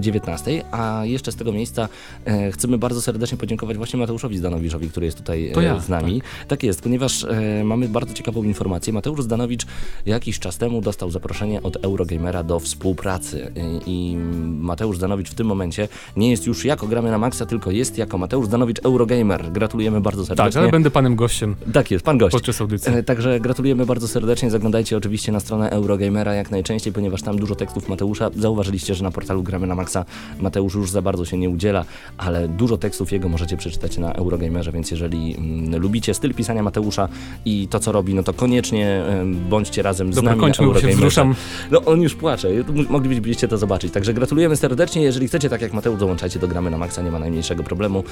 19. 0.00 0.50
E, 0.50 0.64
A 0.74 1.04
jeszcze 1.04 1.32
z 1.32 1.36
tego 1.36 1.52
miejsca 1.52 1.88
e, 2.24 2.52
chcemy 2.52 2.78
bardzo 2.78 3.02
serdecznie 3.02 3.38
podziękować 3.38 3.76
właśnie 3.76 3.98
Mateuszowi 3.98 4.38
Zdanowiszowi, 4.38 4.90
który 4.90 5.06
jest 5.06 5.18
tutaj 5.18 5.52
ja, 5.62 5.80
z 5.80 5.88
nami. 5.88 6.20
Tak. 6.20 6.48
tak. 6.48 6.62
jest, 6.62 6.82
ponieważ 6.82 7.26
mamy 7.64 7.88
bardzo 7.88 8.14
ciekawą 8.14 8.42
informację. 8.42 8.92
Mateusz 8.92 9.22
Zdanowicz 9.22 9.66
jakiś 10.06 10.38
czas 10.38 10.58
temu 10.58 10.80
dostał 10.80 11.10
zaproszenie 11.10 11.62
od 11.62 11.76
Eurogamera 11.76 12.42
do 12.42 12.60
współpracy 12.60 13.52
i 13.86 14.16
Mateusz 14.58 14.96
Zdanowicz 14.96 15.30
w 15.30 15.34
tym 15.34 15.46
momencie 15.46 15.88
nie 16.16 16.30
jest 16.30 16.46
już 16.46 16.64
jako 16.64 16.86
Gramy 16.86 17.10
na 17.10 17.18
Maxa, 17.18 17.46
tylko 17.46 17.70
jest 17.70 17.98
jako 17.98 18.18
Mateusz 18.18 18.46
Zdanowicz 18.46 18.78
Euro 18.84 19.01
Eurogamer. 19.02 19.52
Gratulujemy 19.52 20.00
bardzo 20.00 20.26
serdecznie. 20.26 20.52
Tak, 20.52 20.62
ale 20.62 20.70
będę 20.70 20.90
panem 20.90 21.16
gościem. 21.16 21.54
Tak 21.72 21.90
jest, 21.90 22.04
pan 22.04 22.18
gość. 22.18 22.32
Podczas 22.32 22.60
audycji. 22.60 22.94
E, 22.94 23.02
także 23.02 23.40
gratulujemy 23.40 23.86
bardzo 23.86 24.08
serdecznie. 24.08 24.50
Zaglądajcie 24.50 24.96
oczywiście 24.96 25.32
na 25.32 25.40
stronę 25.40 25.70
Eurogamera 25.70 26.34
jak 26.34 26.50
najczęściej, 26.50 26.92
ponieważ 26.92 27.22
tam 27.22 27.36
dużo 27.36 27.54
tekstów 27.54 27.88
Mateusza. 27.88 28.30
Zauważyliście, 28.36 28.94
że 28.94 29.04
na 29.04 29.10
portalu 29.10 29.42
Gramy 29.42 29.66
na 29.66 29.74
Maxa 29.74 30.04
Mateusz 30.40 30.74
już 30.74 30.90
za 30.90 31.02
bardzo 31.02 31.24
się 31.24 31.38
nie 31.38 31.50
udziela, 31.50 31.84
ale 32.18 32.48
dużo 32.48 32.76
tekstów 32.76 33.12
jego 33.12 33.28
możecie 33.28 33.56
przeczytać 33.56 33.98
na 33.98 34.12
Eurogamerze, 34.12 34.72
więc 34.72 34.90
jeżeli 34.90 35.36
mm, 35.38 35.80
lubicie 35.80 36.14
styl 36.14 36.34
pisania 36.34 36.62
Mateusza 36.62 37.08
i 37.44 37.68
to, 37.68 37.80
co 37.80 37.92
robi, 37.92 38.14
no 38.14 38.22
to 38.22 38.32
koniecznie 38.32 39.02
bądźcie 39.50 39.82
razem 39.82 40.12
z 40.12 40.16
Dobra, 40.16 40.30
nami 40.30 40.40
kończmy, 40.40 40.62
na 40.62 40.66
Eurogamerze. 40.66 40.92
Się 40.92 40.96
wzruszam. 40.96 41.34
No 41.70 41.84
on 41.84 42.02
już 42.02 42.14
płacze, 42.14 42.48
moglibyście 42.88 43.48
to 43.48 43.58
zobaczyć. 43.58 43.92
Także 43.92 44.14
gratulujemy 44.14 44.56
serdecznie. 44.56 45.02
Jeżeli 45.02 45.28
chcecie, 45.28 45.48
tak 45.48 45.62
jak 45.62 45.72
Mateusz, 45.72 45.98
dołączajcie 45.98 46.38
do 46.38 46.48
Gramy 46.48 46.70
na 46.70 46.78
Maxa, 46.78 47.02
nie 47.02 47.10
ma 47.10 47.18
najmniejszego 47.18 47.62
problemu. 47.62 48.04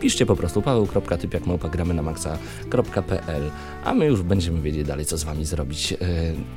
Piszcie 0.00 0.26
po 0.26 0.36
prostu 0.36 0.62
paweł.typiakmałpa 0.62 1.68
na 1.84 2.02
maxa.pl 2.02 3.50
a 3.84 3.94
my 3.94 4.06
już 4.06 4.22
będziemy 4.22 4.60
wiedzieć 4.60 4.86
dalej, 4.86 5.04
co 5.04 5.18
z 5.18 5.24
wami 5.24 5.44
zrobić. 5.44 5.92
E, 5.92 5.96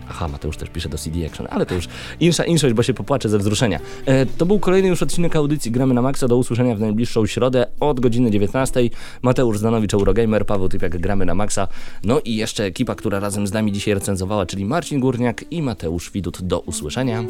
aha, 0.10 0.28
Mateusz 0.28 0.58
też 0.58 0.70
pisze 0.70 0.90
do 0.90 0.98
CD 0.98 1.26
Action, 1.26 1.48
ale 1.50 1.66
to 1.66 1.76
już 1.76 1.88
insza 2.20 2.46
inszość, 2.46 2.74
bo 2.74 2.84
się 2.84 2.94
popłaczę 2.94 3.30
ze 3.30 3.38
wzruszenia. 3.38 3.80
E, 4.06 4.26
to 4.26 4.46
był 4.46 4.60
kolejny 4.60 4.88
już 4.88 5.04
odcinek 5.04 5.36
audycji 5.36 5.72
Gramy 5.72 5.94
na 5.94 6.02
Maxa. 6.02 6.28
Do 6.28 6.38
usłyszenia 6.38 6.76
w 6.76 6.80
najbliższą 6.80 7.26
środę 7.26 7.68
od 7.80 8.00
godziny 8.00 8.32
19. 8.32 8.90
Mateusz 9.22 9.60
Zdanowicz, 9.60 9.94
Eurogamer, 9.94 10.46
Paweł 10.46 10.70
Typiak, 10.70 10.98
Gramy 10.98 11.26
na 11.26 11.36
Maxa. 11.36 11.68
No 12.04 12.20
i 12.26 12.36
jeszcze 12.36 12.64
ekipa, 12.64 12.96
która 12.96 13.20
razem 13.20 13.48
z 13.48 13.54
nami 13.54 13.72
dzisiaj 13.72 13.94
recenzowała, 13.94 14.46
czyli 14.46 14.66
Marcin 14.66 15.00
Górniak 15.00 15.52
i 15.52 15.62
Mateusz 15.62 16.12
Widut. 16.12 16.42
Do 16.42 16.60
usłyszenia. 16.60 17.24